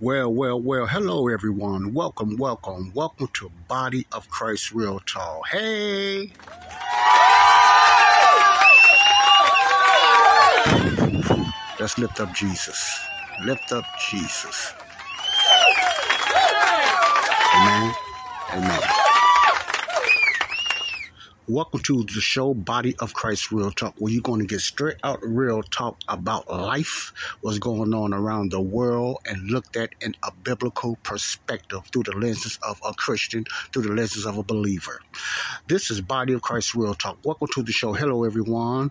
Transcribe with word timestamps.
Well, 0.00 0.32
well, 0.32 0.62
well, 0.62 0.86
hello 0.86 1.28
everyone. 1.28 1.92
Welcome, 1.94 2.38
welcome, 2.38 2.92
welcome 2.94 3.28
to 3.34 3.50
Body 3.68 4.06
of 4.12 4.30
Christ 4.30 4.72
Real 4.72 5.00
Talk. 5.00 5.48
Hey! 5.50 6.32
Let's 11.80 11.98
lift 11.98 12.20
up 12.20 12.32
Jesus. 12.34 13.00
Lift 13.44 13.72
up 13.72 13.84
Jesus. 14.10 14.74
Amen. 17.54 17.94
Amen. 18.54 18.80
Welcome 21.52 21.80
to 21.80 22.04
the 22.04 22.20
show, 22.20 22.54
Body 22.54 22.94
of 23.00 23.12
Christ 23.12 23.50
Real 23.50 23.72
Talk, 23.72 23.96
where 23.98 24.12
you're 24.12 24.22
going 24.22 24.38
to 24.38 24.46
get 24.46 24.60
straight 24.60 24.98
out 25.02 25.18
real 25.20 25.64
talk 25.64 25.98
about 26.06 26.48
life, 26.48 27.12
what's 27.40 27.58
going 27.58 27.92
on 27.92 28.14
around 28.14 28.52
the 28.52 28.60
world, 28.60 29.18
and 29.26 29.50
looked 29.50 29.74
at 29.74 29.90
in 30.00 30.14
a 30.22 30.30
biblical 30.30 30.96
perspective 31.02 31.80
through 31.92 32.04
the 32.04 32.12
lenses 32.12 32.56
of 32.62 32.78
a 32.86 32.94
Christian, 32.94 33.46
through 33.72 33.82
the 33.82 33.92
lenses 33.92 34.26
of 34.26 34.38
a 34.38 34.44
believer. 34.44 35.00
This 35.66 35.90
is 35.90 36.00
Body 36.00 36.34
of 36.34 36.42
Christ 36.42 36.76
Real 36.76 36.94
Talk. 36.94 37.18
Welcome 37.24 37.48
to 37.54 37.64
the 37.64 37.72
show. 37.72 37.94
Hello, 37.94 38.22
everyone, 38.22 38.90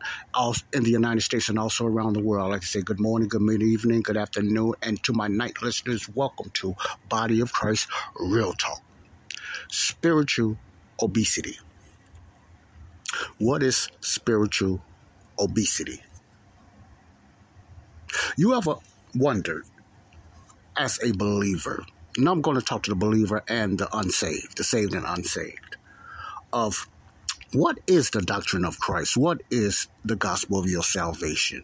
in 0.73 0.83
the 0.83 0.91
United 0.91 1.21
States 1.21 1.47
and 1.47 1.57
also 1.57 1.85
around 1.85 2.17
the 2.17 2.21
world. 2.21 2.47
I'd 2.47 2.55
like 2.55 2.61
to 2.61 2.67
say 2.67 2.81
good 2.81 2.99
morning, 2.99 3.29
good 3.29 3.41
mid 3.41 3.63
evening, 3.63 4.01
good 4.01 4.17
afternoon, 4.17 4.73
and 4.81 5.01
to 5.05 5.13
my 5.13 5.29
night 5.29 5.61
listeners, 5.61 6.09
welcome 6.13 6.51
to 6.55 6.75
Body 7.07 7.39
of 7.39 7.53
Christ 7.53 7.87
Real 8.19 8.51
Talk. 8.51 8.81
Spiritual 9.69 10.57
obesity. 11.01 11.55
What 13.37 13.63
is 13.63 13.89
spiritual 14.01 14.81
obesity? 15.37 16.01
You 18.37 18.55
ever 18.55 18.75
wondered, 19.15 19.65
as 20.77 20.99
a 21.03 21.11
believer, 21.13 21.83
now 22.17 22.31
I'm 22.31 22.41
going 22.41 22.57
to 22.57 22.65
talk 22.65 22.83
to 22.83 22.91
the 22.91 22.95
believer 22.95 23.43
and 23.47 23.77
the 23.77 23.87
unsaved, 23.95 24.57
the 24.57 24.63
saved 24.63 24.93
and 24.93 25.05
unsaved, 25.05 25.77
of 26.51 26.87
what 27.53 27.79
is 27.87 28.11
the 28.11 28.21
doctrine 28.21 28.65
of 28.65 28.79
Christ? 28.79 29.17
What 29.17 29.41
is 29.49 29.87
the 30.05 30.15
gospel 30.15 30.59
of 30.59 30.67
your 30.67 30.83
salvation? 30.83 31.63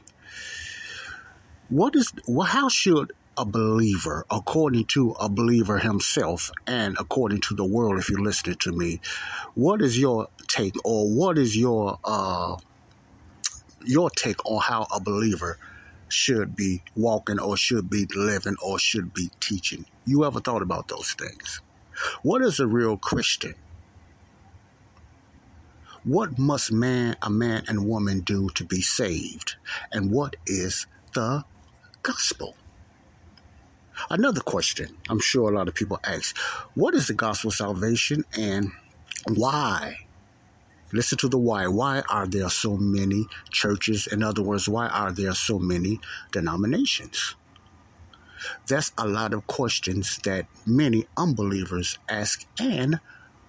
What 1.70 1.96
is, 1.96 2.12
how 2.46 2.70
should 2.70 3.14
a 3.38 3.46
believer, 3.46 4.26
according 4.32 4.86
to 4.86 5.12
a 5.20 5.30
believer 5.30 5.78
himself, 5.78 6.52
and 6.68 6.96
according 7.00 7.42
to 7.42 7.56
the 7.56 7.66
world, 7.66 8.00
if 8.00 8.10
you're 8.10 8.22
listening 8.22 8.58
to 8.62 8.72
me, 8.72 9.02
what 9.54 9.82
is 9.82 9.98
your 9.98 10.28
take, 10.48 10.76
or 10.84 11.08
what 11.10 11.38
is 11.38 11.56
your 11.58 12.00
uh, 12.04 12.56
your 13.86 14.10
take 14.10 14.44
on 14.46 14.62
how 14.62 14.88
a 14.94 15.00
believer 15.00 15.58
should 16.08 16.56
be 16.56 16.82
walking, 16.96 17.40
or 17.40 17.58
should 17.58 17.90
be 17.90 18.08
living, 18.16 18.56
or 18.64 18.80
should 18.80 19.14
be 19.14 19.30
teaching? 19.40 19.86
You 20.06 20.26
ever 20.26 20.40
thought 20.40 20.62
about 20.62 20.88
those 20.88 21.14
things? 21.14 21.62
What 22.24 22.42
is 22.42 22.60
a 22.60 22.68
real 22.68 22.98
Christian? 22.98 23.56
What 26.04 26.38
must 26.38 26.72
man, 26.72 27.16
a 27.22 27.32
man 27.32 27.64
and 27.68 27.88
woman 27.88 28.22
do 28.22 28.50
to 28.56 28.64
be 28.64 28.82
saved? 28.82 29.56
And 29.92 30.12
what 30.12 30.36
is 30.46 30.86
the 31.14 31.44
gospel? 32.04 32.56
Another 34.10 34.42
question 34.42 34.96
I'm 35.10 35.20
sure 35.20 35.52
a 35.52 35.56
lot 35.56 35.68
of 35.68 35.76
people 35.76 36.00
ask 36.04 36.38
what 36.76 36.96
is 36.96 37.08
the 37.08 37.14
gospel 37.14 37.50
of 37.50 37.56
salvation 37.56 38.24
and 38.38 38.72
why? 39.28 39.98
Listen 40.92 41.18
to 41.20 41.28
the 41.28 41.38
why. 41.38 41.68
Why 41.68 42.04
are 42.10 42.28
there 42.28 42.50
so 42.50 42.78
many 42.78 43.26
churches? 43.52 44.08
In 44.08 44.24
other 44.24 44.44
words, 44.44 44.70
why 44.70 44.88
are 44.88 45.12
there 45.12 45.34
so 45.34 45.60
many 45.60 46.00
denominations? 46.32 47.36
That's 48.68 48.92
a 48.98 49.08
lot 49.08 49.34
of 49.34 49.48
questions 49.48 50.20
that 50.24 50.46
many 50.66 51.08
unbelievers 51.18 51.98
ask 52.08 52.46
and 52.60 53.00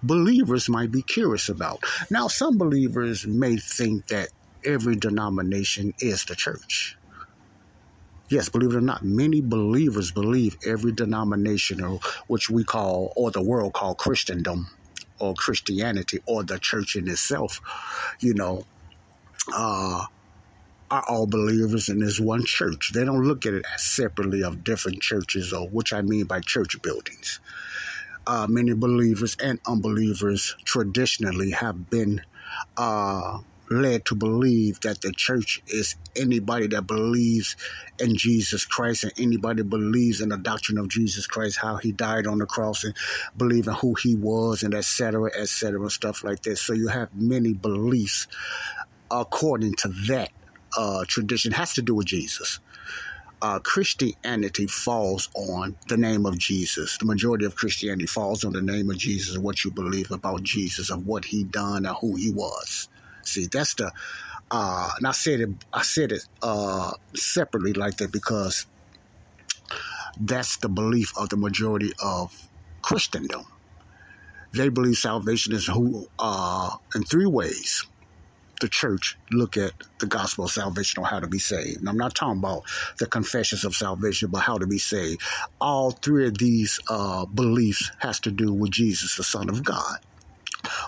believers 0.01 0.69
might 0.69 0.91
be 0.91 1.01
curious 1.01 1.49
about. 1.49 1.83
Now, 2.09 2.27
some 2.27 2.57
believers 2.57 3.25
may 3.27 3.57
think 3.57 4.07
that 4.07 4.29
every 4.65 4.95
denomination 4.95 5.93
is 5.99 6.25
the 6.25 6.35
church. 6.35 6.97
Yes, 8.29 8.49
believe 8.49 8.71
it 8.73 8.77
or 8.77 8.81
not, 8.81 9.03
many 9.03 9.41
believers 9.41 10.11
believe 10.11 10.57
every 10.65 10.91
denomination, 10.91 11.79
which 12.27 12.49
we 12.49 12.63
call, 12.63 13.13
or 13.15 13.31
the 13.31 13.41
world 13.41 13.73
call 13.73 13.95
Christendom, 13.95 14.67
or 15.19 15.33
Christianity, 15.35 16.19
or 16.27 16.43
the 16.43 16.59
church 16.59 16.95
in 16.95 17.07
itself, 17.07 17.61
you 18.21 18.33
know, 18.33 18.63
uh, 19.53 20.05
are 20.91 21.03
all 21.09 21.27
believers 21.27 21.89
in 21.89 21.99
this 21.99 22.19
one 22.19 22.43
church. 22.45 22.91
They 22.93 23.05
don't 23.05 23.23
look 23.23 23.45
at 23.45 23.53
it 23.53 23.65
separately 23.77 24.43
of 24.43 24.63
different 24.63 25.01
churches, 25.01 25.53
or 25.53 25.69
which 25.69 25.93
I 25.93 26.01
mean 26.01 26.25
by 26.25 26.41
church 26.41 26.75
buildings. 26.81 27.39
Uh, 28.27 28.47
many 28.49 28.73
believers 28.73 29.35
and 29.41 29.59
unbelievers 29.67 30.55
traditionally 30.65 31.51
have 31.51 31.89
been 31.89 32.21
uh, 32.77 33.39
led 33.69 34.05
to 34.05 34.15
believe 34.15 34.79
that 34.81 35.01
the 35.01 35.13
church 35.15 35.61
is 35.67 35.95
anybody 36.15 36.67
that 36.67 36.87
believes 36.87 37.55
in 37.99 38.15
Jesus 38.15 38.65
Christ 38.65 39.03
and 39.03 39.13
anybody 39.17 39.63
believes 39.63 40.21
in 40.21 40.29
the 40.29 40.37
doctrine 40.37 40.77
of 40.77 40.89
Jesus 40.89 41.27
Christ, 41.27 41.59
how 41.61 41.77
he 41.77 41.91
died 41.91 42.27
on 42.27 42.39
the 42.39 42.45
cross 42.45 42.83
and 42.83 42.95
believing 43.35 43.73
who 43.75 43.95
he 44.01 44.15
was 44.15 44.63
and 44.63 44.73
etc. 44.73 45.31
etc. 45.37 45.81
And 45.81 45.91
stuff 45.91 46.23
like 46.23 46.41
that. 46.43 46.57
So 46.57 46.73
you 46.73 46.87
have 46.87 47.09
many 47.13 47.53
beliefs 47.53 48.27
according 49.11 49.73
to 49.75 49.89
that 50.07 50.29
uh, 50.77 51.05
tradition 51.07 51.51
has 51.53 51.73
to 51.73 51.81
do 51.81 51.95
with 51.95 52.07
Jesus. 52.07 52.59
Uh, 53.41 53.59
Christianity 53.59 54.65
falls 54.67 55.29
on 55.35 55.77
the 55.87 55.97
name 55.97 56.25
of 56.25 56.39
Jesus. 56.39 56.97
The 56.97 57.05
majority 57.05 57.45
of 57.45 57.55
Christianity 57.55 58.07
falls 58.07 58.43
on 58.43 58.53
the 58.53 58.63
name 58.63 58.89
of 58.89 58.97
Jesus, 58.97 59.37
what 59.37 59.63
you 59.63 59.71
believe 59.71 60.11
about 60.11 60.41
Jesus, 60.43 60.89
of 60.89 61.05
what 61.05 61.25
he 61.25 61.43
done 61.43 61.85
and 61.85 61.95
who 62.01 62.15
he 62.15 62.31
was. 62.31 62.89
See, 63.27 63.47
that's 63.51 63.75
the 63.75 63.91
uh, 64.51 64.89
and 64.97 65.07
I 65.07 65.11
said 65.11 65.41
it 65.41 65.49
I 65.73 65.81
said 65.83 66.11
it 66.11 66.23
uh, 66.41 66.91
separately 67.15 67.73
like 67.73 67.97
that 67.97 68.11
because 68.11 68.65
that's 70.19 70.57
the 70.59 70.69
belief 70.69 71.11
of 71.17 71.29
the 71.29 71.37
majority 71.37 71.91
of 72.03 72.31
Christendom. 72.83 73.43
They 74.53 74.69
believe 74.69 74.95
salvation 74.97 75.53
is 75.53 75.67
who 75.67 76.07
uh, 76.19 76.71
in 76.95 77.03
three 77.03 77.27
ways. 77.27 77.83
The 78.59 78.69
church 78.69 79.17
look 79.31 79.55
at 79.55 79.73
the 79.99 80.07
gospel 80.07 80.45
of 80.45 80.51
salvation 80.51 81.03
on 81.03 81.09
how 81.09 81.19
to 81.19 81.27
be 81.27 81.37
saved. 81.37 81.79
And 81.79 81.89
I'm 81.89 81.97
not 81.97 82.15
talking 82.15 82.39
about 82.39 82.63
the 82.99 83.05
confessions 83.05 83.63
of 83.63 83.75
salvation, 83.75 84.29
but 84.31 84.39
how 84.41 84.57
to 84.57 84.65
be 84.65 84.79
saved. 84.79 85.21
All 85.61 85.91
three 85.91 86.27
of 86.27 86.39
these 86.39 86.79
uh, 86.89 87.27
beliefs 87.27 87.91
has 87.99 88.19
to 88.21 88.31
do 88.31 88.53
with 88.53 88.71
Jesus, 88.71 89.15
the 89.15 89.23
Son 89.23 89.49
of 89.49 89.63
God. 89.63 89.97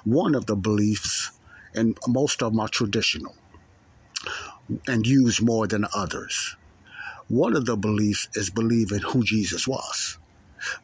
One 0.04 0.34
of 0.34 0.48
the 0.48 0.56
beliefs 0.56 1.39
and 1.76 1.98
most 2.08 2.44
of 2.44 2.52
them 2.54 2.62
are 2.62 2.70
traditional 2.70 3.36
and 4.88 5.06
used 5.08 5.42
more 5.44 5.68
than 5.68 5.86
others. 5.96 6.58
One 7.30 7.56
of 7.56 7.66
the 7.66 7.78
beliefs 7.78 8.30
is 8.36 8.50
believing 8.52 9.00
who 9.02 9.24
Jesus 9.24 9.68
was. 9.68 10.20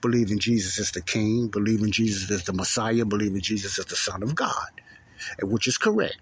Believing 0.01 0.39
Jesus 0.39 0.79
is 0.79 0.91
the 0.91 1.01
King, 1.01 1.49
believing 1.49 1.91
Jesus 1.91 2.29
is 2.31 2.43
the 2.45 2.53
Messiah, 2.53 3.05
believing 3.05 3.41
Jesus 3.41 3.79
is 3.79 3.85
the 3.85 3.95
Son 3.97 4.23
of 4.23 4.35
God, 4.35 4.71
which 5.43 5.67
is 5.67 5.77
correct. 5.77 6.17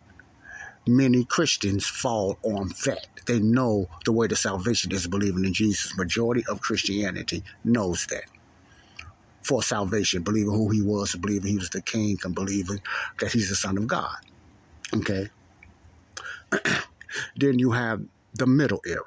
Many 0.88 1.26
Christians 1.26 1.88
fall 1.88 2.40
on 2.44 2.70
that. 2.86 3.08
They 3.28 3.40
know 3.40 3.88
the 4.06 4.14
way 4.14 4.28
to 4.28 4.36
salvation 4.36 4.92
is 4.94 5.08
believing 5.08 5.46
in 5.46 5.54
Jesus. 5.54 5.98
Majority 5.98 6.44
of 6.50 6.62
Christianity 6.62 7.44
knows 7.64 8.08
that. 8.08 8.24
for 9.44 9.64
salvation, 9.64 10.24
believing 10.24 10.54
who 10.54 10.70
he 10.72 10.82
was, 10.82 11.16
believing 11.16 11.52
he 11.52 11.58
was 11.58 11.72
the 11.72 11.82
king, 11.82 12.18
and 12.24 12.36
believing 12.36 12.80
that 13.20 13.32
he's 13.34 13.50
the 13.50 13.56
son 13.56 13.78
of 13.78 13.88
God. 13.88 14.16
Okay. 14.96 15.30
then 17.38 17.60
you 17.60 17.72
have 17.72 18.02
the 18.36 18.48
middle 18.48 18.82
area 18.88 19.04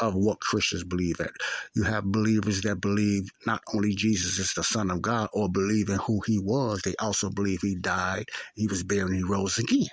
of 0.00 0.14
what 0.14 0.40
Christians 0.40 0.84
believe 0.84 1.20
at. 1.20 1.30
You 1.74 1.84
have 1.84 2.04
believers 2.04 2.62
that 2.62 2.76
believe 2.80 3.30
not 3.46 3.62
only 3.74 3.94
Jesus 3.94 4.38
is 4.38 4.54
the 4.54 4.64
Son 4.64 4.90
of 4.90 5.02
God 5.02 5.28
or 5.32 5.48
believe 5.50 5.88
in 5.88 5.98
who 5.98 6.20
he 6.26 6.38
was, 6.38 6.82
they 6.82 6.94
also 7.00 7.30
believe 7.30 7.60
he 7.62 7.76
died, 7.76 8.26
he 8.56 8.66
was 8.66 8.82
buried, 8.84 9.08
and 9.08 9.16
he 9.16 9.22
rose 9.22 9.58
again 9.58 9.88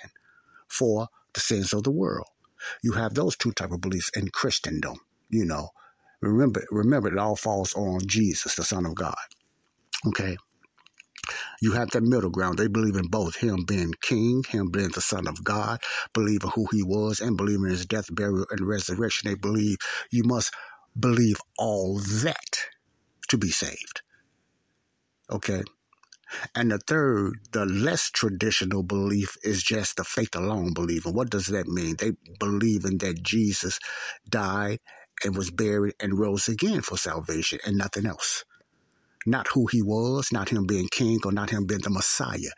for 0.70 1.08
the 1.34 1.40
sins 1.40 1.74
of 1.74 1.84
the 1.84 1.92
world. 1.92 2.28
You 2.84 2.94
have 2.94 3.14
those 3.14 3.36
two 3.38 3.52
type 3.54 3.72
of 3.72 3.82
beliefs 3.82 4.12
in 4.16 4.30
Christendom, 4.30 4.98
you 5.30 5.46
know. 5.46 5.70
Remember, 6.22 6.66
remember, 6.72 7.10
it 7.10 7.20
all 7.20 7.36
falls 7.36 7.74
on 7.76 8.00
Jesus, 8.08 8.56
the 8.56 8.64
Son 8.64 8.86
of 8.86 8.96
God. 8.96 9.16
Okay. 10.08 10.38
You 11.66 11.72
have 11.72 11.90
that 11.92 12.04
middle 12.04 12.30
ground. 12.30 12.60
They 12.60 12.68
believe 12.68 12.96
in 12.96 13.08
both 13.08 13.38
him 13.38 13.64
being 13.66 13.92
king, 14.00 14.44
him 14.48 14.70
being 14.70 14.92
the 14.94 15.02
Son 15.02 15.28
of 15.28 15.44
God, 15.44 15.80
believing 16.14 16.52
who 16.52 16.68
he 16.72 16.84
was, 16.84 17.22
and 17.22 17.36
believing 17.36 17.72
his 17.72 17.88
death, 17.88 18.06
burial, 18.14 18.46
and 18.52 18.62
resurrection. 18.62 19.28
They 19.28 19.34
believe 19.36 19.78
you 20.12 20.22
must 20.26 20.54
believe 21.00 21.38
all 21.58 21.98
that 22.22 22.60
to 23.30 23.40
be 23.40 23.50
saved. 23.50 24.04
Okay. 25.32 25.64
And 26.54 26.70
the 26.70 26.78
third, 26.78 27.34
the 27.52 27.66
less 27.66 28.12
traditional 28.12 28.84
belief 28.84 29.36
is 29.44 29.64
just 29.64 29.98
the 29.98 30.04
faith 30.04 30.36
alone 30.36 30.76
believing. 30.76 31.16
What 31.16 31.32
does 31.32 31.48
that 31.48 31.68
mean? 31.68 31.96
They 31.98 32.12
believe 32.40 32.86
in 32.86 33.00
that 33.00 33.24
Jesus 33.24 33.80
died 34.30 34.82
and 35.24 35.36
was 35.36 35.50
buried 35.50 35.96
and 36.00 36.20
rose 36.20 36.48
again 36.48 36.82
for 36.82 36.96
salvation 36.96 37.58
and 37.66 37.76
nothing 37.76 38.06
else. 38.06 38.46
Not 39.26 39.48
who 39.50 39.68
he 39.68 39.82
was, 39.82 40.32
not 40.32 40.50
him 40.50 40.66
being 40.66 40.88
king 40.90 41.20
or 41.26 41.32
not 41.32 41.50
him 41.50 41.66
being 41.66 41.82
the 41.82 41.90
Messiah. 41.90 42.54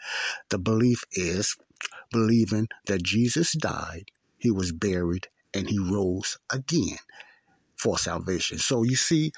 The 0.50 0.60
belief 0.60 1.04
is 1.14 1.56
believing 2.12 2.68
that 2.88 3.04
Jesus 3.04 3.54
died, 3.54 4.06
he 4.38 4.52
was 4.52 4.72
buried, 4.72 5.28
and 5.54 5.70
he 5.70 5.80
rose 5.80 6.38
again 6.52 6.98
for 7.78 7.98
salvation. 7.98 8.58
So 8.60 8.84
you 8.84 8.96
see, 8.96 9.32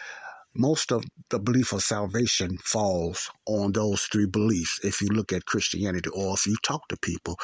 most 0.56 0.92
of 0.92 1.04
the 1.30 1.40
belief 1.40 1.74
of 1.74 1.84
salvation 1.84 2.58
falls 2.58 3.30
on 3.46 3.72
those 3.72 4.04
three 4.04 4.28
beliefs. 4.28 4.80
If 4.84 5.02
you 5.02 5.10
look 5.10 5.32
at 5.34 5.46
Christianity 5.46 6.10
or 6.10 6.36
if 6.36 6.48
you 6.48 6.56
talk 6.64 6.88
to 6.90 6.98
people, 6.98 7.38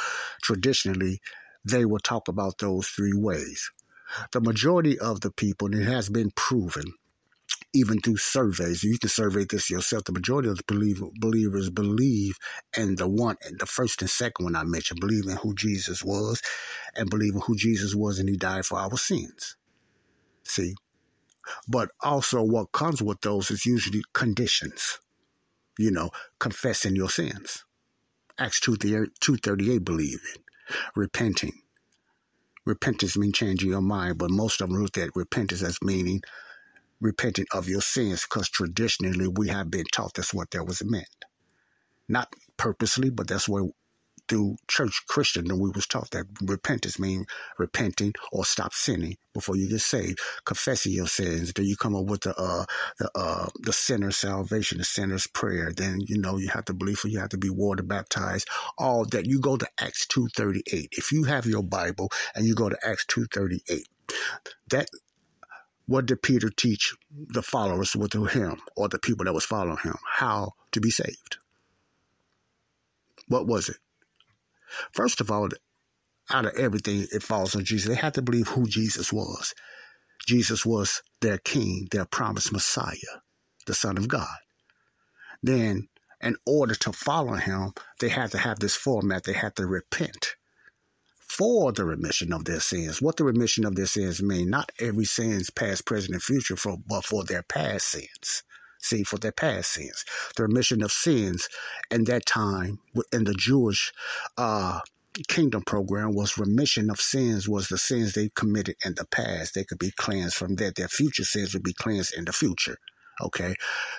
traditionally, 0.43 1.19
they 1.63 1.85
will 1.85 1.99
talk 1.99 2.27
about 2.27 2.57
those 2.59 2.87
three 2.87 3.13
ways. 3.15 3.71
The 4.31 4.41
majority 4.41 4.99
of 4.99 5.21
the 5.21 5.31
people, 5.31 5.67
and 5.67 5.81
it 5.81 5.85
has 5.87 6.09
been 6.09 6.31
proven, 6.35 6.85
even 7.73 7.99
through 7.99 8.17
surveys, 8.17 8.83
you 8.83 8.97
can 8.97 9.09
survey 9.09 9.45
this 9.45 9.69
yourself. 9.69 10.05
The 10.05 10.13
majority 10.13 10.49
of 10.49 10.57
the 10.57 10.63
believer, 10.67 11.07
believers 11.19 11.69
believe 11.69 12.37
in 12.77 12.95
the 12.95 13.07
one, 13.07 13.35
the 13.59 13.65
first 13.65 14.01
and 14.01 14.09
second 14.09 14.45
one 14.45 14.55
I 14.55 14.63
mentioned, 14.63 15.01
believe 15.01 15.27
in 15.27 15.37
who 15.37 15.53
Jesus 15.55 16.03
was 16.03 16.41
and 16.95 17.09
believe 17.09 17.35
in 17.35 17.41
who 17.41 17.55
Jesus 17.55 17.93
was 17.93 18.19
and 18.19 18.29
he 18.29 18.37
died 18.37 18.65
for 18.65 18.79
our 18.79 18.97
sins. 18.97 19.57
See? 20.43 20.75
But 21.67 21.89
also, 22.01 22.41
what 22.41 22.71
comes 22.71 23.01
with 23.01 23.21
those 23.21 23.51
is 23.51 23.65
usually 23.65 24.03
conditions. 24.13 24.99
You 25.77 25.91
know, 25.91 26.11
confessing 26.39 26.95
your 26.95 27.09
sins. 27.09 27.65
Acts 28.39 28.59
two 28.59 28.77
238 28.77 29.83
believe 29.83 30.21
in. 30.35 30.41
Repenting. 30.95 31.61
Repentance 32.65 33.17
means 33.17 33.37
changing 33.37 33.69
your 33.69 33.81
mind, 33.81 34.17
but 34.17 34.31
most 34.31 34.61
of 34.61 34.69
them 34.69 34.81
look 34.81 34.97
at 34.97 35.15
repentance 35.15 35.61
as 35.61 35.77
meaning 35.83 36.21
repenting 37.05 37.45
of 37.53 37.69
your 37.69 37.81
sins 37.81 38.23
because 38.23 38.49
traditionally 38.49 39.27
we 39.27 39.47
have 39.49 39.69
been 39.71 39.85
taught 39.91 40.13
that's 40.15 40.33
what 40.33 40.51
that 40.51 40.65
was 40.65 40.83
meant. 40.83 41.07
Not 42.09 42.33
purposely, 42.57 43.09
but 43.09 43.27
that's 43.27 43.47
what 43.47 43.69
through 44.27 44.55
church 44.67 45.03
Christendom, 45.07 45.59
we 45.59 45.69
was 45.69 45.87
taught 45.87 46.11
that 46.11 46.25
repentance 46.41 46.99
means 46.99 47.27
repenting 47.57 48.13
or 48.31 48.45
stop 48.45 48.73
sinning 48.73 49.17
before 49.33 49.55
you 49.55 49.69
get 49.69 49.81
saved, 49.81 50.19
confessing 50.45 50.93
your 50.93 51.07
sins. 51.07 51.53
Then 51.53 51.65
you 51.65 51.75
come 51.75 51.95
up 51.95 52.05
with 52.05 52.21
the 52.21 52.35
uh, 52.35 52.65
the 52.99 53.11
uh, 53.15 53.49
the 53.61 53.73
sinner's 53.73 54.17
salvation, 54.17 54.79
the 54.79 54.83
sinner's 54.83 55.27
prayer. 55.27 55.71
Then 55.75 55.99
you 56.01 56.17
know 56.19 56.37
you 56.37 56.49
have 56.49 56.65
to 56.65 56.73
believe, 56.73 56.99
for 56.99 57.07
you 57.07 57.19
have 57.19 57.29
to 57.29 57.37
be 57.37 57.49
water 57.49 57.83
baptized. 57.83 58.47
All 58.77 59.05
that 59.05 59.25
you 59.25 59.39
go 59.39 59.57
to 59.57 59.67
Acts 59.79 60.07
two 60.07 60.27
thirty 60.35 60.63
eight. 60.71 60.89
If 60.93 61.11
you 61.11 61.23
have 61.23 61.45
your 61.45 61.63
Bible 61.63 62.09
and 62.33 62.45
you 62.45 62.55
go 62.55 62.69
to 62.69 62.77
Acts 62.83 63.05
two 63.05 63.25
thirty 63.31 63.61
eight, 63.69 63.87
that 64.69 64.89
what 65.87 66.05
did 66.07 66.21
Peter 66.21 66.49
teach 66.49 66.95
the 67.11 67.43
followers 67.43 67.95
with 67.95 68.13
him 68.13 68.61
or 68.75 68.87
the 68.87 68.99
people 68.99 69.25
that 69.25 69.33
was 69.33 69.45
following 69.45 69.77
him? 69.83 69.95
How 70.07 70.53
to 70.71 70.81
be 70.81 70.89
saved. 70.89 71.37
What 73.27 73.47
was 73.47 73.69
it? 73.69 73.77
First 74.93 75.21
of 75.21 75.31
all, 75.31 75.49
out 76.31 76.45
of 76.45 76.55
everything, 76.55 77.07
it 77.11 77.23
falls 77.23 77.55
on 77.55 77.65
Jesus. 77.65 77.87
They 77.87 77.95
had 77.95 78.15
to 78.15 78.21
believe 78.21 78.47
who 78.47 78.67
Jesus 78.67 79.13
was. 79.13 79.53
Jesus 80.27 80.65
was 80.65 81.03
their 81.21 81.37
king, 81.37 81.87
their 81.91 82.05
promised 82.05 82.51
Messiah, 82.51 83.21
the 83.67 83.75
Son 83.75 83.97
of 83.97 84.07
God. 84.07 84.37
Then, 85.43 85.87
in 86.21 86.35
order 86.47 86.73
to 86.75 86.93
follow 86.93 87.33
him, 87.33 87.73
they 87.99 88.09
had 88.09 88.31
to 88.31 88.39
have 88.39 88.59
this 88.59 88.75
format. 88.75 89.23
They 89.23 89.33
had 89.33 89.55
to 89.57 89.67
repent 89.67 90.35
for 91.37 91.71
the 91.71 91.85
remission 91.85 92.31
of 92.33 92.45
their 92.45 92.59
sins. 92.59 93.01
What 93.01 93.17
the 93.17 93.25
remission 93.25 93.65
of 93.65 93.75
their 93.75 93.85
sins 93.85 94.21
mean? 94.21 94.49
Not 94.49 94.71
every 94.79 95.05
sins, 95.05 95.49
past, 95.49 95.85
present, 95.85 96.13
and 96.13 96.23
future, 96.23 96.55
for, 96.55 96.77
but 96.87 97.03
for 97.05 97.23
their 97.23 97.43
past 97.43 97.87
sins 97.89 98.43
see, 98.85 99.03
for 99.03 99.17
their 99.17 99.31
past 99.31 99.71
sins. 99.73 100.05
The 100.35 100.43
remission 100.43 100.83
of 100.83 100.91
sins 100.91 101.49
in 101.91 102.03
that 102.05 102.25
time 102.25 102.79
in 103.11 103.23
the 103.23 103.33
Jewish 103.33 103.91
uh, 104.37 104.79
kingdom 105.27 105.63
program 105.65 106.13
was 106.13 106.37
remission 106.37 106.89
of 106.89 106.99
sins 106.99 107.47
was 107.47 107.67
the 107.67 107.77
sins 107.77 108.13
they 108.13 108.29
committed 108.35 108.75
in 108.85 108.93
the 108.95 109.05
past. 109.05 109.55
They 109.55 109.63
could 109.63 109.79
be 109.79 109.91
cleansed 109.91 110.35
from 110.35 110.55
that. 110.55 110.75
Their 110.75 110.87
future 110.87 111.23
sins 111.23 111.53
would 111.53 111.63
be 111.63 111.73
cleansed 111.73 112.13
in 112.15 112.25
the 112.25 112.33
future. 112.33 112.77
Okay. 113.21 113.55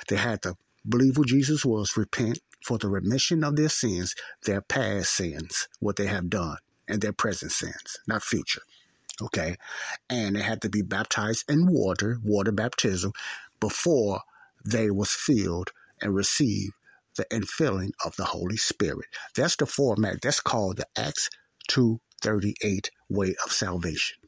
They 0.09 0.17
had 0.17 0.43
to 0.43 0.55
believe 0.89 1.17
who 1.17 1.25
Jesus 1.25 1.65
was, 1.65 1.97
repent 1.97 2.39
for 2.65 2.79
the 2.79 2.89
remission 2.89 3.45
of 3.45 3.57
their 3.57 3.69
sins, 3.69 4.15
their 4.45 4.61
past 4.61 5.15
sins, 5.15 5.69
what 5.81 5.97
they 5.97 6.07
have 6.07 6.29
done, 6.29 6.57
and 6.89 7.01
their 7.01 7.13
present 7.13 7.53
sins, 7.53 7.99
not 8.07 8.23
future. 8.23 8.63
Okay. 9.23 9.57
And 10.11 10.37
they 10.37 10.43
had 10.43 10.63
to 10.63 10.69
be 10.69 10.83
baptized 10.83 11.51
in 11.51 11.67
water, 11.67 12.19
water 12.23 12.53
baptism, 12.53 13.13
before 13.61 14.21
they 14.65 14.91
was 14.91 15.11
filled 15.11 15.71
and 16.03 16.15
received 16.15 16.75
the 17.17 17.25
infilling 17.33 17.93
of 18.05 18.15
the 18.17 18.25
Holy 18.25 18.59
Spirit. 18.59 19.07
That's 19.35 19.57
the 19.57 19.67
format. 19.67 20.21
That's 20.23 20.41
called 20.41 20.77
the 20.79 20.87
Acts 20.97 21.31
238 21.69 22.91
way 23.09 23.35
of 23.45 23.53
salvation. 23.53 24.19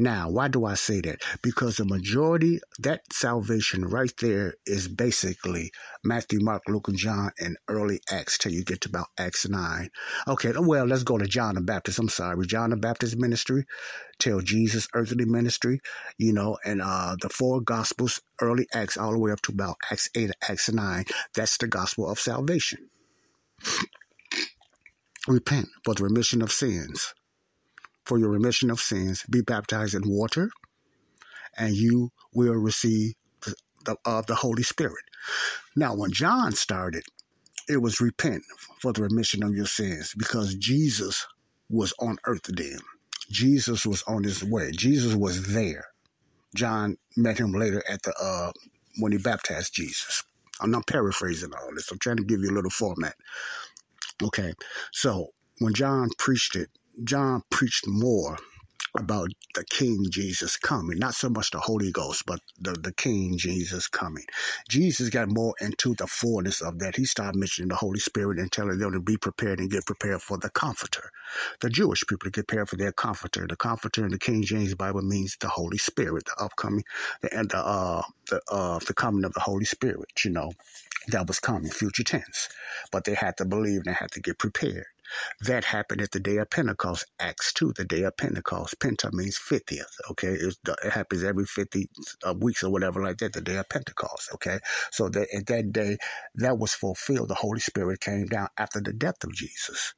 Now, 0.00 0.30
why 0.30 0.48
do 0.48 0.64
I 0.64 0.76
say 0.76 1.02
that? 1.02 1.20
Because 1.42 1.76
the 1.76 1.84
majority, 1.84 2.58
that 2.78 3.02
salvation 3.12 3.84
right 3.84 4.10
there 4.18 4.54
is 4.64 4.88
basically 4.88 5.72
Matthew, 6.02 6.40
Mark, 6.40 6.62
Luke, 6.68 6.88
and 6.88 6.96
John 6.96 7.32
and 7.38 7.58
early 7.68 8.00
Acts 8.10 8.38
till 8.38 8.50
you 8.50 8.64
get 8.64 8.80
to 8.80 8.88
about 8.88 9.08
Acts 9.18 9.46
9. 9.46 9.90
Okay, 10.26 10.54
well, 10.56 10.86
let's 10.86 11.02
go 11.02 11.18
to 11.18 11.26
John 11.26 11.56
the 11.56 11.60
Baptist. 11.60 11.98
I'm 11.98 12.08
sorry. 12.08 12.46
John 12.46 12.70
the 12.70 12.78
Baptist 12.78 13.18
ministry 13.18 13.66
till 14.18 14.40
Jesus' 14.40 14.88
earthly 14.94 15.26
ministry, 15.26 15.80
you 16.16 16.32
know, 16.32 16.56
and 16.64 16.80
uh, 16.80 17.16
the 17.20 17.28
four 17.28 17.60
Gospels, 17.60 18.22
early 18.40 18.66
Acts, 18.72 18.96
all 18.96 19.12
the 19.12 19.18
way 19.18 19.32
up 19.32 19.42
to 19.42 19.52
about 19.52 19.76
Acts 19.90 20.08
8, 20.14 20.30
Acts 20.48 20.72
9. 20.72 21.04
That's 21.34 21.58
the 21.58 21.68
gospel 21.68 22.08
of 22.08 22.18
salvation. 22.18 22.88
Repent 25.28 25.68
for 25.84 25.92
the 25.92 26.04
remission 26.04 26.40
of 26.40 26.50
sins 26.50 27.12
for 28.10 28.18
your 28.18 28.30
remission 28.30 28.72
of 28.72 28.80
sins, 28.80 29.24
be 29.30 29.40
baptized 29.40 29.94
in 29.94 30.02
water, 30.04 30.50
and 31.56 31.76
you 31.76 32.10
will 32.34 32.54
receive 32.54 33.14
the, 33.42 33.54
the, 33.84 33.96
uh, 34.04 34.20
the 34.22 34.34
Holy 34.34 34.64
Spirit. 34.64 35.04
Now, 35.76 35.94
when 35.94 36.10
John 36.10 36.50
started, 36.50 37.04
it 37.68 37.76
was 37.76 38.00
repent 38.00 38.42
for 38.80 38.92
the 38.92 39.04
remission 39.04 39.44
of 39.44 39.54
your 39.54 39.66
sins 39.66 40.12
because 40.18 40.56
Jesus 40.56 41.24
was 41.68 41.94
on 42.00 42.16
earth 42.26 42.46
then. 42.48 42.80
Jesus 43.30 43.86
was 43.86 44.02
on 44.08 44.24
his 44.24 44.42
way. 44.42 44.72
Jesus 44.72 45.14
was 45.14 45.54
there. 45.54 45.84
John 46.56 46.96
met 47.16 47.38
him 47.38 47.52
later 47.52 47.80
at 47.88 48.02
the 48.02 48.12
uh, 48.20 48.50
when 48.98 49.12
he 49.12 49.18
baptized 49.18 49.72
Jesus. 49.72 50.24
I'm 50.60 50.72
not 50.72 50.88
paraphrasing 50.88 51.52
all 51.54 51.70
this. 51.76 51.92
I'm 51.92 52.00
trying 52.00 52.16
to 52.16 52.24
give 52.24 52.40
you 52.40 52.50
a 52.50 52.56
little 52.56 52.72
format. 52.72 53.14
Okay, 54.20 54.52
so 54.90 55.28
when 55.60 55.74
John 55.74 56.10
preached 56.18 56.56
it, 56.56 56.70
John 57.04 57.42
preached 57.50 57.86
more 57.88 58.38
about 58.98 59.28
the 59.54 59.64
King 59.64 60.06
Jesus 60.10 60.56
coming. 60.56 60.98
Not 60.98 61.14
so 61.14 61.30
much 61.30 61.50
the 61.50 61.60
Holy 61.60 61.92
Ghost, 61.92 62.24
but 62.26 62.40
the, 62.60 62.72
the 62.72 62.92
King 62.92 63.38
Jesus 63.38 63.88
coming. 63.88 64.24
Jesus 64.68 65.10
got 65.10 65.28
more 65.30 65.54
into 65.60 65.94
the 65.94 66.06
fullness 66.06 66.60
of 66.60 66.78
that. 66.80 66.96
He 66.96 67.04
started 67.06 67.38
mentioning 67.38 67.68
the 67.68 67.76
Holy 67.76 68.00
Spirit 68.00 68.38
and 68.38 68.52
telling 68.52 68.78
them 68.78 68.92
to 68.92 69.00
be 69.00 69.16
prepared 69.16 69.60
and 69.60 69.70
get 69.70 69.86
prepared 69.86 70.22
for 70.22 70.38
the 70.38 70.50
Comforter. 70.50 71.10
The 71.60 71.70
Jewish 71.70 72.02
people 72.08 72.26
to 72.26 72.30
get 72.30 72.48
prepared 72.48 72.68
for 72.68 72.76
their 72.76 72.92
Comforter. 72.92 73.46
The 73.48 73.56
Comforter 73.56 74.04
in 74.04 74.12
the 74.12 74.18
King 74.18 74.42
James 74.42 74.74
Bible 74.74 75.02
means 75.02 75.36
the 75.40 75.48
Holy 75.48 75.78
Spirit, 75.78 76.26
the 76.26 76.44
upcoming, 76.44 76.84
the, 77.22 77.28
the, 77.50 77.58
uh, 77.58 78.02
the, 78.30 78.42
uh, 78.50 78.80
the 78.86 78.94
coming 78.94 79.24
of 79.24 79.34
the 79.34 79.40
Holy 79.40 79.64
Spirit, 79.66 80.08
you 80.24 80.32
know 80.32 80.50
that 81.08 81.26
was 81.28 81.40
coming, 81.40 81.70
future 81.70 82.04
tense. 82.04 82.48
But 82.92 83.04
they 83.04 83.14
had 83.14 83.36
to 83.38 83.44
believe 83.44 83.78
and 83.78 83.86
they 83.86 83.92
had 83.92 84.12
to 84.12 84.20
get 84.20 84.38
prepared. 84.38 84.86
That 85.40 85.64
happened 85.64 86.00
at 86.00 86.12
the 86.12 86.20
day 86.20 86.36
of 86.36 86.50
Pentecost, 86.50 87.06
Acts 87.18 87.52
2, 87.54 87.72
the 87.76 87.84
day 87.84 88.02
of 88.02 88.16
Pentecost. 88.16 88.78
Penta 88.78 89.12
means 89.12 89.38
50th, 89.38 89.84
okay? 90.10 90.34
It, 90.34 90.56
it 90.84 90.92
happens 90.92 91.24
every 91.24 91.44
50 91.46 91.88
uh, 92.26 92.34
weeks 92.38 92.62
or 92.62 92.70
whatever 92.70 93.02
like 93.02 93.18
that, 93.18 93.32
the 93.32 93.40
day 93.40 93.56
of 93.56 93.68
Pentecost, 93.68 94.30
okay? 94.34 94.58
So 94.90 95.08
that 95.10 95.28
at 95.34 95.46
that 95.46 95.72
day, 95.72 95.98
that 96.36 96.58
was 96.58 96.74
fulfilled. 96.74 97.28
The 97.28 97.34
Holy 97.34 97.60
Spirit 97.60 98.00
came 98.00 98.26
down 98.26 98.48
after 98.58 98.80
the 98.80 98.92
death 98.92 99.22
of 99.24 99.34
Jesus. 99.34 99.94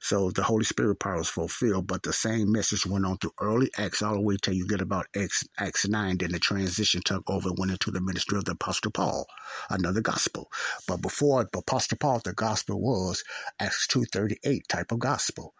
So 0.00 0.30
the 0.30 0.42
Holy 0.44 0.64
Spirit 0.64 1.00
power 1.00 1.18
was 1.18 1.28
fulfilled, 1.28 1.86
but 1.88 2.02
the 2.02 2.12
same 2.12 2.52
message 2.52 2.86
went 2.86 3.06
on 3.06 3.18
through 3.18 3.34
early 3.40 3.70
Acts 3.78 4.02
all 4.02 4.14
the 4.14 4.20
way 4.20 4.36
till 4.40 4.54
you 4.54 4.66
get 4.66 4.80
about 4.80 5.06
Acts, 5.16 5.44
Acts 5.58 5.88
9. 5.88 6.18
Then 6.18 6.32
the 6.32 6.38
transition 6.38 7.02
took 7.04 7.28
over 7.30 7.50
and 7.50 7.58
went 7.58 7.72
into 7.72 7.90
the 7.90 8.00
ministry 8.00 8.38
of 8.38 8.44
the 8.44 8.52
Apostle 8.52 8.92
Paul, 8.92 9.26
another 9.70 10.02
gospel. 10.02 10.50
But 10.88 11.02
before 11.02 11.44
the 11.52 11.58
Apostle 11.60 11.98
Paul, 11.98 12.20
the 12.24 12.34
gospel 12.34 12.80
was 12.80 13.24
Acts 13.60 13.86
2.38 13.88 14.66
type 14.68 14.92
of 14.92 15.00
gospel. 15.00 15.54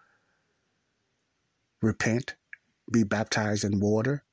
Repent, 1.82 2.36
be 2.92 3.04
baptized 3.04 3.64
in 3.64 3.80
water, 3.80 4.24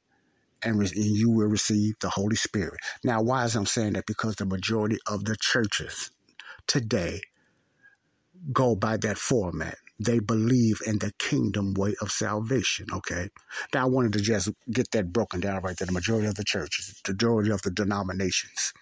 and, 0.63 0.79
re- 0.79 0.91
and 0.95 1.05
you 1.05 1.31
will 1.31 1.47
receive 1.47 1.95
the 2.01 2.09
Holy 2.09 2.35
Spirit. 2.37 2.79
Now, 3.03 3.21
why 3.21 3.45
is 3.45 3.55
I'm 3.55 3.65
saying 3.65 3.93
that? 3.93 4.07
Because 4.07 4.35
the 4.37 4.45
majority 4.45 4.97
of 5.07 5.25
the 5.25 5.37
churches 5.39 6.11
today 6.67 7.21
go 8.53 8.75
by 8.75 8.97
that 8.97 9.17
format 9.17 9.77
they 9.99 10.19
believe 10.19 10.81
in 10.85 10.99
the 10.99 11.11
kingdom 11.19 11.73
way 11.73 11.95
of 12.01 12.11
salvation. 12.11 12.87
Okay. 12.93 13.29
Now, 13.73 13.83
I 13.83 13.85
wanted 13.85 14.13
to 14.13 14.21
just 14.21 14.49
get 14.71 14.91
that 14.91 15.11
broken 15.13 15.39
down 15.39 15.61
right 15.63 15.77
there. 15.77 15.87
The 15.87 15.91
majority 15.93 16.27
of 16.27 16.35
the 16.35 16.43
churches, 16.43 17.01
the 17.05 17.13
majority 17.13 17.51
of 17.51 17.61
the 17.63 17.71
denominations 17.71 18.73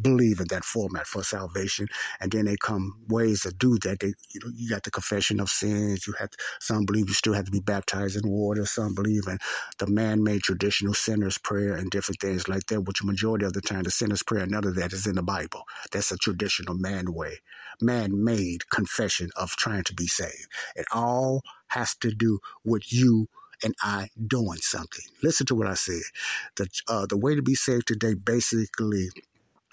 believe 0.00 0.40
in 0.40 0.46
that 0.50 0.64
format 0.64 1.06
for 1.06 1.22
salvation. 1.22 1.86
And 2.20 2.32
then 2.32 2.46
they 2.46 2.56
come 2.56 2.98
ways 3.08 3.42
to 3.42 3.52
do 3.52 3.78
that. 3.80 4.00
They, 4.00 4.14
you 4.32 4.40
know, 4.42 4.50
you 4.54 4.68
got 4.68 4.82
the 4.82 4.90
confession 4.90 5.40
of 5.40 5.48
sins. 5.48 6.06
You 6.06 6.14
have 6.18 6.30
to, 6.30 6.38
some 6.60 6.84
believe 6.84 7.08
you 7.08 7.14
still 7.14 7.34
have 7.34 7.46
to 7.46 7.50
be 7.50 7.60
baptized 7.60 8.16
in 8.22 8.28
water. 8.28 8.66
Some 8.66 8.94
believe 8.94 9.26
in 9.28 9.38
the 9.78 9.86
man-made 9.86 10.42
traditional 10.42 10.94
sinner's 10.94 11.38
prayer 11.38 11.74
and 11.74 11.90
different 11.90 12.20
things 12.20 12.48
like 12.48 12.66
that. 12.66 12.82
Which 12.82 13.02
majority 13.04 13.46
of 13.46 13.52
the 13.52 13.60
time, 13.60 13.84
the 13.84 13.90
sinner's 13.90 14.22
prayer, 14.22 14.46
none 14.46 14.66
of 14.66 14.74
that 14.76 14.92
is 14.92 15.06
in 15.06 15.16
the 15.16 15.22
Bible. 15.22 15.62
That's 15.92 16.12
a 16.12 16.16
traditional 16.16 16.74
man 16.74 17.12
way, 17.12 17.38
man-made 17.80 18.68
confession 18.70 19.30
of 19.36 19.50
trying 19.50 19.84
to 19.84 19.94
be 19.94 20.06
saved. 20.06 20.48
It 20.76 20.86
all 20.92 21.42
has 21.68 21.94
to 21.96 22.10
do 22.10 22.38
with 22.64 22.92
you 22.92 23.28
and 23.62 23.74
I 23.82 24.08
doing 24.26 24.58
something. 24.58 25.04
Listen 25.22 25.46
to 25.46 25.54
what 25.54 25.66
I 25.66 25.74
said. 25.74 26.02
The 26.56 26.68
uh, 26.88 27.06
the 27.06 27.16
way 27.16 27.34
to 27.34 27.42
be 27.42 27.54
saved 27.54 27.86
today 27.86 28.14
basically 28.14 29.08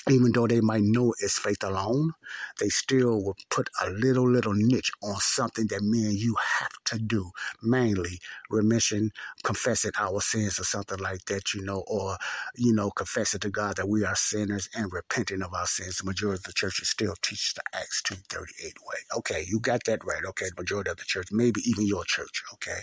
even 0.10 0.31
though 0.31 0.48
they 0.48 0.62
might 0.62 0.81
know 0.84 1.13
it's 1.20 1.38
faith 1.39 1.63
alone, 1.63 2.12
they 2.60 2.70
still 2.70 3.24
will 3.24 3.38
put 3.50 3.70
a 3.81 3.89
little, 3.89 4.29
little 4.29 4.53
niche 4.53 4.91
on 5.03 5.15
something 5.20 5.67
that 5.67 5.81
me 5.84 6.05
and 6.05 6.13
you 6.13 6.36
have 6.60 6.72
to 6.86 6.98
do. 7.00 7.31
Mainly 7.62 8.20
remission, 8.50 9.12
confessing 9.43 9.91
our 10.00 10.20
sins 10.22 10.60
or 10.60 10.63
something 10.63 10.98
like 11.00 11.24
that, 11.25 11.53
you 11.53 11.62
know, 11.62 11.84
or, 11.88 12.17
you 12.55 12.74
know, 12.74 12.89
confessing 12.91 13.39
to 13.41 13.50
God 13.50 13.77
that 13.77 13.88
we 13.89 14.03
are 14.03 14.15
sinners 14.15 14.70
and 14.75 14.91
repenting 14.91 15.41
of 15.43 15.53
our 15.53 15.67
sins. 15.67 15.98
The 15.98 16.05
majority 16.05 16.39
of 16.39 16.43
the 16.43 16.53
churches 16.53 16.89
still 16.89 17.15
teach 17.22 17.53
the 17.53 17.62
Acts 17.74 18.01
238 18.01 18.74
way. 18.88 18.98
Okay, 19.17 19.46
you 19.48 19.60
got 19.60 19.84
that 19.86 20.03
right. 20.03 20.24
Okay, 20.25 20.48
the 20.55 20.62
majority 20.62 20.89
of 20.91 20.98
the 20.98 21.03
church, 21.05 21.27
maybe 21.31 21.62
even 21.65 21.86
your 21.86 22.03
church. 22.05 22.43
Okay. 22.53 22.81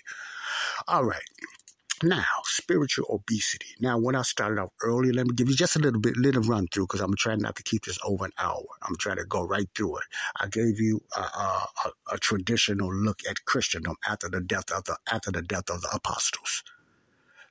All 0.89 1.05
right. 1.05 1.23
Now, 2.03 2.25
spiritual 2.45 3.07
obesity. 3.11 3.75
Now, 3.81 3.99
when 3.99 4.15
I 4.15 4.23
started 4.23 4.61
off 4.61 4.71
early, 4.83 5.11
let 5.13 5.27
me 5.27 5.35
give 5.35 5.49
you 5.51 5.57
just 5.57 5.77
a 5.77 5.81
little 5.81 6.01
bit, 6.01 6.17
little 6.17 6.43
run 6.43 6.69
through 6.69 6.85
because 6.87 7.01
I'm 7.01 7.17
trying 7.17 7.41
not 7.41 7.57
to 7.57 7.65
keep 7.65 7.85
this 7.87 7.99
over 8.05 8.25
an 8.25 8.33
hour. 8.39 8.65
I'm 8.83 8.97
trying 8.99 9.17
to 9.17 9.25
go 9.25 9.43
right 9.45 9.69
through 9.77 9.99
it. 9.99 10.05
I 10.41 10.47
gave 10.47 10.81
you 10.81 11.01
a, 11.17 11.21
a, 11.21 11.67
a 12.13 12.19
traditional 12.19 12.95
look 12.95 13.21
at 13.29 13.45
Christendom 13.47 13.97
after 14.09 14.29
the 14.29 14.41
death 14.41 14.71
of 14.71 14.85
the 14.85 14.97
after 15.13 15.33
the 15.33 15.43
death 15.43 15.71
of 15.71 15.83
the 15.83 15.91
apostles. 15.93 16.63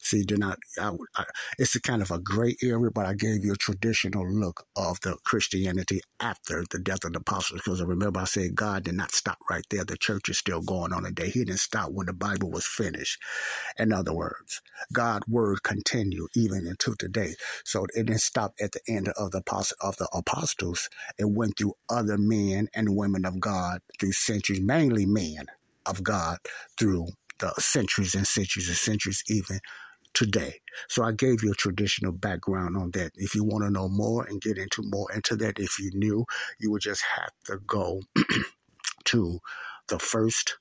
See, 0.02 0.24
do 0.24 0.38
not. 0.38 0.60
I, 0.80 0.92
I, 1.18 1.26
it's 1.60 1.76
a 1.76 1.82
kind 1.82 2.02
of 2.02 2.12
a 2.12 2.20
gray 2.20 2.56
area, 2.64 2.92
but 2.92 3.06
I 3.06 3.14
gave 3.16 3.46
you 3.46 3.54
a 3.54 3.58
traditional 3.58 4.30
look 4.30 4.66
of 4.76 5.00
the 5.02 5.18
Christianity 5.26 6.02
after 6.22 6.64
the 6.72 6.80
death 6.80 7.06
of 7.06 7.14
the 7.14 7.20
apostles. 7.20 7.62
Because 7.64 7.84
remember 7.84 8.20
I 8.22 8.26
said 8.26 8.56
God 8.56 8.84
did 8.86 8.96
not 8.96 9.12
stop 9.14 9.40
right 9.50 9.66
there. 9.72 9.86
The 9.86 9.98
church 9.98 10.30
is 10.30 10.38
still 10.40 10.62
going 10.62 10.94
on 10.94 11.04
today. 11.04 11.30
He 11.30 11.46
didn't 11.46 11.60
stop 11.60 11.92
when 11.92 12.08
the 12.08 12.14
Bible 12.14 12.52
was 12.52 12.66
finished. 12.68 13.22
In 13.80 13.94
other 13.94 14.14
words, 14.14 14.62
God's 14.94 15.28
word 15.28 15.64
continued 15.64 16.30
even 16.36 16.68
until 16.68 16.96
today. 16.96 17.36
So 17.66 17.86
it 17.96 18.08
didn't 18.08 18.22
stop 18.22 18.54
at 18.62 18.74
the 18.74 18.82
end 18.90 19.10
of 19.10 19.32
the 19.32 19.44
of 19.82 19.98
the 19.98 20.10
apostles. 20.14 20.90
It 21.20 21.30
went 21.30 21.60
through 21.60 21.76
other 21.90 22.18
men 22.20 22.70
and 22.76 22.96
women 22.98 23.26
of 23.26 23.40
God 23.42 23.82
through 24.00 24.14
centuries, 24.14 24.62
mainly 24.62 25.08
men 25.08 25.48
of 25.88 26.04
God 26.04 26.40
through 26.80 27.08
the 27.40 27.54
centuries 27.60 28.16
and 28.16 28.28
centuries 28.28 28.70
and 28.70 28.78
centuries 28.78 29.24
even 29.30 29.60
today. 30.14 30.60
So 30.90 31.04
I 31.04 31.12
gave 31.12 31.44
you 31.44 31.52
a 31.52 31.56
traditional 31.56 32.12
background 32.12 32.78
on 32.78 32.92
that. 32.92 33.12
If 33.16 33.36
you 33.36 33.44
want 33.44 33.64
to 33.64 33.72
know 33.72 33.90
more 33.90 34.26
and 34.26 34.42
get 34.42 34.58
into 34.58 34.82
more 34.84 35.12
into 35.14 35.36
that, 35.38 35.60
if 35.60 35.80
you 35.80 35.92
knew, 35.94 36.26
you 36.60 36.72
would 36.72 36.82
just 36.82 37.04
have 37.04 37.32
to 37.46 37.60
go 37.66 38.02
to 39.06 39.40
the 39.88 40.00
first 40.00 40.58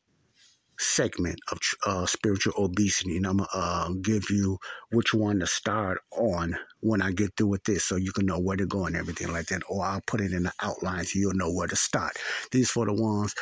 segment 0.79 1.39
of 1.51 1.59
uh, 1.87 2.07
spiritual 2.07 2.53
obesity, 2.59 3.17
and 3.17 3.27
I'm 3.27 3.39
gonna 3.39 3.49
uh, 3.55 3.91
give 4.03 4.25
you 4.31 4.59
which 4.91 5.15
one 5.15 5.41
to 5.41 5.47
start 5.47 5.99
on 6.13 6.57
when 6.81 7.01
I 7.01 7.13
get 7.13 7.31
through 7.37 7.49
with 7.49 7.65
this, 7.65 7.85
so 7.85 7.97
you 7.97 8.13
can 8.13 8.27
know 8.27 8.39
where 8.39 8.57
to 8.57 8.67
go 8.67 8.87
and 8.87 8.97
everything 8.97 9.33
like 9.33 9.47
that. 9.47 9.63
Or 9.69 9.85
I'll 9.85 10.03
put 10.07 10.21
it 10.21 10.33
in 10.33 10.45
the 10.45 10.53
outline 10.63 11.05
so 11.05 11.19
you'll 11.19 11.35
know 11.35 11.53
where 11.53 11.69
to 11.69 11.77
start. 11.77 12.13
These 12.53 12.71
for 12.71 12.87
the 12.87 12.93
ones 12.93 13.35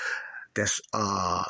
that's 0.55 0.81
uh 0.93 1.45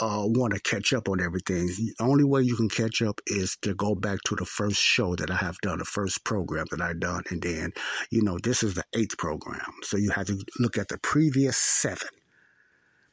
uh, 0.00 0.22
want 0.26 0.54
to 0.54 0.60
catch 0.60 0.92
up 0.92 1.08
on 1.08 1.20
everything. 1.20 1.66
The 1.66 1.94
only 2.00 2.24
way 2.24 2.42
you 2.42 2.56
can 2.56 2.68
catch 2.68 3.02
up 3.02 3.20
is 3.26 3.56
to 3.62 3.74
go 3.74 3.94
back 3.94 4.20
to 4.26 4.36
the 4.36 4.44
first 4.44 4.80
show 4.80 5.16
that 5.16 5.30
I 5.30 5.36
have 5.36 5.58
done, 5.62 5.78
the 5.78 5.84
first 5.84 6.24
program 6.24 6.66
that 6.70 6.80
I've 6.80 7.00
done. 7.00 7.22
And 7.30 7.42
then, 7.42 7.72
you 8.10 8.22
know, 8.22 8.38
this 8.42 8.62
is 8.62 8.74
the 8.74 8.84
eighth 8.94 9.18
program. 9.18 9.72
So 9.82 9.96
you 9.96 10.10
have 10.10 10.26
to 10.26 10.38
look 10.58 10.78
at 10.78 10.88
the 10.88 10.98
previous 10.98 11.56
seven 11.56 12.08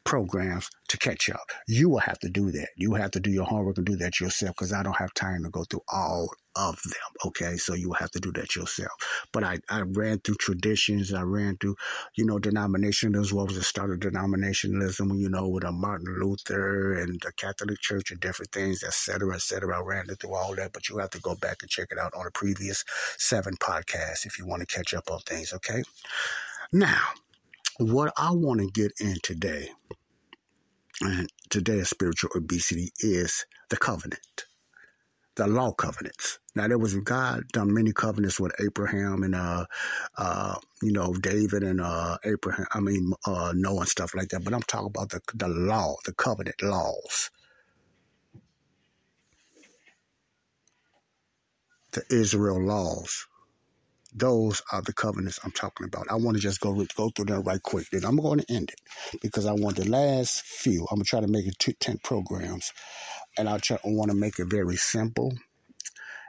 programs 0.06 0.70
to 0.88 0.98
catch 0.98 1.30
up. 1.30 1.52
You 1.68 1.90
will 1.90 2.00
have 2.00 2.20
to 2.20 2.30
do 2.30 2.52
that. 2.52 2.70
You 2.78 2.94
have 2.94 3.12
to 3.12 3.20
do 3.20 3.32
your 3.32 3.46
homework 3.46 3.78
and 3.78 3.86
do 3.86 3.96
that 3.98 4.20
yourself 4.20 4.56
because 4.56 4.72
I 4.72 4.84
don't 4.84 4.96
have 4.96 5.14
time 5.14 5.44
to 5.44 5.50
go 5.50 5.64
through 5.64 5.82
all 5.92 6.30
of 6.56 6.80
them. 6.84 7.28
Okay, 7.28 7.58
so 7.58 7.74
you 7.74 7.90
will 7.90 7.96
have 7.96 8.12
to 8.12 8.20
do 8.20 8.32
that 8.34 8.56
yourself. 8.56 8.92
But 9.34 9.44
I, 9.44 9.60
I 9.70 9.82
ran 9.82 10.20
through 10.20 10.36
traditions. 10.36 11.14
I 11.14 11.24
ran 11.24 11.58
through, 11.58 11.76
you 12.16 12.26
know, 12.26 12.38
denominationalism. 12.38 13.34
What 13.34 13.48
was 13.48 13.58
the 13.58 13.64
start 13.64 13.92
of 13.92 14.00
denominationalism? 14.00 15.20
You 15.20 15.30
know, 15.30 15.48
with 15.48 15.64
a 15.64 15.72
Martin 15.72 16.16
Luther 16.20 16.94
and 16.94 17.20
the 17.22 17.32
Catholic 17.34 17.80
Church 17.82 18.12
and 18.12 18.20
different 18.20 18.52
things, 18.52 18.84
etc., 18.84 19.36
etc. 19.36 19.78
I 19.78 19.82
ran 19.82 20.06
through 20.06 20.36
all 20.36 20.56
that. 20.56 20.72
But 20.72 20.88
you 20.88 20.98
have 21.00 21.10
to 21.12 21.22
go 21.22 21.36
back 21.36 21.58
and 21.62 21.70
check 21.70 21.88
it 21.92 22.00
out 22.00 22.14
on 22.16 22.26
the 22.26 22.32
previous 22.32 22.86
seven 23.18 23.56
podcasts 23.58 24.26
if 24.26 24.38
you 24.40 24.46
want 24.46 24.62
to 24.62 24.76
catch 24.76 24.94
up 24.94 25.10
on 25.12 25.20
things. 25.22 25.52
Okay. 25.54 25.84
Now, 26.72 27.02
what 27.80 28.14
I 28.18 28.32
want 28.32 28.62
to 28.62 28.68
get 28.68 28.94
in 29.00 29.18
today, 29.24 29.70
and 31.02 31.30
today 31.50 31.84
spiritual 31.84 32.32
obesity, 32.36 32.92
is 33.00 33.46
the 33.70 33.78
covenant, 33.78 34.46
the 35.36 35.48
law 35.48 35.74
covenants. 35.74 36.40
Now 36.56 36.68
there 36.68 36.78
was 36.80 36.96
God 36.96 37.44
done 37.54 37.74
many 37.74 37.94
covenants 37.94 38.40
with 38.40 38.54
Abraham 38.62 39.24
and 39.24 39.36
uh, 39.36 39.66
uh, 40.18 40.56
you 40.82 40.94
know 40.94 41.14
David 41.14 41.64
and 41.64 41.82
uh, 41.82 42.18
Abraham. 42.26 42.68
I 42.74 42.80
mean 42.80 43.14
uh, 43.28 43.54
Noah 43.56 43.82
and 43.82 43.90
stuff 43.90 44.16
like 44.16 44.30
that. 44.30 44.44
But 44.44 44.54
I'm 44.54 44.64
talking 44.64 44.88
about 44.88 45.10
the 45.10 45.22
the 45.36 45.50
law, 45.50 45.96
the 46.06 46.14
covenant 46.14 46.62
laws. 46.64 47.32
The 51.94 52.04
Israel 52.12 52.64
laws 52.66 53.28
those 54.16 54.62
are 54.72 54.82
the 54.82 54.94
covenants 54.94 55.40
I'm 55.44 55.52
talking 55.52 55.86
about. 55.86 56.08
I 56.10 56.16
want 56.16 56.38
to 56.38 56.42
just 56.42 56.62
go 56.62 56.74
go 56.96 57.10
through 57.10 57.26
that 57.26 57.42
right 57.42 57.62
quick. 57.62 57.90
Then 57.92 58.06
I'm 58.06 58.16
going 58.16 58.40
to 58.40 58.52
end 58.52 58.72
it 58.72 59.22
because 59.22 59.46
I 59.46 59.52
want 59.52 59.76
the 59.76 59.90
last 59.90 60.42
few. 60.44 60.88
I'm 60.90 60.98
gonna 60.98 61.04
try 61.04 61.20
to 61.20 61.28
make 61.28 61.46
it 61.46 61.60
two, 61.60 61.74
ten 61.74 61.98
programs, 62.00 62.72
and 63.38 63.50
I 63.50 63.58
try 63.58 63.78
I 63.78 63.90
want 63.90 64.12
to 64.12 64.18
make 64.18 64.40
it 64.40 64.46
very 64.46 64.78
simple 64.78 65.34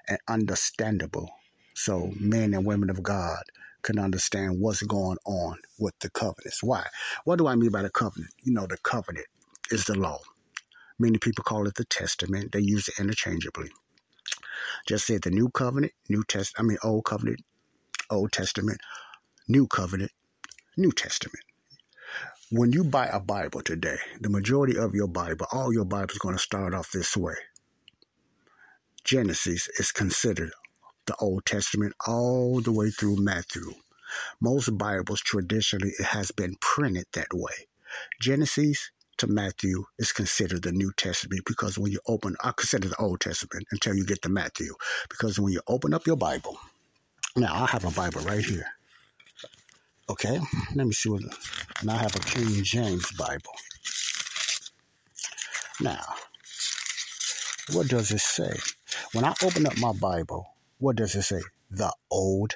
and 0.08 0.18
understandable, 0.28 1.30
so 1.74 2.10
men 2.18 2.54
and 2.54 2.66
women 2.66 2.90
of 2.90 3.02
God 3.02 3.42
can 3.82 3.98
understand 3.98 4.60
what's 4.60 4.82
going 4.82 5.18
on 5.24 5.58
with 5.78 5.94
the 6.00 6.10
covenants. 6.10 6.62
Why? 6.62 6.84
What 7.24 7.38
do 7.38 7.46
I 7.46 7.54
mean 7.54 7.70
by 7.70 7.82
the 7.82 7.90
covenant? 7.90 8.32
You 8.42 8.52
know, 8.52 8.66
the 8.66 8.78
covenant 8.78 9.26
is 9.70 9.84
the 9.84 9.94
law. 9.94 10.18
Many 10.98 11.18
people 11.18 11.44
call 11.44 11.66
it 11.68 11.74
the 11.74 11.84
Testament. 11.84 12.52
They 12.52 12.60
use 12.60 12.88
it 12.88 12.98
interchangeably. 12.98 13.70
Just 14.86 15.06
said 15.06 15.22
the 15.22 15.30
New 15.30 15.50
Covenant, 15.50 15.92
New 16.08 16.24
Test. 16.24 16.54
I 16.58 16.62
mean 16.62 16.78
Old 16.82 17.04
Covenant, 17.04 17.40
Old 18.10 18.32
Testament, 18.32 18.80
New 19.48 19.66
Covenant, 19.66 20.12
New 20.76 20.92
Testament. 20.92 21.44
When 22.50 22.72
you 22.72 22.84
buy 22.84 23.06
a 23.06 23.20
Bible 23.20 23.60
today, 23.60 23.98
the 24.20 24.28
majority 24.28 24.78
of 24.78 24.94
your 24.94 25.08
Bible, 25.08 25.46
all 25.52 25.72
your 25.72 25.84
Bible 25.84 26.12
is 26.12 26.18
going 26.18 26.36
to 26.36 26.42
start 26.42 26.74
off 26.74 26.92
this 26.92 27.16
way. 27.16 27.34
Genesis 29.04 29.68
is 29.78 29.92
considered 29.92 30.52
the 31.06 31.16
Old 31.16 31.44
Testament 31.44 31.94
all 32.06 32.60
the 32.60 32.72
way 32.72 32.90
through 32.90 33.16
Matthew. 33.22 33.72
Most 34.40 34.76
Bibles 34.78 35.20
traditionally 35.20 35.92
it 35.98 36.04
has 36.04 36.30
been 36.30 36.56
printed 36.60 37.06
that 37.12 37.32
way. 37.32 37.68
Genesis 38.20 38.90
to 39.18 39.26
Matthew 39.26 39.84
is 39.98 40.12
considered 40.12 40.62
the 40.62 40.72
New 40.72 40.92
Testament 40.96 41.42
because 41.46 41.78
when 41.78 41.92
you 41.92 42.00
open, 42.06 42.36
I 42.42 42.52
consider 42.52 42.88
the 42.88 43.00
Old 43.00 43.20
Testament 43.20 43.66
until 43.72 43.94
you 43.94 44.04
get 44.04 44.22
to 44.22 44.28
Matthew. 44.28 44.74
Because 45.08 45.38
when 45.38 45.52
you 45.52 45.62
open 45.66 45.94
up 45.94 46.06
your 46.06 46.16
Bible, 46.16 46.58
now 47.36 47.54
I 47.54 47.66
have 47.66 47.84
a 47.84 47.90
Bible 47.90 48.22
right 48.22 48.44
here. 48.44 48.66
Okay, 50.08 50.38
let 50.74 50.86
me 50.86 50.92
see 50.92 51.08
what, 51.10 51.22
and 51.80 51.90
I 51.90 51.96
have 51.96 52.14
a 52.14 52.20
King 52.20 52.62
James 52.62 53.10
Bible. 53.12 53.52
Now, 55.80 56.04
what 57.72 57.88
does 57.88 58.12
it 58.12 58.20
say? 58.20 58.56
When 59.12 59.24
I 59.24 59.34
open 59.42 59.66
up 59.66 59.76
my 59.78 59.92
Bible, 59.92 60.46
what 60.78 60.96
does 60.96 61.14
it 61.14 61.22
say? 61.22 61.40
The 61.70 61.92
Old 62.10 62.54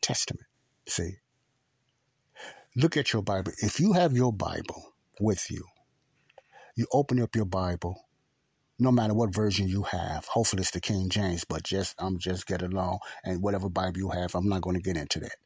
Testament. 0.00 0.46
See, 0.88 1.16
look 2.76 2.96
at 2.96 3.12
your 3.12 3.22
Bible. 3.22 3.52
If 3.58 3.78
you 3.80 3.92
have 3.92 4.12
your 4.12 4.32
Bible 4.32 4.92
with 5.20 5.50
you, 5.50 5.64
you 6.74 6.86
open 6.92 7.20
up 7.22 7.36
your 7.36 7.44
Bible, 7.44 8.02
no 8.82 8.92
matter 8.92 9.14
what 9.14 9.34
version 9.34 9.68
you 9.68 9.82
have. 9.84 10.26
Hopefully, 10.26 10.62
it's 10.62 10.70
the 10.72 10.80
King 10.80 11.08
James, 11.08 11.44
but 11.44 11.62
just 11.62 11.94
I'm 11.98 12.18
just 12.18 12.46
get 12.46 12.62
along, 12.62 12.98
and 13.24 13.42
whatever 13.42 13.68
Bible 13.68 13.98
you 13.98 14.10
have, 14.10 14.34
I'm 14.34 14.48
not 14.48 14.62
going 14.62 14.76
to 14.76 14.82
get 14.82 14.96
into 14.96 15.20
that. 15.20 15.36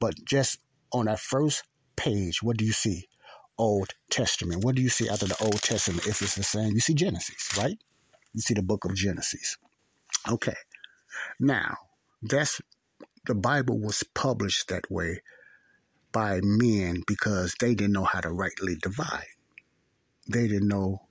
But 0.00 0.14
just 0.24 0.58
on 0.92 1.06
that 1.06 1.20
first 1.20 1.64
page, 1.96 2.42
what 2.42 2.56
do 2.56 2.64
you 2.64 2.72
see? 2.72 3.08
Old 3.56 3.90
Testament. 4.10 4.64
What 4.64 4.74
do 4.74 4.82
you 4.82 4.88
see 4.88 5.08
after 5.08 5.26
the 5.26 5.36
Old 5.40 5.62
Testament? 5.62 6.06
If 6.06 6.20
it's 6.22 6.34
the 6.34 6.42
same, 6.42 6.72
you 6.72 6.80
see 6.80 6.94
Genesis, 6.94 7.56
right? 7.56 7.78
You 8.32 8.40
see 8.40 8.54
the 8.54 8.62
book 8.62 8.84
of 8.84 8.94
Genesis. 8.96 9.56
Okay. 10.28 10.56
Now, 11.38 11.76
that's 12.22 12.60
the 13.26 13.34
Bible 13.34 13.78
was 13.78 14.02
published 14.14 14.68
that 14.68 14.90
way 14.90 15.22
by 16.10 16.40
men 16.42 17.02
because 17.06 17.54
they 17.60 17.74
didn't 17.74 17.92
know 17.92 18.04
how 18.04 18.20
to 18.20 18.30
rightly 18.30 18.76
divide 18.76 19.26
they 20.28 20.48
didn't 20.48 20.68
know 20.68 21.02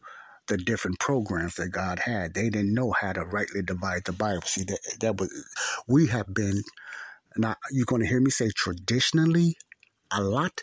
the 0.47 0.57
different 0.57 0.99
programs 0.99 1.55
that 1.55 1.69
God 1.69 1.99
had. 1.99 2.33
They 2.33 2.49
didn't 2.49 2.73
know 2.73 2.93
how 2.99 3.13
to 3.13 3.25
rightly 3.25 3.61
divide 3.61 4.03
the 4.05 4.13
Bible. 4.13 4.43
See 4.43 4.63
that 4.65 4.79
that 5.01 5.19
was 5.19 5.31
we 5.87 6.07
have 6.07 6.33
been 6.33 6.61
now 7.37 7.55
you're 7.71 7.85
going 7.85 8.01
to 8.01 8.07
hear 8.07 8.21
me 8.21 8.31
say 8.31 8.49
traditionally 8.55 9.55
a 10.11 10.21
lot 10.23 10.61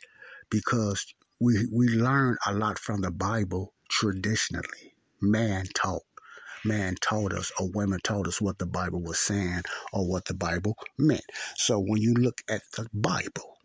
because 0.50 1.14
we 1.40 1.66
we 1.72 1.88
learn 1.88 2.36
a 2.46 2.54
lot 2.54 2.78
from 2.78 3.02
the 3.02 3.10
Bible 3.12 3.74
traditionally. 3.90 4.94
Man 5.22 5.66
taught. 5.74 6.02
Man 6.64 6.96
told 6.96 7.32
us 7.34 7.52
or 7.60 7.70
women 7.72 8.00
told 8.04 8.28
us 8.28 8.40
what 8.40 8.58
the 8.58 8.66
Bible 8.66 9.02
was 9.02 9.18
saying 9.18 9.62
or 9.92 10.08
what 10.08 10.26
the 10.26 10.34
Bible 10.34 10.76
meant. 10.98 11.24
So 11.56 11.78
when 11.80 12.02
you 12.02 12.14
look 12.14 12.42
at 12.50 12.62
the 12.76 12.88
Bible, 12.94 13.58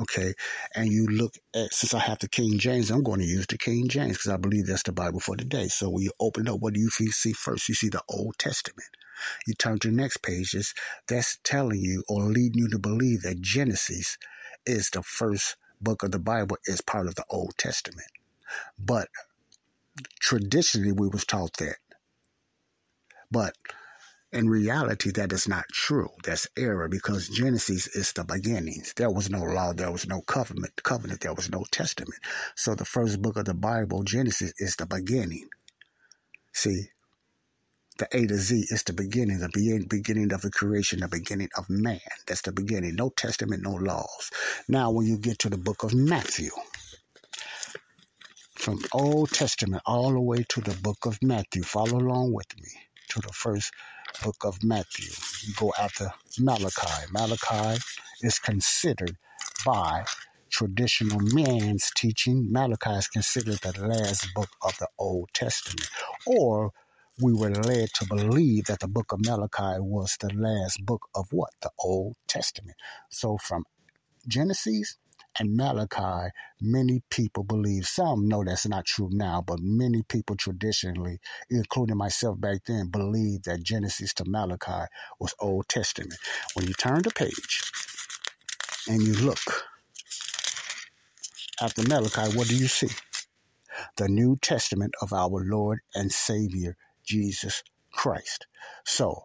okay, 0.00 0.34
and 0.74 0.88
you 0.92 1.06
look 1.06 1.34
at, 1.54 1.72
since 1.72 1.94
I 1.94 1.98
have 2.00 2.18
the 2.18 2.28
King 2.28 2.58
James, 2.58 2.90
I'm 2.90 3.02
going 3.02 3.20
to 3.20 3.26
use 3.26 3.46
the 3.46 3.58
King 3.58 3.88
James 3.88 4.18
because 4.18 4.32
I 4.32 4.36
believe 4.36 4.66
that's 4.66 4.82
the 4.82 4.92
Bible 4.92 5.20
for 5.20 5.36
today. 5.36 5.68
So 5.68 5.88
when 5.88 6.02
you 6.02 6.12
open 6.20 6.48
up, 6.48 6.60
what 6.60 6.74
do 6.74 6.80
you 6.80 6.90
see 6.90 7.32
first? 7.32 7.68
You 7.68 7.74
see 7.74 7.88
the 7.88 8.02
Old 8.08 8.38
Testament. 8.38 8.88
You 9.46 9.54
turn 9.54 9.78
to 9.80 9.88
the 9.88 9.94
next 9.94 10.22
pages, 10.22 10.74
that's 11.08 11.38
telling 11.42 11.80
you 11.80 12.04
or 12.08 12.22
leading 12.22 12.62
you 12.62 12.68
to 12.68 12.78
believe 12.78 13.22
that 13.22 13.40
Genesis 13.40 14.16
is 14.64 14.90
the 14.90 15.02
first 15.02 15.56
book 15.80 16.02
of 16.02 16.12
the 16.12 16.18
Bible, 16.18 16.56
is 16.66 16.80
part 16.80 17.06
of 17.06 17.14
the 17.14 17.24
Old 17.30 17.54
Testament. 17.58 18.08
But 18.78 19.08
traditionally, 20.20 20.92
we 20.92 21.08
was 21.08 21.24
taught 21.24 21.56
that. 21.58 21.76
But 23.30 23.54
in 24.32 24.48
reality, 24.48 25.10
that 25.12 25.32
is 25.32 25.48
not 25.48 25.64
true. 25.72 26.10
That's 26.22 26.46
error 26.56 26.88
because 26.88 27.28
Genesis 27.28 27.86
is 27.88 28.12
the 28.12 28.24
beginnings. 28.24 28.92
There 28.94 29.10
was 29.10 29.30
no 29.30 29.42
law, 29.42 29.72
there 29.72 29.90
was 29.90 30.06
no 30.06 30.20
covenant, 30.20 30.82
covenant, 30.82 31.22
there 31.22 31.34
was 31.34 31.50
no 31.50 31.64
testament. 31.70 32.20
So 32.54 32.74
the 32.74 32.84
first 32.84 33.22
book 33.22 33.36
of 33.36 33.46
the 33.46 33.54
Bible, 33.54 34.02
Genesis, 34.02 34.52
is 34.58 34.76
the 34.76 34.86
beginning. 34.86 35.48
See, 36.52 36.88
the 37.98 38.08
A 38.12 38.26
to 38.26 38.36
Z 38.36 38.66
is 38.70 38.82
the 38.84 38.92
beginning, 38.92 39.38
the 39.38 39.86
beginning 39.88 40.32
of 40.32 40.42
the 40.42 40.50
creation, 40.50 41.00
the 41.00 41.08
beginning 41.08 41.48
of 41.56 41.68
man. 41.70 42.00
That's 42.26 42.42
the 42.42 42.52
beginning. 42.52 42.94
No 42.96 43.10
testament, 43.10 43.62
no 43.62 43.72
laws. 43.72 44.30
Now, 44.68 44.90
when 44.90 45.06
you 45.06 45.18
get 45.18 45.38
to 45.40 45.50
the 45.50 45.58
book 45.58 45.82
of 45.82 45.94
Matthew, 45.94 46.50
from 48.56 48.80
Old 48.92 49.30
Testament 49.30 49.82
all 49.86 50.12
the 50.12 50.20
way 50.20 50.44
to 50.50 50.60
the 50.60 50.76
book 50.82 51.06
of 51.06 51.18
Matthew, 51.22 51.62
follow 51.62 51.98
along 51.98 52.34
with 52.34 52.54
me 52.60 52.68
to 53.08 53.20
the 53.20 53.32
first 53.32 53.72
book 54.22 54.36
of 54.44 54.62
Matthew. 54.62 55.10
You 55.46 55.54
go 55.56 55.72
after 55.78 56.10
Malachi. 56.38 57.06
Malachi 57.12 57.80
is 58.22 58.38
considered 58.38 59.16
by 59.64 60.04
traditional 60.50 61.20
man's 61.20 61.90
teaching. 61.96 62.48
Malachi 62.50 62.90
is 62.90 63.08
considered 63.08 63.58
the 63.58 63.80
last 63.86 64.32
book 64.34 64.48
of 64.62 64.76
the 64.78 64.88
Old 64.98 65.28
Testament. 65.34 65.88
Or 66.26 66.72
we 67.20 67.32
were 67.32 67.50
led 67.50 67.90
to 67.94 68.06
believe 68.06 68.66
that 68.66 68.80
the 68.80 68.88
book 68.88 69.12
of 69.12 69.24
Malachi 69.24 69.80
was 69.80 70.16
the 70.20 70.32
last 70.34 70.84
book 70.84 71.08
of 71.14 71.26
what? 71.32 71.50
The 71.60 71.70
Old 71.78 72.16
Testament. 72.26 72.76
So 73.10 73.38
from 73.38 73.64
Genesis 74.26 74.96
and 75.38 75.56
Malachi, 75.56 76.30
many 76.60 77.02
people 77.10 77.44
believe, 77.44 77.86
some 77.86 78.28
know 78.28 78.44
that's 78.44 78.66
not 78.66 78.86
true 78.86 79.08
now, 79.12 79.42
but 79.46 79.60
many 79.60 80.02
people 80.02 80.36
traditionally, 80.36 81.20
including 81.50 81.96
myself 81.96 82.40
back 82.40 82.64
then, 82.66 82.88
believe 82.88 83.44
that 83.44 83.62
Genesis 83.62 84.14
to 84.14 84.24
Malachi 84.26 84.86
was 85.20 85.34
Old 85.40 85.68
Testament. 85.68 86.18
When 86.54 86.66
you 86.66 86.74
turn 86.74 87.02
the 87.02 87.10
page 87.10 87.62
and 88.88 89.02
you 89.02 89.14
look 89.14 89.40
after 91.60 91.82
Malachi, 91.82 92.36
what 92.36 92.48
do 92.48 92.56
you 92.56 92.68
see? 92.68 92.90
The 93.96 94.08
New 94.08 94.36
Testament 94.40 94.94
of 95.02 95.12
our 95.12 95.44
Lord 95.44 95.80
and 95.94 96.10
Savior, 96.10 96.76
Jesus 97.04 97.62
Christ. 97.92 98.46
So, 98.84 99.24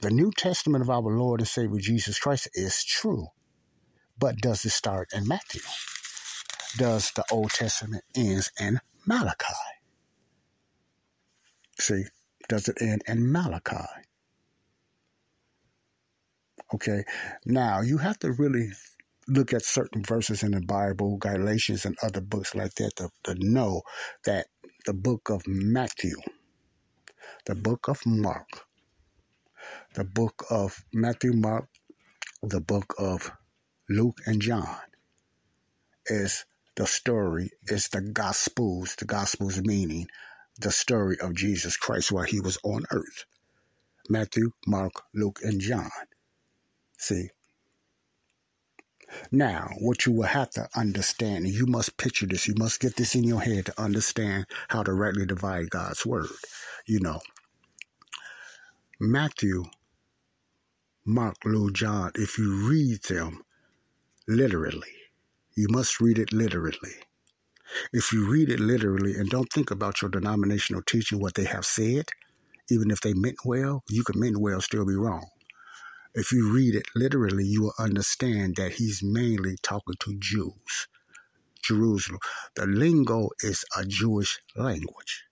the 0.00 0.10
New 0.10 0.30
Testament 0.36 0.82
of 0.82 0.90
our 0.90 1.02
Lord 1.02 1.40
and 1.40 1.48
Savior 1.48 1.80
Jesus 1.80 2.18
Christ 2.18 2.48
is 2.54 2.84
true. 2.84 3.28
But 4.18 4.38
does 4.38 4.64
it 4.64 4.70
start 4.70 5.08
in 5.14 5.28
Matthew? 5.28 5.62
Does 6.76 7.12
the 7.12 7.24
Old 7.30 7.50
Testament 7.50 8.04
ends 8.16 8.50
in 8.60 8.80
Malachi? 9.06 9.54
See, 11.80 12.04
does 12.48 12.68
it 12.68 12.82
end 12.82 13.02
in 13.06 13.30
Malachi? 13.30 13.86
Okay, 16.74 17.04
now 17.46 17.80
you 17.80 17.98
have 17.98 18.18
to 18.20 18.32
really 18.32 18.70
look 19.28 19.52
at 19.52 19.64
certain 19.64 20.02
verses 20.02 20.42
in 20.42 20.52
the 20.52 20.60
Bible, 20.60 21.16
Galatians, 21.18 21.86
and 21.86 21.96
other 22.02 22.20
books 22.20 22.54
like 22.54 22.74
that 22.74 22.96
to, 22.96 23.10
to 23.24 23.34
know 23.38 23.82
that 24.24 24.46
the 24.86 24.94
book 24.94 25.30
of 25.30 25.42
Matthew, 25.46 26.16
the 27.46 27.54
book 27.54 27.88
of 27.88 28.04
Mark, 28.06 28.48
the 29.94 30.04
book 30.04 30.44
of 30.50 30.84
Matthew, 30.92 31.32
Mark, 31.32 31.68
the 32.42 32.60
book 32.60 32.94
of 32.98 33.32
Luke, 33.88 34.20
and 34.26 34.42
John 34.42 34.76
is 36.06 36.44
the 36.76 36.86
story, 36.86 37.50
is 37.66 37.88
the 37.88 38.00
Gospels, 38.00 38.96
the 38.96 39.04
Gospels 39.06 39.60
meaning 39.62 40.08
the 40.58 40.72
story 40.72 41.18
of 41.20 41.34
Jesus 41.34 41.76
Christ 41.76 42.12
while 42.12 42.24
he 42.24 42.40
was 42.40 42.58
on 42.64 42.84
earth. 42.90 43.24
Matthew, 44.08 44.50
Mark, 44.66 44.92
Luke, 45.14 45.40
and 45.42 45.60
John. 45.60 45.90
See? 46.98 47.30
Now, 49.30 49.70
what 49.78 50.06
you 50.06 50.12
will 50.12 50.26
have 50.26 50.50
to 50.50 50.68
understand, 50.76 51.48
you 51.48 51.66
must 51.66 51.96
picture 51.96 52.26
this, 52.26 52.46
you 52.46 52.54
must 52.56 52.80
get 52.80 52.96
this 52.96 53.14
in 53.14 53.24
your 53.24 53.40
head 53.40 53.66
to 53.66 53.80
understand 53.80 54.46
how 54.68 54.82
to 54.82 54.92
rightly 54.92 55.26
divide 55.26 55.70
God's 55.70 56.04
word. 56.04 56.28
You 56.86 57.00
know, 57.00 57.20
Matthew, 59.00 59.64
Mark, 61.06 61.36
Luke, 61.44 61.74
John, 61.74 62.12
if 62.16 62.38
you 62.38 62.68
read 62.68 63.02
them, 63.04 63.42
literally. 64.28 64.92
You 65.56 65.66
must 65.70 66.00
read 66.00 66.18
it 66.18 66.32
literally. 66.32 66.94
If 67.92 68.12
you 68.12 68.30
read 68.30 68.50
it 68.50 68.60
literally 68.60 69.16
and 69.16 69.28
don't 69.28 69.52
think 69.52 69.70
about 69.70 70.02
your 70.02 70.10
denominational 70.10 70.82
teaching, 70.82 71.18
what 71.18 71.34
they 71.34 71.44
have 71.44 71.66
said, 71.66 72.10
even 72.70 72.90
if 72.90 73.00
they 73.00 73.14
meant 73.14 73.38
well, 73.44 73.82
you 73.88 74.04
could 74.04 74.16
mean 74.16 74.38
well, 74.38 74.60
still 74.60 74.86
be 74.86 74.94
wrong. 74.94 75.26
If 76.14 76.32
you 76.32 76.52
read 76.52 76.74
it 76.74 76.86
literally, 76.94 77.44
you 77.44 77.62
will 77.62 77.74
understand 77.78 78.56
that 78.56 78.72
he's 78.72 79.02
mainly 79.02 79.56
talking 79.62 79.94
to 80.00 80.16
Jews. 80.18 80.88
Jerusalem. 81.62 82.20
The 82.54 82.66
lingo 82.66 83.30
is 83.42 83.64
a 83.76 83.84
Jewish 83.84 84.38
language. 84.56 85.24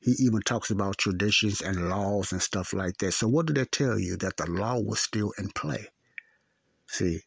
He 0.00 0.12
even 0.18 0.42
talks 0.42 0.70
about 0.70 0.98
traditions 0.98 1.60
and 1.60 1.88
laws 1.88 2.32
and 2.32 2.42
stuff 2.42 2.72
like 2.72 2.96
that. 2.98 3.12
So, 3.12 3.28
what 3.28 3.46
did 3.46 3.56
that 3.56 3.72
tell 3.72 3.98
you? 3.98 4.16
That 4.16 4.36
the 4.36 4.50
law 4.50 4.78
was 4.80 5.00
still 5.00 5.32
in 5.38 5.50
play. 5.50 5.88
See? 6.88 7.20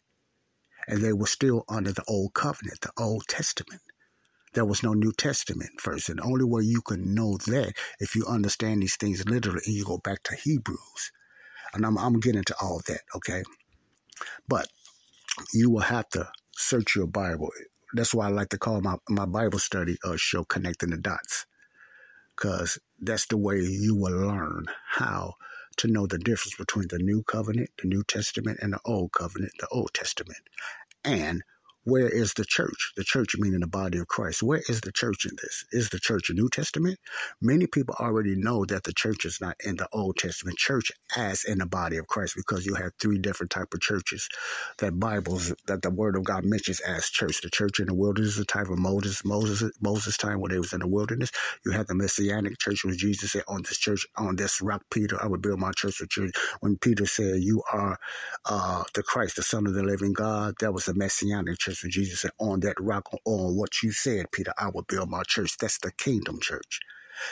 And 0.87 1.01
they 1.01 1.13
were 1.13 1.27
still 1.27 1.63
under 1.67 1.91
the 1.91 2.03
old 2.07 2.33
covenant, 2.33 2.81
the 2.81 2.91
Old 2.97 3.23
Testament. 3.27 3.81
There 4.53 4.65
was 4.65 4.83
no 4.83 4.93
New 4.93 5.11
Testament 5.11 5.81
first. 5.81 6.09
And 6.09 6.19
the 6.19 6.23
only 6.23 6.45
way 6.45 6.63
you 6.63 6.81
can 6.81 7.13
know 7.13 7.37
that 7.47 7.73
if 7.99 8.15
you 8.15 8.25
understand 8.25 8.81
these 8.81 8.95
things 8.95 9.27
literally 9.27 9.61
and 9.65 9.75
you 9.75 9.83
go 9.83 9.97
back 9.97 10.23
to 10.23 10.35
Hebrews. 10.35 11.11
And 11.73 11.85
I'm, 11.85 11.97
I'm 11.97 12.19
getting 12.19 12.39
into 12.39 12.55
all 12.61 12.81
that, 12.87 13.01
okay? 13.15 13.43
But 14.47 14.67
you 15.53 15.69
will 15.69 15.81
have 15.81 16.07
to 16.09 16.29
search 16.55 16.95
your 16.95 17.07
Bible. 17.07 17.49
That's 17.93 18.13
why 18.13 18.27
I 18.27 18.29
like 18.29 18.49
to 18.49 18.57
call 18.57 18.81
my, 18.81 18.95
my 19.09 19.25
Bible 19.25 19.59
study 19.59 19.97
uh, 20.03 20.15
show 20.17 20.43
Connecting 20.43 20.91
the 20.91 20.97
Dots. 20.97 21.45
Because 22.35 22.79
that's 22.99 23.27
the 23.27 23.37
way 23.37 23.59
you 23.59 23.95
will 23.95 24.27
learn 24.27 24.65
how 24.87 25.33
to 25.77 25.87
know 25.87 26.07
the 26.07 26.19
difference 26.19 26.55
between 26.55 26.87
the 26.89 26.99
New 26.99 27.23
Covenant, 27.23 27.69
the 27.81 27.87
New 27.87 28.03
Testament, 28.03 28.59
and 28.61 28.73
the 28.73 28.79
Old 28.85 29.11
Covenant, 29.11 29.53
the 29.59 29.67
Old 29.69 29.93
Testament. 29.93 30.41
And 31.03 31.43
where 31.85 32.09
is 32.09 32.33
the 32.35 32.45
church? 32.45 32.93
The 32.97 33.05
church 33.05 33.35
meaning 33.39 33.61
the 33.61 33.67
body 33.67 33.99
of 33.99 34.07
Christ. 34.07 34.43
Where 34.43 34.63
is 34.69 34.81
the 34.81 34.93
church 34.93 35.25
in 35.25 35.37
this? 35.41 35.65
Is 35.73 35.89
the 35.89 35.99
church 35.99 36.31
New 36.31 36.49
Testament? 36.49 36.99
Many 37.41 37.67
people 37.67 37.95
already 37.99 38.35
know 38.35 38.65
that 38.65 38.83
the 38.85 38.93
church 38.93 39.25
is 39.25 39.39
not 39.41 39.57
in 39.65 39.77
the 39.77 39.89
Old 39.93 40.17
Testament 40.17 40.57
church 40.59 40.91
as 41.17 41.45
in 41.45 41.59
the 41.59 41.67
body 41.67 41.97
of 41.97 42.07
Christ 42.07 42.35
because 42.37 42.65
you 42.67 42.75
have 42.75 42.93
three 43.01 43.19
different 43.19 43.51
type 43.51 43.73
of 43.73 43.81
churches 43.81 44.29
that 44.79 44.99
Bibles 44.99 45.53
that 45.67 45.83
the 45.83 45.91
Word 45.91 46.17
of 46.17 46.25
God 46.25 46.45
mentions 46.45 46.81
as 46.81 47.09
church. 47.09 47.41
The 47.41 47.51
church 47.51 47.79
in 47.79 47.87
the 47.87 47.95
wilderness 47.95 48.33
is 48.33 48.37
the 48.37 48.45
type 48.45 48.69
of 48.69 48.79
Moses 48.79 49.25
Moses 49.25 49.71
Moses 49.81 50.17
time 50.17 50.41
when 50.41 50.51
they 50.51 50.59
was 50.59 50.73
in 50.73 50.81
the 50.81 50.87
wilderness. 50.87 51.31
You 51.65 51.73
have 51.73 51.87
the 51.87 51.95
Messianic 51.95 52.59
church 52.59 52.85
when 52.85 52.97
Jesus 52.97 53.33
said, 53.33 53.43
"On 53.47 53.63
this 53.63 53.79
church, 53.79 54.07
on 54.17 54.35
this 54.37 54.61
rock, 54.61 54.83
Peter, 54.91 55.21
I 55.23 55.27
will 55.27 55.39
build 55.39 55.59
my 55.61 55.71
church." 55.73 56.01
church. 56.09 56.33
When 56.61 56.77
Peter 56.77 57.07
said, 57.07 57.41
"You 57.43 57.63
are 57.71 57.99
uh, 58.45 58.83
the 58.95 59.03
Christ, 59.03 59.37
the 59.37 59.43
Son 59.43 59.67
of 59.67 59.73
the 59.75 59.83
Living 59.83 60.13
God," 60.13 60.55
that 60.59 60.73
was 60.73 60.85
the 60.85 60.93
Messianic 60.95 61.59
church 61.59 61.74
when 61.83 61.91
Jesus 61.91 62.21
said, 62.21 62.31
On 62.39 62.59
that 62.61 62.79
rock, 62.79 63.09
on 63.25 63.57
what 63.57 63.83
you 63.83 63.91
said, 63.91 64.31
Peter, 64.31 64.53
I 64.57 64.69
will 64.69 64.83
build 64.83 65.09
my 65.09 65.23
church. 65.27 65.57
That's 65.59 65.79
the 65.79 65.91
kingdom 65.91 66.39
church. 66.41 66.79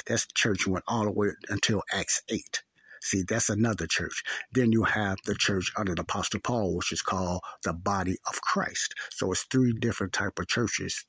That's 0.08 0.26
the 0.26 0.34
church 0.36 0.68
went 0.68 0.86
all 0.88 1.06
the 1.06 1.12
way 1.12 1.30
until 1.50 1.84
Acts 1.94 2.24
8. 2.30 2.64
See, 3.02 3.24
that's 3.28 3.50
another 3.50 3.88
church. 3.88 4.24
Then 4.54 4.72
you 4.72 4.84
have 4.84 5.18
the 5.26 5.36
church 5.36 5.72
under 5.78 5.96
the 5.96 6.04
Apostle 6.04 6.40
Paul, 6.42 6.76
which 6.78 6.92
is 6.94 7.02
called 7.02 7.42
the 7.64 7.74
body 7.74 8.18
of 8.28 8.42
Christ. 8.42 8.96
So 9.12 9.32
it's 9.32 9.44
three 9.44 9.74
different 9.74 10.14
type 10.14 10.40
of 10.40 10.48
churches 10.48 11.06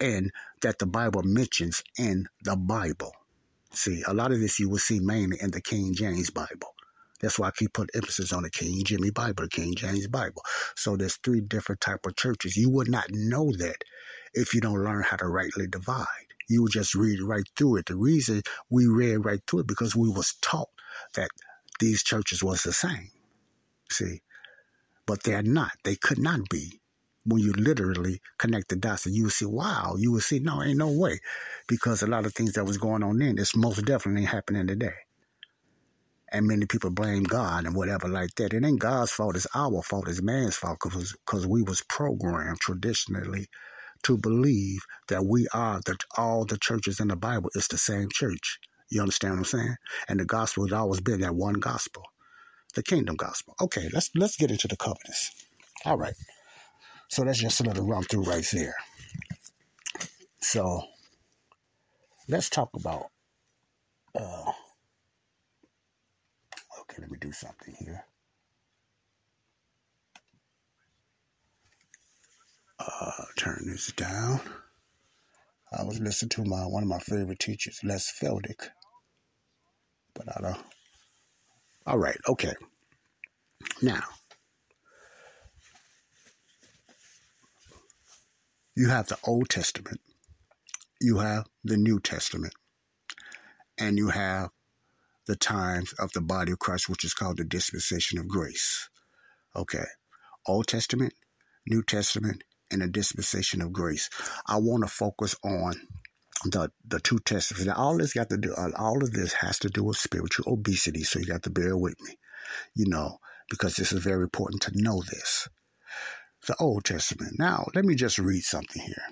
and 0.00 0.32
that 0.62 0.78
the 0.80 0.86
Bible 0.86 1.22
mentions 1.24 1.82
in 1.98 2.26
the 2.44 2.56
Bible. 2.56 3.12
See, 3.72 4.02
a 4.06 4.14
lot 4.14 4.32
of 4.32 4.40
this 4.40 4.60
you 4.60 4.70
will 4.70 4.78
see 4.78 5.00
mainly 5.00 5.38
in 5.40 5.52
the 5.52 5.60
King 5.62 5.94
James 5.94 6.30
Bible. 6.30 6.74
That's 7.22 7.38
why 7.38 7.48
I 7.48 7.50
keep 7.52 7.72
putting 7.72 7.94
emphasis 7.94 8.32
on 8.32 8.42
the 8.42 8.50
King 8.50 8.82
Jimmy 8.84 9.10
Bible, 9.10 9.44
the 9.44 9.48
King 9.48 9.74
James 9.76 10.08
Bible. 10.08 10.42
So 10.74 10.96
there's 10.96 11.16
three 11.16 11.40
different 11.40 11.80
type 11.80 12.04
of 12.04 12.16
churches. 12.16 12.56
You 12.56 12.68
would 12.70 12.90
not 12.90 13.06
know 13.10 13.52
that 13.58 13.76
if 14.34 14.54
you 14.54 14.60
don't 14.60 14.82
learn 14.82 15.04
how 15.04 15.16
to 15.16 15.28
rightly 15.28 15.68
divide. 15.68 16.06
You 16.48 16.62
would 16.62 16.72
just 16.72 16.96
read 16.96 17.22
right 17.22 17.48
through 17.56 17.76
it. 17.76 17.86
The 17.86 17.96
reason 17.96 18.42
we 18.68 18.88
read 18.88 19.24
right 19.24 19.40
through 19.46 19.60
it 19.60 19.66
because 19.68 19.94
we 19.94 20.08
was 20.08 20.34
taught 20.42 20.68
that 21.14 21.30
these 21.78 22.02
churches 22.02 22.42
was 22.42 22.64
the 22.64 22.72
same. 22.72 23.10
See, 23.90 24.20
but 25.06 25.22
they're 25.22 25.42
not. 25.42 25.72
They 25.84 25.94
could 25.94 26.18
not 26.18 26.48
be. 26.50 26.80
When 27.24 27.40
you 27.40 27.52
literally 27.52 28.20
connect 28.36 28.68
the 28.70 28.74
dots, 28.74 29.06
and 29.06 29.14
you 29.14 29.24
will 29.24 29.30
see, 29.30 29.46
wow, 29.46 29.94
you 29.96 30.10
will 30.10 30.20
see, 30.20 30.40
no, 30.40 30.60
ain't 30.60 30.78
no 30.78 30.90
way, 30.90 31.20
because 31.68 32.02
a 32.02 32.08
lot 32.08 32.26
of 32.26 32.34
things 32.34 32.54
that 32.54 32.64
was 32.64 32.78
going 32.78 33.04
on 33.04 33.18
then, 33.18 33.38
it's 33.38 33.54
most 33.54 33.84
definitely 33.84 34.24
happening 34.24 34.66
today 34.66 34.94
and 36.32 36.46
many 36.46 36.66
people 36.66 36.90
blame 36.90 37.24
God 37.24 37.66
and 37.66 37.76
whatever 37.76 38.08
like 38.08 38.34
that. 38.36 38.54
It 38.54 38.64
ain't 38.64 38.80
God's 38.80 39.12
fault; 39.12 39.36
it's 39.36 39.46
our 39.54 39.82
fault. 39.82 40.08
It's 40.08 40.22
man's 40.22 40.56
fault 40.56 40.78
because 40.82 41.46
we 41.46 41.62
was 41.62 41.82
programmed 41.88 42.60
traditionally 42.60 43.46
to 44.04 44.18
believe 44.18 44.80
that 45.08 45.24
we 45.24 45.46
are 45.54 45.80
that 45.86 46.04
all 46.16 46.44
the 46.44 46.58
churches 46.58 47.00
in 47.00 47.08
the 47.08 47.16
Bible 47.16 47.50
is 47.54 47.68
the 47.68 47.78
same 47.78 48.08
church. 48.12 48.58
You 48.90 49.00
understand 49.00 49.34
what 49.34 49.38
I'm 49.40 49.44
saying? 49.44 49.76
And 50.08 50.20
the 50.20 50.24
gospel 50.24 50.66
has 50.66 50.72
always 50.72 51.00
been 51.00 51.20
that 51.20 51.34
one 51.34 51.54
gospel, 51.54 52.02
the 52.74 52.82
kingdom 52.82 53.16
gospel. 53.16 53.54
Okay, 53.60 53.88
let's 53.92 54.10
let's 54.16 54.36
get 54.36 54.50
into 54.50 54.68
the 54.68 54.76
covenants. 54.76 55.46
All 55.84 55.96
right. 55.98 56.14
So 57.08 57.24
that's 57.24 57.38
just 57.40 57.60
a 57.60 57.64
little 57.64 57.86
run 57.86 58.04
through 58.04 58.24
right 58.24 58.46
there. 58.52 58.74
So 60.40 60.82
let's 62.28 62.50
talk 62.50 62.70
about 62.74 63.06
uh, 64.18 64.52
Okay, 66.92 67.00
let 67.00 67.10
me 67.10 67.16
do 67.18 67.32
something 67.32 67.74
here. 67.78 68.04
Uh, 72.78 73.24
turn 73.36 73.62
this 73.66 73.92
down. 73.92 74.40
I 75.72 75.84
was 75.84 76.00
listening 76.00 76.30
to 76.30 76.44
my 76.44 76.66
one 76.66 76.82
of 76.82 76.88
my 76.90 76.98
favorite 76.98 77.38
teachers, 77.38 77.80
Les 77.82 78.12
Feldick. 78.12 78.68
But 80.14 80.36
I 80.36 80.40
don't. 80.42 80.64
All 81.86 81.98
right, 81.98 82.18
okay. 82.28 82.52
Now, 83.80 84.02
you 88.76 88.90
have 88.90 89.06
the 89.06 89.18
Old 89.24 89.48
Testament, 89.48 90.00
you 91.00 91.18
have 91.18 91.46
the 91.64 91.78
New 91.78 92.00
Testament, 92.00 92.54
and 93.78 93.96
you 93.96 94.08
have 94.08 94.50
the 95.26 95.36
times 95.36 95.92
of 95.98 96.12
the 96.12 96.20
body 96.20 96.52
of 96.52 96.58
Christ, 96.58 96.88
which 96.88 97.04
is 97.04 97.14
called 97.14 97.38
the 97.38 97.44
dispensation 97.44 98.18
of 98.18 98.28
grace. 98.28 98.88
Okay. 99.54 99.84
Old 100.46 100.66
Testament, 100.66 101.14
New 101.66 101.82
Testament, 101.82 102.42
and 102.70 102.82
the 102.82 102.88
dispensation 102.88 103.62
of 103.62 103.72
grace. 103.72 104.08
I 104.46 104.56
want 104.56 104.82
to 104.82 104.88
focus 104.88 105.36
on 105.44 105.74
the 106.44 106.70
the 106.86 106.98
two 106.98 107.18
testaments. 107.20 107.66
Now, 107.66 107.74
all 107.74 107.98
this 107.98 108.14
got 108.14 108.30
to 108.30 108.36
do, 108.36 108.54
all 108.54 109.02
of 109.02 109.12
this 109.12 109.32
has 109.34 109.60
to 109.60 109.68
do 109.68 109.84
with 109.84 109.96
spiritual 109.96 110.52
obesity. 110.52 111.04
So 111.04 111.18
you 111.20 111.26
got 111.26 111.44
to 111.44 111.50
bear 111.50 111.76
with 111.76 111.94
me, 112.00 112.16
you 112.74 112.86
know, 112.88 113.18
because 113.50 113.76
this 113.76 113.92
is 113.92 114.02
very 114.02 114.22
important 114.22 114.62
to 114.62 114.72
know 114.74 115.02
this. 115.02 115.48
The 116.48 116.56
Old 116.58 116.84
Testament. 116.84 117.38
Now, 117.38 117.66
let 117.74 117.84
me 117.84 117.94
just 117.94 118.18
read 118.18 118.42
something 118.42 118.82
here, 118.82 119.04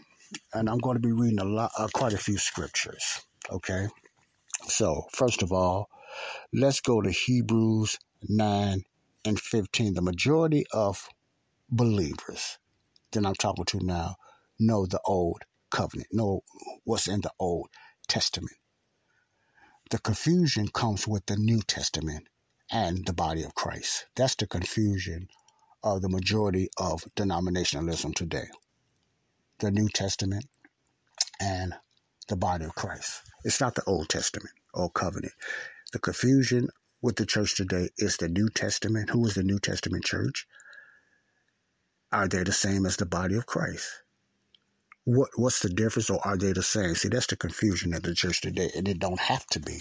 and 0.52 0.68
I'm 0.68 0.78
going 0.78 0.96
to 0.96 1.06
be 1.06 1.12
reading 1.12 1.38
a 1.38 1.44
lot, 1.44 1.70
uh, 1.78 1.86
quite 1.94 2.12
a 2.12 2.18
few 2.18 2.38
scriptures. 2.38 3.20
Okay. 3.48 3.86
So, 4.66 5.04
first 5.12 5.42
of 5.42 5.52
all, 5.52 5.88
Let's 6.52 6.80
go 6.80 7.00
to 7.00 7.10
Hebrews 7.10 7.98
9 8.28 8.82
and 9.24 9.40
15. 9.40 9.94
The 9.94 10.02
majority 10.02 10.64
of 10.72 11.08
believers 11.70 12.58
that 13.12 13.26
I'm 13.26 13.34
talking 13.34 13.64
to 13.66 13.84
now 13.84 14.16
know 14.58 14.86
the 14.86 15.00
old 15.04 15.42
covenant, 15.70 16.08
know 16.12 16.42
what's 16.84 17.08
in 17.08 17.20
the 17.20 17.32
Old 17.38 17.68
Testament. 18.08 18.56
The 19.90 19.98
confusion 19.98 20.68
comes 20.68 21.06
with 21.06 21.26
the 21.26 21.36
New 21.36 21.60
Testament 21.62 22.28
and 22.70 23.04
the 23.06 23.12
body 23.12 23.42
of 23.42 23.54
Christ. 23.54 24.06
That's 24.16 24.34
the 24.36 24.46
confusion 24.46 25.28
of 25.82 26.02
the 26.02 26.08
majority 26.08 26.68
of 26.78 27.04
denominationalism 27.16 28.14
today. 28.14 28.48
The 29.58 29.70
New 29.70 29.88
Testament 29.88 30.46
and 31.40 31.74
the 32.28 32.36
body 32.36 32.64
of 32.64 32.74
Christ. 32.74 33.22
It's 33.44 33.60
not 33.60 33.74
the 33.74 33.84
Old 33.86 34.08
Testament 34.08 34.54
or 34.74 34.90
covenant. 34.90 35.32
The 35.92 35.98
confusion 35.98 36.68
with 37.02 37.16
the 37.16 37.26
church 37.26 37.56
today 37.56 37.88
is 37.98 38.16
the 38.16 38.28
New 38.28 38.48
Testament. 38.48 39.10
Who 39.10 39.26
is 39.26 39.34
the 39.34 39.42
New 39.42 39.58
Testament 39.58 40.04
church? 40.04 40.46
Are 42.12 42.28
they 42.28 42.44
the 42.44 42.52
same 42.52 42.86
as 42.86 42.96
the 42.96 43.06
body 43.06 43.34
of 43.34 43.46
Christ? 43.46 43.88
What 45.04 45.30
what's 45.34 45.60
the 45.60 45.68
difference 45.68 46.08
or 46.08 46.24
are 46.24 46.36
they 46.36 46.52
the 46.52 46.62
same? 46.62 46.94
See, 46.94 47.08
that's 47.08 47.26
the 47.26 47.36
confusion 47.36 47.92
of 47.94 48.02
the 48.04 48.14
church 48.14 48.40
today, 48.40 48.70
and 48.76 48.86
it 48.86 49.00
don't 49.00 49.18
have 49.18 49.44
to 49.48 49.58
be 49.58 49.80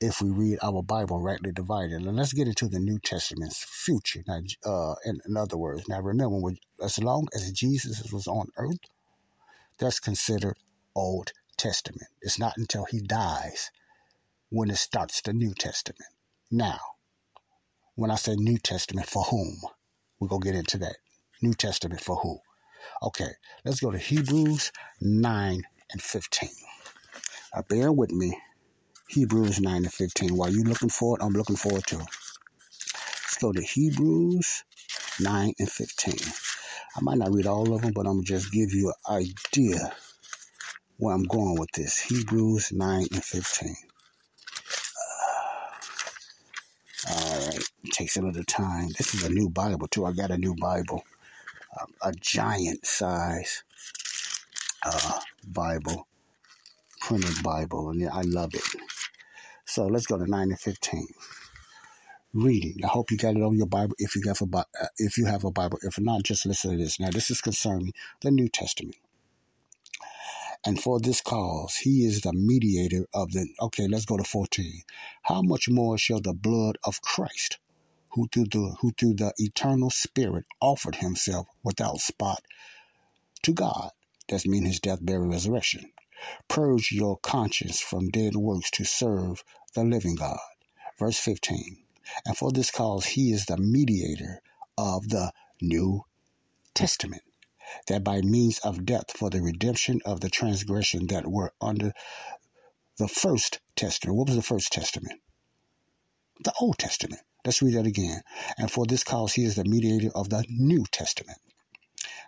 if 0.00 0.22
we 0.22 0.30
read 0.30 0.58
our 0.62 0.82
Bible 0.82 1.20
rightly 1.20 1.50
divided. 1.50 2.02
And 2.02 2.16
let's 2.16 2.32
get 2.32 2.46
into 2.46 2.68
the 2.68 2.78
New 2.78 3.00
Testament's 3.00 3.64
future. 3.64 4.22
Now, 4.28 4.40
uh, 4.64 4.94
in, 5.04 5.20
in 5.26 5.36
other 5.36 5.56
words, 5.56 5.88
now 5.88 6.00
remember, 6.00 6.52
as 6.80 6.98
long 6.98 7.26
as 7.34 7.50
Jesus 7.50 8.12
was 8.12 8.28
on 8.28 8.48
earth, 8.56 8.78
that's 9.78 9.98
considered 9.98 10.58
Old 10.94 11.32
Testament. 11.56 12.08
It's 12.20 12.38
not 12.38 12.56
until 12.56 12.84
he 12.84 13.00
dies 13.00 13.72
when 14.54 14.70
it 14.70 14.76
starts 14.76 15.20
the 15.22 15.32
New 15.32 15.52
Testament. 15.52 16.08
Now, 16.48 16.78
when 17.96 18.12
I 18.12 18.14
say 18.14 18.36
New 18.36 18.56
Testament, 18.56 19.08
for 19.08 19.24
whom? 19.24 19.60
We're 20.20 20.28
going 20.28 20.42
to 20.42 20.48
get 20.48 20.56
into 20.56 20.78
that. 20.78 20.94
New 21.42 21.54
Testament 21.54 22.00
for 22.00 22.14
who? 22.14 22.38
Okay, 23.02 23.30
let's 23.64 23.80
go 23.80 23.90
to 23.90 23.98
Hebrews 23.98 24.70
9 25.00 25.62
and 25.90 26.02
15. 26.02 26.48
Now, 27.52 27.62
bear 27.68 27.90
with 27.90 28.12
me. 28.12 28.38
Hebrews 29.08 29.60
9 29.60 29.74
and 29.74 29.92
15. 29.92 30.36
While 30.36 30.50
you're 30.50 30.64
looking 30.64 30.88
for 30.88 31.18
it, 31.18 31.24
I'm 31.24 31.32
looking 31.32 31.56
forward 31.56 31.86
to 31.88 31.96
Let's 31.96 33.38
go 33.40 33.50
to 33.50 33.60
Hebrews 33.60 34.62
9 35.20 35.52
and 35.58 35.68
15. 35.68 36.14
I 36.96 37.00
might 37.00 37.18
not 37.18 37.32
read 37.32 37.48
all 37.48 37.74
of 37.74 37.82
them, 37.82 37.92
but 37.92 38.06
I'm 38.06 38.22
just 38.22 38.52
give 38.52 38.72
you 38.72 38.92
an 39.08 39.16
idea 39.16 39.92
where 40.98 41.12
I'm 41.12 41.24
going 41.24 41.58
with 41.58 41.70
this. 41.72 42.00
Hebrews 42.00 42.70
9 42.72 43.06
and 43.12 43.24
15. 43.24 43.74
All 47.10 47.46
right, 47.46 47.64
it 47.84 47.92
takes 47.92 48.16
a 48.16 48.22
little 48.22 48.44
time. 48.44 48.88
This 48.96 49.14
is 49.14 49.24
a 49.24 49.28
new 49.28 49.50
Bible 49.50 49.86
too. 49.88 50.06
I 50.06 50.12
got 50.12 50.30
a 50.30 50.38
new 50.38 50.54
Bible, 50.56 51.04
um, 51.80 51.92
a 52.02 52.12
giant 52.12 52.86
size 52.86 53.62
uh, 54.84 55.20
Bible, 55.46 56.06
printed 57.00 57.42
Bible, 57.42 57.90
and 57.90 58.08
I 58.08 58.22
love 58.22 58.54
it. 58.54 58.64
So 59.66 59.86
let's 59.86 60.06
go 60.06 60.18
to 60.18 60.30
nine 60.30 60.50
and 60.50 60.60
fifteen. 60.60 61.06
Reading. 62.32 62.78
I 62.82 62.88
hope 62.88 63.12
you 63.12 63.16
got 63.16 63.36
it 63.36 63.42
on 63.42 63.56
your 63.56 63.66
Bible. 63.66 63.94
If 63.98 64.16
you 64.16 64.22
have 64.26 64.40
a 64.42 64.56
uh, 64.56 64.64
if 64.98 65.18
you 65.18 65.26
have 65.26 65.44
a 65.44 65.50
Bible, 65.50 65.78
if 65.82 66.00
not, 66.00 66.24
just 66.24 66.46
listen 66.46 66.72
to 66.72 66.76
this. 66.76 66.98
Now, 66.98 67.10
this 67.10 67.30
is 67.30 67.40
concerning 67.40 67.92
the 68.22 68.30
New 68.30 68.48
Testament. 68.48 68.96
And 70.66 70.80
for 70.82 70.98
this 70.98 71.20
cause, 71.20 71.76
he 71.76 72.06
is 72.06 72.22
the 72.22 72.32
mediator 72.32 73.06
of 73.12 73.30
the. 73.32 73.46
Okay, 73.60 73.86
let's 73.86 74.06
go 74.06 74.16
to 74.16 74.24
14. 74.24 74.82
How 75.22 75.42
much 75.42 75.68
more 75.68 75.98
shall 75.98 76.20
the 76.20 76.32
blood 76.32 76.78
of 76.84 77.02
Christ, 77.02 77.58
who 78.14 78.28
through 78.28 78.46
the, 78.46 78.76
who 78.80 78.92
through 78.92 79.14
the 79.14 79.32
eternal 79.38 79.90
Spirit 79.90 80.44
offered 80.60 80.96
himself 80.96 81.46
without 81.62 82.00
spot 82.00 82.42
to 83.42 83.52
God, 83.52 83.90
that's 84.28 84.46
mean 84.46 84.64
his 84.64 84.80
death, 84.80 84.98
burial, 85.02 85.30
resurrection, 85.30 85.92
purge 86.48 86.92
your 86.92 87.18
conscience 87.18 87.80
from 87.80 88.08
dead 88.08 88.36
works 88.36 88.70
to 88.70 88.84
serve 88.84 89.42
the 89.74 89.84
living 89.84 90.14
God. 90.14 90.38
Verse 90.98 91.18
15. 91.18 91.76
And 92.24 92.36
for 92.36 92.52
this 92.52 92.70
cause, 92.70 93.04
he 93.04 93.32
is 93.32 93.46
the 93.46 93.56
mediator 93.56 94.40
of 94.78 95.08
the 95.08 95.32
New 95.60 96.04
Testament 96.74 97.22
that 97.88 98.04
by 98.04 98.20
means 98.20 98.58
of 98.60 98.84
death 98.84 99.10
for 99.16 99.30
the 99.30 99.42
redemption 99.42 100.00
of 100.04 100.20
the 100.20 100.30
transgression 100.30 101.06
that 101.08 101.26
were 101.26 101.52
under 101.60 101.92
the 102.98 103.08
first 103.08 103.60
testament. 103.74 104.16
What 104.16 104.28
was 104.28 104.36
the 104.36 104.42
first 104.42 104.72
testament? 104.72 105.20
The 106.44 106.52
Old 106.60 106.78
Testament. 106.78 107.22
Let's 107.44 107.62
read 107.62 107.74
that 107.74 107.86
again. 107.86 108.20
And 108.58 108.70
for 108.70 108.86
this 108.86 109.04
cause, 109.04 109.34
he 109.34 109.44
is 109.44 109.56
the 109.56 109.64
mediator 109.64 110.10
of 110.14 110.30
the 110.30 110.44
New 110.48 110.84
Testament, 110.90 111.38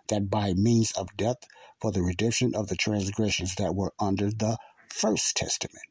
that 0.09 0.29
by 0.31 0.53
means 0.53 0.93
of 0.93 1.09
death 1.17 1.39
for 1.81 1.91
the 1.93 2.03
redemption 2.03 2.55
of 2.55 2.69
the 2.69 2.77
transgressions 2.77 3.55
that 3.57 3.75
were 3.75 3.93
under 3.99 4.31
the 4.31 4.57
first 4.91 5.37
testament. 5.37 5.85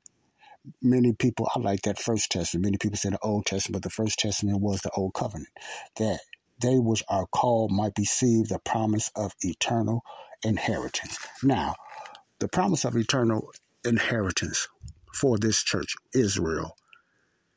Many 0.82 1.14
people, 1.14 1.48
I 1.56 1.60
like 1.60 1.84
that 1.84 2.00
first 2.00 2.32
testament. 2.32 2.66
Many 2.66 2.78
people 2.78 2.98
say 2.98 3.10
the 3.10 3.20
Old 3.22 3.46
Testament, 3.46 3.82
but 3.82 3.90
the 3.90 3.94
first 3.94 4.18
testament 4.18 4.62
was 4.62 4.82
the 4.82 4.92
Old 4.92 5.14
Covenant. 5.14 5.50
That 5.98 6.20
they 6.60 6.78
which 6.78 7.04
are 7.08 7.28
called 7.28 7.72
might 7.72 7.94
receive 7.98 8.48
the 8.48 8.60
promise 8.60 9.12
of 9.16 9.34
eternal 9.42 10.04
inheritance. 10.44 11.18
Now, 11.44 11.76
the 12.40 12.48
promise 12.48 12.86
of 12.86 12.96
eternal 12.96 13.52
inheritance 13.84 14.68
for 15.14 15.38
this 15.38 15.64
church, 15.64 15.96
Israel, 16.14 16.76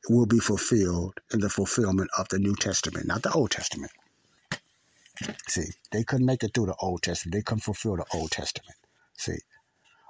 will 0.09 0.27
be 0.27 0.38
fulfilled 0.38 1.14
in 1.33 1.40
the 1.40 1.51
fulfillment 1.51 2.11
of 2.18 2.29
the 2.29 2.38
New 2.38 2.55
Testament, 2.57 3.07
not 3.07 3.23
the 3.23 3.33
Old 3.33 3.51
Testament. 3.51 3.92
See, 5.49 5.66
they 5.92 6.05
couldn't 6.05 6.27
make 6.27 6.44
it 6.44 6.53
through 6.55 6.66
the 6.66 6.77
Old 6.81 7.03
Testament. 7.03 7.35
They 7.35 7.42
couldn't 7.42 7.62
fulfill 7.62 7.97
the 7.97 8.07
Old 8.14 8.31
Testament. 8.31 8.77
See, 9.18 9.38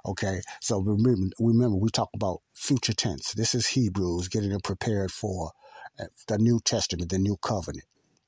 okay. 0.05 0.41
So 0.61 0.79
remember, 0.79 1.35
remember, 1.39 1.77
we 1.77 1.89
talk 1.89 2.09
about 2.13 2.41
future 2.53 2.93
tense. 2.93 3.33
This 3.33 3.55
is 3.55 3.67
Hebrews 3.67 4.29
getting 4.29 4.51
them 4.51 4.61
prepared 4.61 5.11
for 5.11 5.51
uh, 5.99 6.05
the 6.27 6.37
New 6.37 6.59
Testament, 6.61 7.09
the 7.11 7.19
New 7.19 7.37
Covenant 7.37 7.85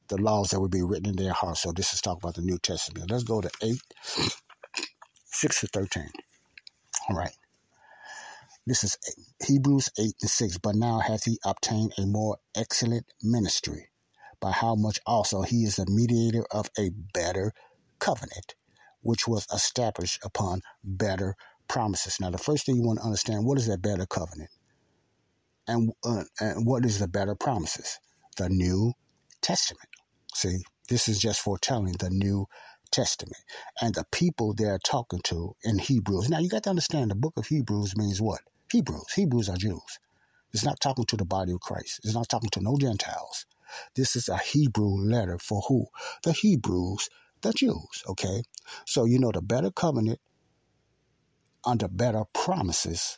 the 0.10 0.18
laws 0.22 0.50
that 0.50 0.60
would 0.62 0.72
be 0.72 0.84
written 0.84 1.10
in 1.10 1.16
their 1.16 1.34
hearts. 1.34 1.62
So 1.62 1.72
this 1.72 1.94
is 1.94 2.02
talking 2.02 2.22
about 2.24 2.36
the 2.36 2.42
New 2.42 2.60
Testament. 2.60 3.10
Let's 3.10 3.24
go 3.24 3.42
to 3.42 3.50
8, 3.62 3.76
6 5.26 5.62
to 5.62 5.68
13. 5.68 6.10
All 7.10 7.18
right. 7.18 7.34
This 8.72 8.86
is 8.86 8.98
Hebrews 9.46 9.90
8 10.00 10.16
and 10.22 10.30
6. 10.30 10.58
But 10.60 10.76
now 10.76 11.00
hath 11.00 11.26
he 11.26 11.38
obtained 11.44 11.92
a 11.98 12.06
more 12.06 12.38
excellent 12.56 13.06
ministry, 13.22 13.90
by 14.40 14.52
how 14.52 14.76
much 14.76 14.98
also 15.06 15.42
he 15.42 15.66
is 15.66 15.76
the 15.76 15.86
mediator 15.90 16.46
of 16.52 16.70
a 16.80 16.92
better 17.14 17.52
covenant, 18.00 18.56
which 19.02 19.28
was 19.28 19.46
established 19.54 20.22
upon 20.24 20.62
better 20.86 21.36
promises. 21.68 22.16
Now, 22.22 22.30
the 22.30 22.38
first 22.38 22.66
thing 22.66 22.78
you 22.78 22.84
want 22.84 23.00
to 23.00 23.06
understand 23.06 23.44
what 23.44 23.58
is 23.58 23.68
that 23.68 23.82
better 23.82 24.06
covenant? 24.06 24.52
And, 25.68 25.92
uh, 26.06 26.24
and 26.40 26.66
what 26.66 26.86
is 26.86 27.00
the 27.00 27.10
better 27.10 27.36
promises? 27.36 28.00
The 28.38 28.48
New 28.48 28.94
Testament. 29.42 29.90
See, 30.34 30.60
this 30.88 31.10
is 31.10 31.20
just 31.20 31.42
foretelling 31.42 31.96
the 32.00 32.10
New 32.10 32.46
Testament 32.90 33.44
and 33.82 33.94
the 33.96 34.06
people 34.14 34.54
they're 34.54 34.80
talking 34.80 35.20
to 35.26 35.58
in 35.62 35.78
Hebrews. 35.78 36.30
Now, 36.30 36.40
you 36.40 36.48
got 36.48 36.64
to 36.64 36.70
understand 36.70 37.12
the 37.12 37.16
book 37.16 37.34
of 37.36 37.48
Hebrews 37.48 37.98
means 37.98 38.22
what? 38.22 38.40
Hebrews. 38.72 39.14
Hebrews 39.16 39.50
are 39.50 39.58
Jews. 39.58 40.00
It's 40.54 40.66
not 40.66 40.80
talking 40.82 41.06
to 41.06 41.18
the 41.18 41.26
body 41.26 41.54
of 41.54 41.62
Christ, 41.62 42.02
it's 42.04 42.14
not 42.16 42.30
talking 42.30 42.50
to 42.52 42.62
no 42.62 42.78
Gentiles. 42.80 43.46
This 43.96 44.16
is 44.16 44.30
a 44.30 44.38
Hebrew 44.38 44.98
letter 44.98 45.38
for 45.40 45.62
who? 45.68 45.86
The 46.24 46.34
Hebrews, 46.34 47.10
the 47.42 47.54
Jews. 47.54 48.04
Okay? 48.08 48.44
So, 48.86 49.06
you 49.06 49.20
know, 49.20 49.32
the 49.32 49.42
better 49.42 49.72
covenant 49.72 50.20
under 51.66 51.88
better 51.88 52.24
promises 52.34 53.18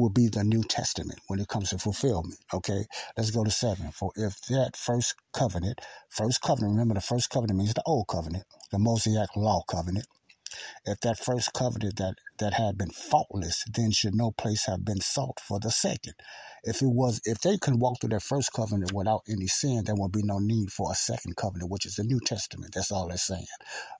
will 0.00 0.10
be 0.10 0.28
the 0.28 0.42
New 0.42 0.62
Testament 0.62 1.20
when 1.26 1.40
it 1.40 1.48
comes 1.48 1.70
to 1.70 1.78
fulfillment. 1.78 2.38
Okay, 2.54 2.86
let's 3.16 3.30
go 3.30 3.44
to 3.44 3.50
seven. 3.50 3.90
For 3.92 4.10
if 4.16 4.40
that 4.48 4.76
first 4.76 5.14
covenant, 5.32 5.80
first 6.08 6.40
covenant, 6.40 6.72
remember 6.72 6.94
the 6.94 7.00
first 7.02 7.30
covenant 7.30 7.58
means 7.58 7.74
the 7.74 7.82
old 7.86 8.08
covenant, 8.08 8.44
the 8.72 8.78
Mosaic 8.78 9.36
law 9.36 9.62
covenant. 9.68 10.06
If 10.84 11.00
that 11.00 11.18
first 11.18 11.52
covenant 11.52 11.96
that, 11.98 12.14
that 12.38 12.54
had 12.54 12.78
been 12.78 12.90
faultless, 12.90 13.62
then 13.72 13.92
should 13.92 14.14
no 14.14 14.32
place 14.32 14.66
have 14.66 14.84
been 14.84 15.00
sought 15.00 15.38
for 15.38 15.60
the 15.60 15.70
second. 15.70 16.14
If 16.64 16.82
it 16.82 16.88
was, 16.88 17.20
if 17.24 17.40
they 17.40 17.58
could 17.58 17.80
walk 17.80 18.00
through 18.00 18.10
that 18.10 18.22
first 18.22 18.52
covenant 18.52 18.92
without 18.92 19.22
any 19.28 19.46
sin, 19.46 19.84
there 19.84 19.94
would 19.94 20.12
be 20.12 20.22
no 20.22 20.38
need 20.38 20.72
for 20.72 20.90
a 20.92 20.94
second 20.94 21.36
covenant, 21.36 21.70
which 21.70 21.86
is 21.86 21.96
the 21.96 22.04
New 22.04 22.20
Testament. 22.20 22.74
That's 22.74 22.92
all 22.92 23.10
it's 23.10 23.22
saying. 23.22 23.46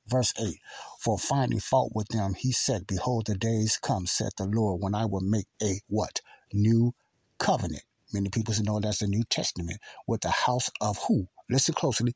Verse 0.07 0.35
8 0.39 0.55
For 1.01 1.19
finding 1.19 1.61
fault 1.61 1.93
with 1.95 2.09
them, 2.09 2.35
he 2.35 2.53
said, 2.53 2.87
Behold, 2.87 3.27
the 3.27 3.35
days 3.37 3.79
come, 3.81 4.07
said 4.07 4.33
the 4.37 4.47
Lord, 4.47 4.83
when 4.83 4.95
I 4.95 5.07
will 5.07 5.23
make 5.23 5.47
a 5.63 5.81
what? 5.89 6.21
New 6.53 6.93
covenant. 7.39 7.83
Many 8.13 8.29
people 8.29 8.55
know 8.63 8.81
that's 8.81 8.99
the 8.99 9.07
New 9.07 9.23
Testament 9.25 9.79
with 10.07 10.21
the 10.21 10.31
house 10.31 10.71
of 10.81 10.99
who? 11.07 11.29
Listen 11.49 11.75
closely 11.75 12.15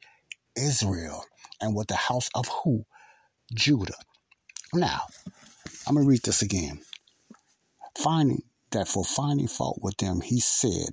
Israel. 0.57 1.25
And 1.61 1.75
with 1.75 1.89
the 1.89 1.97
house 1.97 2.29
of 2.35 2.47
who? 2.49 2.85
Judah. 3.55 3.95
Now, 4.73 5.03
I'm 5.87 5.95
going 5.95 6.05
to 6.05 6.11
read 6.11 6.23
this 6.23 6.43
again. 6.43 6.81
Finding 7.97 8.43
that 8.75 8.89
for 8.89 9.05
finding 9.05 9.49
fault 9.49 9.81
with 9.83 9.97
them, 9.97 10.21
he 10.21 10.41
said, 10.41 10.91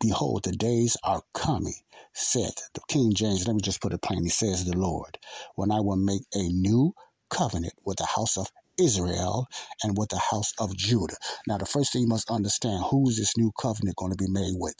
Behold, 0.00 0.44
the 0.44 0.52
days 0.52 0.96
are 1.04 1.22
coming, 1.34 1.74
said 2.12 2.52
the 2.74 2.82
King 2.88 3.14
James. 3.14 3.46
Let 3.46 3.54
me 3.54 3.62
just 3.62 3.80
put 3.80 3.92
it 3.94 4.02
plainly, 4.02 4.30
says 4.30 4.64
the 4.64 4.76
Lord, 4.76 5.18
when 5.54 5.70
I 5.70 5.80
will 5.80 5.96
make 5.96 6.22
a 6.34 6.42
new 6.42 6.94
covenant 7.30 7.74
with 7.84 7.98
the 7.98 8.06
house 8.06 8.36
of 8.38 8.48
Israel 8.78 9.46
and 9.82 9.96
with 9.96 10.10
the 10.10 10.18
house 10.18 10.52
of 10.58 10.76
Judah. 10.76 11.16
Now, 11.46 11.58
the 11.58 11.66
first 11.66 11.92
thing 11.92 12.02
you 12.02 12.08
must 12.08 12.30
understand 12.30 12.84
who 12.90 13.08
is 13.08 13.18
this 13.18 13.36
new 13.36 13.52
covenant 13.58 13.96
going 13.96 14.12
to 14.12 14.18
be 14.18 14.30
made 14.30 14.54
with? 14.56 14.76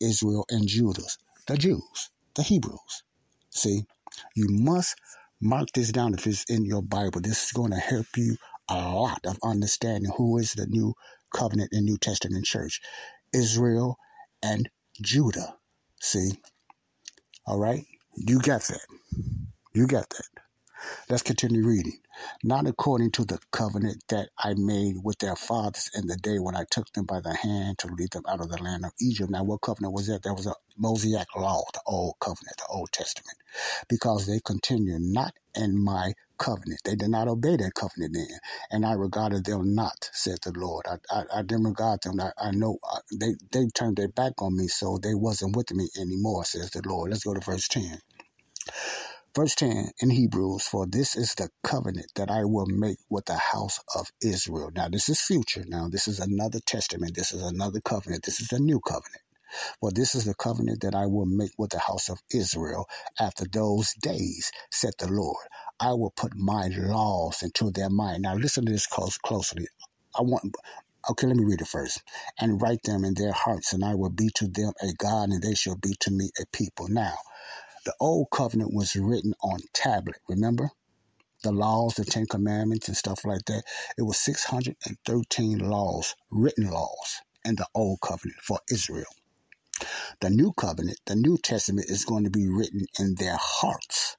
Israel 0.00 0.46
and 0.50 0.68
Judah, 0.68 1.06
the 1.46 1.56
Jews, 1.56 2.10
the 2.34 2.42
Hebrews. 2.42 3.02
See, 3.50 3.84
you 4.36 4.46
must 4.50 4.96
mark 5.40 5.68
this 5.74 5.92
down 5.92 6.14
if 6.14 6.26
it's 6.26 6.44
in 6.44 6.64
your 6.64 6.82
Bible. 6.82 7.20
This 7.20 7.46
is 7.46 7.52
going 7.52 7.72
to 7.72 7.78
help 7.78 8.06
you 8.16 8.36
a 8.68 8.74
lot 8.74 9.20
of 9.26 9.38
understanding 9.44 10.12
who 10.16 10.38
is 10.38 10.52
the 10.54 10.66
new 10.66 10.94
covenant 11.34 11.70
and 11.72 11.84
New 11.84 11.98
Testament 11.98 12.46
church 12.46 12.80
Israel 13.34 13.98
and 14.42 14.70
Judah. 15.02 15.56
See? 16.00 16.32
All 17.46 17.58
right? 17.58 17.84
You 18.16 18.40
got 18.40 18.62
that. 18.62 18.86
You 19.74 19.86
got 19.86 20.08
that. 20.10 20.28
Let's 21.10 21.22
continue 21.22 21.66
reading. 21.66 21.98
Not 22.44 22.66
according 22.66 23.12
to 23.12 23.26
the 23.26 23.38
covenant 23.52 24.04
that 24.08 24.30
I 24.38 24.54
made 24.56 24.96
with 25.04 25.18
their 25.18 25.36
fathers 25.36 25.90
in 25.94 26.08
the 26.08 26.16
day 26.16 26.38
when 26.38 26.56
I 26.56 26.64
took 26.70 26.92
them 26.94 27.06
by 27.06 27.20
the 27.20 27.34
hand 27.34 27.78
to 27.80 27.88
lead 27.88 28.12
them 28.12 28.24
out 28.28 28.40
of 28.40 28.50
the 28.50 28.62
land 28.62 28.86
of 28.86 28.92
Egypt. 29.00 29.30
Now, 29.30 29.44
what 29.44 29.62
covenant 29.62 29.94
was 29.94 30.08
that? 30.08 30.24
That 30.24 30.34
was 30.34 30.46
a 30.46 30.54
Mosaic 30.78 31.28
law, 31.36 31.62
the 31.74 31.82
Old 31.86 32.14
Covenant, 32.20 32.56
the 32.58 32.66
Old 32.70 32.90
Testament, 32.92 33.38
because 33.88 34.26
they 34.26 34.40
continued 34.44 35.02
not 35.02 35.34
in 35.54 35.78
my 35.78 36.14
covenant. 36.38 36.80
They 36.84 36.96
did 36.96 37.10
not 37.10 37.28
obey 37.28 37.56
that 37.56 37.74
covenant 37.74 38.14
then, 38.14 38.38
and 38.70 38.86
I 38.86 38.94
regarded 38.94 39.44
them 39.44 39.74
not, 39.74 40.10
said 40.12 40.38
the 40.44 40.52
Lord. 40.52 40.86
I, 40.88 40.96
I, 41.10 41.24
I 41.38 41.42
didn't 41.42 41.64
regard 41.66 42.02
them. 42.02 42.20
I, 42.20 42.32
I 42.38 42.52
know 42.52 42.78
uh, 42.90 43.00
they, 43.18 43.34
they 43.52 43.66
turned 43.74 43.96
their 43.98 44.08
back 44.08 44.34
on 44.42 44.56
me, 44.56 44.68
so 44.68 44.98
they 45.02 45.14
wasn't 45.14 45.56
with 45.56 45.72
me 45.72 45.88
anymore, 46.00 46.44
says 46.44 46.70
the 46.70 46.82
Lord. 46.86 47.10
Let's 47.10 47.24
go 47.24 47.34
to 47.34 47.40
verse 47.40 47.68
10. 47.68 47.98
Verse 49.36 49.56
10 49.56 49.90
in 50.00 50.10
Hebrews, 50.10 50.64
for 50.64 50.86
this 50.86 51.16
is 51.16 51.34
the 51.36 51.50
covenant 51.64 52.08
that 52.16 52.30
I 52.30 52.44
will 52.44 52.66
make 52.66 52.98
with 53.10 53.26
the 53.26 53.36
house 53.38 53.80
of 53.96 54.08
Israel. 54.22 54.70
Now, 54.74 54.90
this 54.90 55.08
is 55.08 55.22
future. 55.22 55.64
Now, 55.68 55.88
this 55.88 56.08
is 56.08 56.20
another 56.20 56.60
testament. 56.66 57.16
This 57.16 57.32
is 57.32 57.42
another 57.42 57.80
covenant. 57.80 58.24
This 58.24 58.40
is 58.42 58.52
a 58.52 58.60
new 58.60 58.80
covenant. 58.80 59.23
For 59.80 59.90
this 59.92 60.14
is 60.14 60.24
the 60.24 60.34
covenant 60.34 60.82
that 60.82 60.94
I 60.94 61.06
will 61.06 61.26
make 61.26 61.52
with 61.58 61.70
the 61.70 61.78
house 61.78 62.08
of 62.08 62.18
Israel 62.32 62.86
after 63.20 63.44
those 63.50 63.94
days, 63.94 64.52
said 64.70 64.94
the 64.98 65.08
Lord. 65.08 65.46
I 65.80 65.92
will 65.94 66.12
put 66.16 66.36
my 66.36 66.68
laws 66.68 67.42
into 67.42 67.70
their 67.70 67.90
mind. 67.90 68.22
Now, 68.22 68.34
listen 68.36 68.66
to 68.66 68.72
this 68.72 68.86
close, 68.86 69.18
closely. 69.18 69.66
I 70.16 70.22
want, 70.22 70.54
okay, 71.10 71.26
let 71.26 71.36
me 71.36 71.44
read 71.44 71.60
it 71.60 71.68
first. 71.68 72.02
And 72.38 72.62
write 72.62 72.82
them 72.84 73.04
in 73.04 73.14
their 73.14 73.32
hearts, 73.32 73.72
and 73.72 73.84
I 73.84 73.94
will 73.94 74.10
be 74.10 74.30
to 74.36 74.48
them 74.48 74.72
a 74.82 74.92
God, 74.94 75.30
and 75.30 75.42
they 75.42 75.54
shall 75.54 75.76
be 75.76 75.94
to 76.00 76.10
me 76.10 76.30
a 76.40 76.46
people. 76.52 76.88
Now, 76.88 77.14
the 77.84 77.94
old 78.00 78.28
covenant 78.30 78.72
was 78.72 78.96
written 78.96 79.34
on 79.42 79.60
tablet, 79.74 80.16
remember? 80.28 80.70
The 81.42 81.52
laws, 81.52 81.94
the 81.94 82.04
Ten 82.04 82.26
Commandments, 82.26 82.88
and 82.88 82.96
stuff 82.96 83.24
like 83.24 83.44
that. 83.46 83.64
It 83.98 84.02
was 84.02 84.18
613 84.18 85.58
laws, 85.58 86.14
written 86.30 86.70
laws, 86.70 87.20
in 87.44 87.56
the 87.56 87.66
old 87.74 88.00
covenant 88.00 88.40
for 88.42 88.60
Israel. 88.70 89.04
The 90.20 90.30
new 90.30 90.52
covenant, 90.52 90.98
the 91.06 91.16
New 91.16 91.38
Testament, 91.38 91.90
is 91.90 92.04
going 92.04 92.24
to 92.24 92.30
be 92.30 92.48
written 92.48 92.86
in 92.98 93.14
their 93.16 93.36
hearts, 93.40 94.16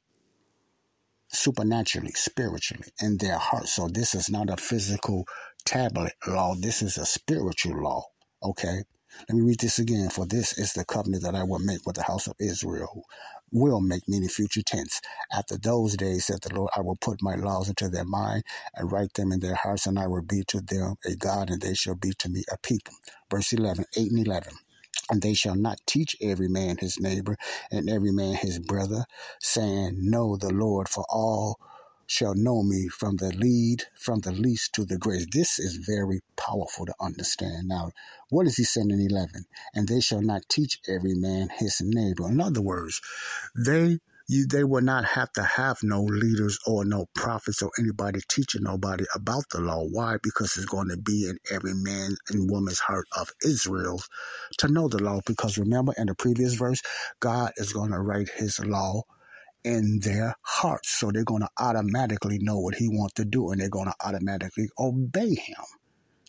supernaturally, 1.30 2.14
spiritually, 2.14 2.88
in 3.02 3.18
their 3.18 3.38
hearts. 3.38 3.74
So 3.74 3.88
this 3.88 4.16
is 4.16 4.30
not 4.30 4.50
a 4.50 4.58
physical 4.58 5.26
tablet 5.66 6.14
law, 6.28 6.56
this 6.56 6.82
is 6.82 6.98
a 6.98 7.06
spiritual 7.06 7.82
law. 7.82 8.04
Okay? 8.44 8.84
Let 9.30 9.38
me 9.38 9.44
read 9.44 9.60
this 9.62 9.80
again. 9.80 10.10
For 10.10 10.26
this 10.26 10.58
is 10.58 10.74
the 10.74 10.84
covenant 10.86 11.24
that 11.24 11.36
I 11.36 11.44
will 11.44 11.60
make 11.60 11.86
with 11.86 11.96
the 11.96 12.04
house 12.04 12.28
of 12.28 12.36
Israel, 12.40 13.06
will 13.52 13.80
make, 13.80 14.08
meaning 14.10 14.28
future 14.30 14.62
tense. 14.62 15.02
After 15.32 15.58
those 15.58 15.96
days, 15.96 16.26
said 16.26 16.42
the 16.42 16.54
Lord, 16.54 16.70
I 16.76 16.82
will 16.82 16.98
put 16.98 17.22
my 17.22 17.36
laws 17.36 17.70
into 17.70 17.88
their 17.90 18.04
mind 18.06 18.44
and 18.76 18.92
write 18.92 19.14
them 19.14 19.32
in 19.32 19.40
their 19.40 19.56
hearts, 19.56 19.88
and 19.88 19.98
I 19.98 20.08
will 20.08 20.22
be 20.22 20.44
to 20.50 20.60
them 20.62 20.96
a 21.06 21.16
God, 21.16 21.50
and 21.50 21.62
they 21.62 21.74
shall 21.76 21.96
be 21.96 22.12
to 22.20 22.30
me 22.30 22.44
a 22.52 22.58
people. 22.58 22.94
Verse 23.32 23.54
11, 23.54 23.86
8 23.96 24.12
and 24.12 24.28
11. 24.28 24.54
And 25.10 25.22
they 25.22 25.34
shall 25.34 25.56
not 25.56 25.80
teach 25.86 26.16
every 26.22 26.48
man 26.48 26.78
his 26.78 27.00
neighbor 27.00 27.38
and 27.72 27.90
every 27.90 28.12
man 28.12 28.36
his 28.36 28.60
brother, 28.60 29.06
saying, 29.40 29.98
Know 30.00 30.36
the 30.36 30.52
Lord, 30.52 30.90
for 30.90 31.06
all 31.10 31.60
shall 32.08 32.36
know 32.36 32.64
me 32.64 32.88
from 32.88 33.18
the 33.18 33.32
lead, 33.34 33.84
from 34.00 34.20
the 34.20 34.32
least 34.32 34.74
to 34.74 34.86
the 34.86 34.98
greatest. 34.98 35.32
This 35.32 35.60
is 35.60 35.76
very 35.76 36.22
powerful 36.36 36.86
to 36.86 36.94
understand. 37.00 37.68
Now, 37.68 37.92
what 38.30 38.48
is 38.48 38.58
he 38.58 38.64
saying 38.64 38.92
in 38.92 39.00
11? 39.00 39.46
And 39.74 39.88
they 39.88 40.02
shall 40.02 40.22
not 40.22 40.50
teach 40.50 40.80
every 40.88 41.16
man 41.16 41.50
his 41.50 41.82
neighbor. 41.82 42.28
In 42.28 42.42
other 42.42 42.62
words, 42.62 43.02
they 43.56 44.00
you, 44.28 44.48
they 44.48 44.64
will 44.64 44.82
not 44.84 45.06
have 45.06 45.32
to 45.34 45.44
have 45.44 45.78
no 45.84 46.04
leaders 46.04 46.60
or 46.68 46.86
no 46.86 47.08
prophets 47.16 47.62
or 47.62 47.72
anybody 47.80 48.22
teaching 48.30 48.64
nobody 48.64 49.06
about 49.16 49.46
the 49.52 49.62
law. 49.62 49.86
Why? 49.86 50.18
Because 50.24 50.58
it's 50.58 50.66
going 50.66 50.90
to 50.90 50.98
be 50.98 51.30
in 51.30 51.38
every 51.52 51.76
man 51.76 52.16
and 52.30 52.50
woman's 52.52 52.80
heart 52.80 53.08
of 53.18 53.30
Israel 53.46 54.02
to 54.60 54.70
know 54.70 54.88
the 54.90 55.04
law. 55.04 55.22
Because 55.28 55.58
remember 55.60 55.94
in 55.98 56.08
the 56.08 56.16
previous 56.16 56.56
verse, 56.56 56.82
God 57.22 57.52
is 57.58 57.74
going 57.74 57.92
to 57.92 58.00
write 58.00 58.30
his 58.30 58.60
law 58.60 59.04
in 59.64 60.00
their 60.02 60.36
hearts. 60.42 60.90
So 60.90 61.12
they're 61.12 61.24
going 61.24 61.42
to 61.44 61.50
automatically 61.60 62.40
know 62.42 62.60
what 62.60 62.76
he 62.76 62.88
wants 62.90 63.16
to 63.16 63.26
do 63.26 63.52
and 63.52 63.62
they're 63.62 63.70
going 63.70 63.88
to 63.88 63.96
automatically 64.06 64.70
obey 64.80 65.36
him. 65.36 65.66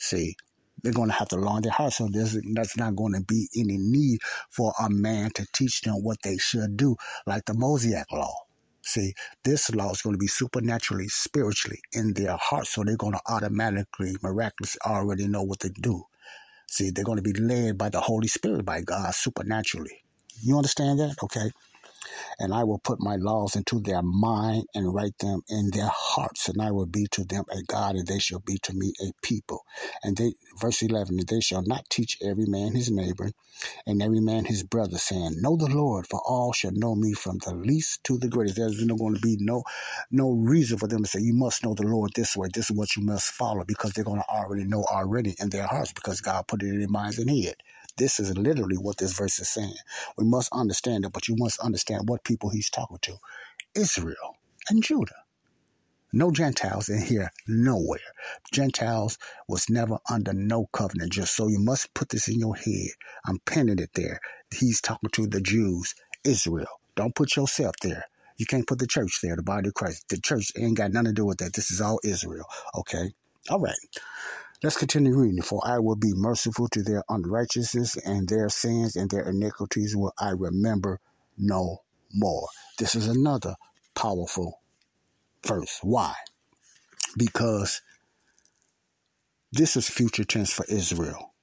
See, 0.01 0.37
they're 0.83 0.93
going 0.93 1.09
to 1.09 1.15
have 1.15 1.29
to 1.29 1.37
learn 1.37 1.63
their 1.63 1.73
heart. 1.73 1.93
So 1.95 2.09
there's, 2.11 2.39
that's 2.55 2.77
not 2.77 2.97
going 2.97 3.15
to 3.15 3.23
be 3.23 3.49
any 3.57 3.77
need 3.79 4.21
for 4.51 4.73
a 4.81 4.89
man 4.91 5.31
to 5.35 5.47
teach 5.53 5.81
them 5.83 5.97
what 6.03 6.19
they 6.23 6.37
should 6.39 6.77
do, 6.77 6.97
like 7.27 7.45
the 7.45 7.55
Mosaic 7.55 8.11
law. 8.13 8.35
See, 8.83 9.15
this 9.45 9.75
law 9.75 9.91
is 9.91 10.03
going 10.03 10.15
to 10.15 10.19
be 10.19 10.29
supernaturally, 10.29 11.09
spiritually 11.09 11.81
in 11.93 12.15
their 12.15 12.37
hearts. 12.37 12.71
So 12.71 12.85
they're 12.85 12.97
going 12.97 13.15
to 13.15 13.21
automatically, 13.27 14.15
miraculously 14.23 14.79
already 14.87 15.27
know 15.27 15.43
what 15.43 15.61
to 15.61 15.71
do. 15.71 16.05
See, 16.69 16.91
they're 16.91 17.05
going 17.05 17.17
to 17.17 17.23
be 17.23 17.33
led 17.33 17.79
by 17.79 17.89
the 17.89 18.01
Holy 18.01 18.29
Spirit, 18.29 18.65
by 18.65 18.83
God, 18.83 19.15
supernaturally. 19.15 20.03
You 20.43 20.57
understand 20.57 21.01
that? 21.01 21.17
Okay 21.23 21.51
and 22.39 22.55
I 22.55 22.65
will 22.65 22.79
put 22.79 23.01
my 23.01 23.17
laws 23.17 23.57
into 23.57 23.81
their 23.81 24.03
mind 24.03 24.67
and 24.75 24.95
write 24.95 25.19
them 25.19 25.43
in 25.49 25.71
their 25.73 25.91
hearts, 25.93 26.49
and 26.49 26.63
I 26.63 26.73
will 26.73 26.87
be 26.87 27.07
to 27.13 27.25
them 27.25 27.45
a 27.51 27.63
God, 27.63 27.97
and 27.97 28.07
they 28.07 28.19
shall 28.21 28.41
be 28.41 28.59
to 28.65 28.75
me 28.75 28.93
a 29.03 29.13
people. 29.23 29.65
And 30.05 30.17
they, 30.17 30.35
verse 30.61 30.83
11, 30.83 31.19
and 31.19 31.29
they 31.29 31.41
shall 31.41 31.63
not 31.65 31.91
teach 31.91 32.19
every 32.23 32.47
man 32.47 32.75
his 32.75 32.91
neighbor 32.91 33.31
and 33.87 34.03
every 34.03 34.21
man 34.23 34.47
his 34.47 34.65
brother, 34.65 34.99
saying, 34.99 35.43
Know 35.43 35.59
the 35.59 35.69
Lord, 35.69 36.09
for 36.09 36.23
all 36.27 36.55
shall 36.55 36.73
know 36.73 36.97
me 36.97 37.15
from 37.15 37.39
the 37.41 37.55
least 37.55 38.05
to 38.07 38.19
the 38.19 38.31
greatest. 38.31 38.57
There's 38.59 38.85
no 38.87 38.97
going 38.97 39.17
to 39.17 39.21
be 39.23 39.39
no 39.41 39.65
no 40.11 40.33
reason 40.33 40.79
for 40.79 40.89
them 40.89 41.05
to 41.05 41.11
say, 41.11 41.21
You 41.21 41.35
must 41.35 41.65
know 41.65 41.75
the 41.75 41.85
Lord 41.85 42.13
this 42.17 42.37
way. 42.37 42.49
This 42.55 42.71
is 42.71 42.79
what 42.79 42.97
you 42.97 43.05
must 43.05 43.33
follow, 43.33 43.65
because 43.67 43.93
they're 43.93 44.05
going 44.07 44.23
to 44.23 44.31
already 44.31 44.65
know 44.65 44.85
already 44.85 45.37
in 45.41 45.51
their 45.51 45.69
hearts, 45.69 45.93
because 45.93 46.23
God 46.23 46.49
put 46.49 46.65
it 46.65 46.69
in 46.69 46.81
their 46.81 46.89
minds 46.89 47.21
and 47.21 47.31
head. 47.31 47.57
This 47.97 48.21
is 48.21 48.37
literally 48.37 48.77
what 48.77 48.99
this 48.99 49.15
verse 49.15 49.39
is 49.39 49.49
saying. 49.49 49.77
We 50.19 50.25
must 50.25 50.51
understand 50.53 51.05
it, 51.05 51.13
but 51.13 51.29
you 51.29 51.37
must 51.39 51.61
understand 51.61 52.09
what 52.09 52.25
people 52.25 52.51
he's 52.51 52.71
talking 52.71 52.99
to 53.03 53.17
Israel 53.75 54.37
and 54.71 54.83
Judah. 54.83 55.25
No 56.13 56.31
Gentiles 56.31 56.89
in 56.89 57.03
here, 57.03 57.31
nowhere. 57.47 58.01
Gentiles 58.53 59.19
was 59.49 59.71
never 59.71 59.99
under 60.11 60.33
no 60.33 60.67
covenant, 60.73 61.13
just 61.13 61.37
so 61.37 61.49
you 61.49 61.59
must 61.59 61.95
put 61.95 62.09
this 62.09 62.29
in 62.29 62.41
your 62.41 62.57
head. 62.57 62.91
I'm 63.27 63.39
penning 63.41 63.79
it 63.79 63.91
there. 63.95 64.21
He's 64.55 64.81
talking 64.81 65.11
to 65.11 65.27
the 65.27 65.41
Jews, 65.41 65.95
Israel. 66.25 66.81
Don't 66.97 67.15
put 67.15 67.37
yourself 67.37 67.77
there. 67.83 68.05
You 68.39 68.47
can't 68.47 68.67
put 68.67 68.79
the 68.79 68.87
church 68.87 69.21
there, 69.23 69.37
the 69.37 69.43
body 69.43 69.69
of 69.69 69.75
Christ. 69.75 70.09
The 70.09 70.19
church 70.21 70.53
ain't 70.59 70.79
got 70.79 70.93
nothing 70.93 71.09
to 71.09 71.13
do 71.13 71.27
with 71.27 71.39
that. 71.39 71.55
This 71.55 71.71
is 71.71 71.81
all 71.81 72.01
Israel. 72.05 72.47
Okay? 72.77 73.13
All 73.51 73.61
right. 73.61 73.77
Let's 74.63 74.77
continue 74.77 75.17
reading. 75.17 75.43
For 75.43 75.61
I 75.65 75.79
will 75.79 75.97
be 75.97 76.15
merciful 76.15 76.69
to 76.71 76.83
their 76.83 77.05
unrighteousness 77.09 77.97
and 77.99 78.29
their 78.29 78.49
sins 78.49 78.97
and 78.97 79.11
their 79.11 79.29
iniquities 79.29 79.95
will 79.97 80.13
I 80.19 80.31
remember 80.31 81.01
no 81.39 81.83
more. 82.13 82.49
This 82.79 82.95
is 82.97 83.07
another 83.09 83.55
powerful 83.95 84.61
verse. 85.47 85.79
Why? 85.83 86.15
Because 87.17 87.83
this 89.53 89.77
is 89.77 89.89
future 89.91 90.25
tense 90.25 90.53
for 90.53 90.67
Israel. 90.69 91.35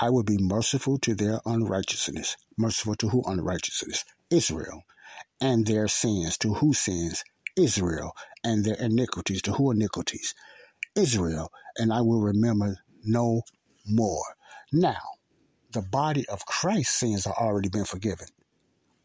I 0.00 0.10
will 0.10 0.24
be 0.24 0.38
merciful 0.38 0.98
to 1.00 1.14
their 1.14 1.40
unrighteousness. 1.46 2.36
Merciful 2.58 2.96
to 2.96 3.08
who 3.08 3.22
unrighteousness? 3.26 4.04
Israel. 4.30 4.82
And 5.40 5.66
their 5.66 5.88
sins. 5.88 6.38
To 6.38 6.54
who 6.54 6.74
sins? 6.74 7.24
Israel. 7.56 8.12
And 8.44 8.64
their 8.64 8.76
iniquities. 8.76 9.42
To 9.42 9.52
who 9.52 9.70
iniquities? 9.72 10.34
Israel, 10.98 11.50
and 11.76 11.92
I 11.92 12.00
will 12.00 12.20
remember 12.20 12.76
no 13.04 13.42
more. 13.86 14.24
Now, 14.72 15.00
the 15.72 15.82
body 15.82 16.26
of 16.28 16.44
Christ's 16.44 16.98
sins 16.98 17.26
are 17.26 17.34
already 17.34 17.68
been 17.68 17.84
forgiven. 17.84 18.26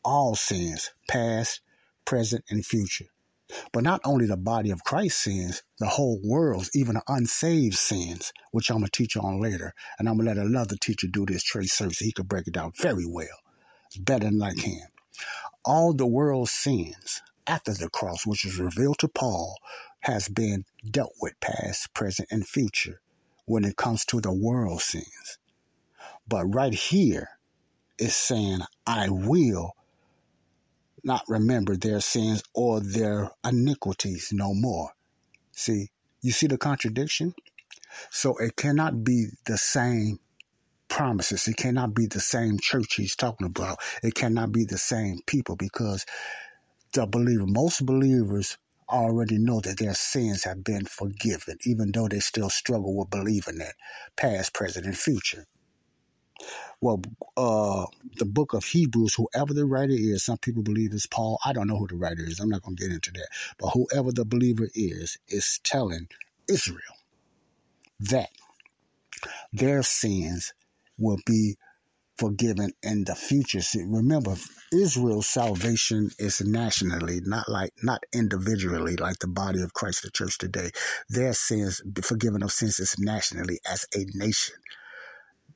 All 0.03 0.35
sins, 0.35 0.91
past, 1.07 1.61
present, 2.05 2.43
and 2.49 2.65
future. 2.65 3.05
But 3.71 3.83
not 3.83 4.01
only 4.03 4.25
the 4.25 4.37
body 4.37 4.71
of 4.71 4.83
Christ's 4.83 5.23
sins, 5.23 5.63
the 5.77 5.87
whole 5.87 6.19
world's, 6.23 6.71
even 6.73 6.95
the 6.95 7.03
unsaved 7.07 7.77
sins, 7.77 8.33
which 8.51 8.71
I'm 8.71 8.77
going 8.77 8.87
to 8.87 8.91
teach 8.91 9.15
on 9.15 9.39
later. 9.39 9.73
And 9.99 10.09
I'm 10.09 10.17
going 10.17 10.27
to 10.27 10.41
let 10.41 10.45
another 10.45 10.75
teacher 10.75 11.07
do 11.07 11.25
this 11.25 11.43
Trey 11.43 11.65
Searcy. 11.65 12.03
He 12.05 12.11
could 12.11 12.27
break 12.27 12.47
it 12.47 12.53
down 12.53 12.71
very 12.77 13.05
well. 13.05 13.27
It's 13.87 13.97
better 13.97 14.25
than 14.25 14.41
I 14.41 14.53
can. 14.53 14.87
All 15.63 15.93
the 15.93 16.07
world's 16.07 16.51
sins 16.51 17.21
after 17.45 17.73
the 17.73 17.89
cross, 17.89 18.25
which 18.25 18.45
was 18.45 18.57
revealed 18.57 18.99
to 18.99 19.07
Paul, 19.07 19.57
has 20.03 20.27
been 20.27 20.65
dealt 20.89 21.13
with 21.21 21.39
past, 21.39 21.93
present, 21.93 22.27
and 22.29 22.45
future 22.45 22.99
when 23.45 23.63
it 23.63 23.77
comes 23.77 24.03
to 24.05 24.19
the 24.19 24.33
world 24.33 24.81
sins. 24.81 25.37
But 26.27 26.45
right 26.53 26.73
here 26.73 27.29
is 27.97 28.13
saying, 28.13 28.59
I 28.85 29.09
will 29.09 29.71
not 31.05 31.23
remember 31.29 31.77
their 31.77 32.01
sins 32.01 32.43
or 32.53 32.81
their 32.81 33.31
iniquities 33.45 34.31
no 34.33 34.53
more. 34.53 34.91
See, 35.53 35.89
you 36.21 36.31
see 36.31 36.47
the 36.47 36.57
contradiction? 36.57 37.33
So 38.09 38.37
it 38.37 38.57
cannot 38.57 39.05
be 39.05 39.27
the 39.45 39.57
same 39.57 40.19
promises. 40.89 41.47
It 41.47 41.55
cannot 41.55 41.93
be 41.93 42.07
the 42.07 42.19
same 42.19 42.59
church 42.59 42.95
he's 42.95 43.15
talking 43.15 43.47
about. 43.47 43.79
It 44.03 44.15
cannot 44.15 44.51
be 44.51 44.65
the 44.65 44.77
same 44.77 45.19
people 45.25 45.55
because 45.55 46.05
the 46.93 47.05
believer, 47.07 47.45
most 47.47 47.85
believers 47.85 48.57
already 48.89 49.37
know 49.39 49.61
that 49.61 49.79
their 49.79 49.93
sins 49.93 50.43
have 50.45 50.63
been 50.63 50.85
forgiven, 50.85 51.57
even 51.65 51.91
though 51.91 52.07
they 52.07 52.19
still 52.19 52.49
struggle 52.49 52.95
with 52.97 53.09
believing 53.09 53.59
that 53.59 53.75
past, 54.15 54.53
present, 54.53 54.85
and 54.85 54.97
future. 54.97 55.45
Well, 56.81 57.01
uh, 57.37 57.85
the 58.17 58.25
book 58.25 58.53
of 58.53 58.65
Hebrews, 58.65 59.15
whoever 59.15 59.53
the 59.53 59.65
writer 59.65 59.93
is, 59.95 60.23
some 60.23 60.37
people 60.37 60.63
believe 60.63 60.93
it's 60.93 61.07
Paul. 61.07 61.39
I 61.45 61.53
don't 61.53 61.67
know 61.67 61.77
who 61.77 61.87
the 61.87 61.95
writer 61.95 62.23
is. 62.23 62.39
I'm 62.39 62.49
not 62.49 62.61
going 62.61 62.75
to 62.75 62.83
get 62.83 62.93
into 62.93 63.11
that. 63.13 63.27
But 63.57 63.69
whoever 63.69 64.11
the 64.11 64.25
believer 64.25 64.69
is, 64.75 65.17
is 65.27 65.59
telling 65.63 66.07
Israel 66.49 66.79
that 68.01 68.29
their 69.53 69.83
sins 69.83 70.53
will 70.97 71.19
be 71.25 71.57
forgiven 72.17 72.71
in 72.83 73.03
the 73.05 73.15
future. 73.15 73.61
See, 73.61 73.83
remember, 73.87 74.35
Israel's 74.71 75.27
salvation 75.27 76.09
is 76.19 76.41
nationally, 76.41 77.21
not 77.23 77.49
like 77.49 77.73
not 77.81 78.03
individually, 78.13 78.95
like 78.95 79.19
the 79.19 79.27
body 79.27 79.61
of 79.61 79.73
Christ, 79.73 80.03
the 80.03 80.11
church 80.11 80.37
today. 80.37 80.71
Their 81.09 81.33
sins, 81.33 81.81
forgiven 82.03 82.43
of 82.43 82.51
sins, 82.51 82.79
is 82.79 82.95
nationally 82.99 83.59
as 83.69 83.85
a 83.95 84.05
nation. 84.13 84.55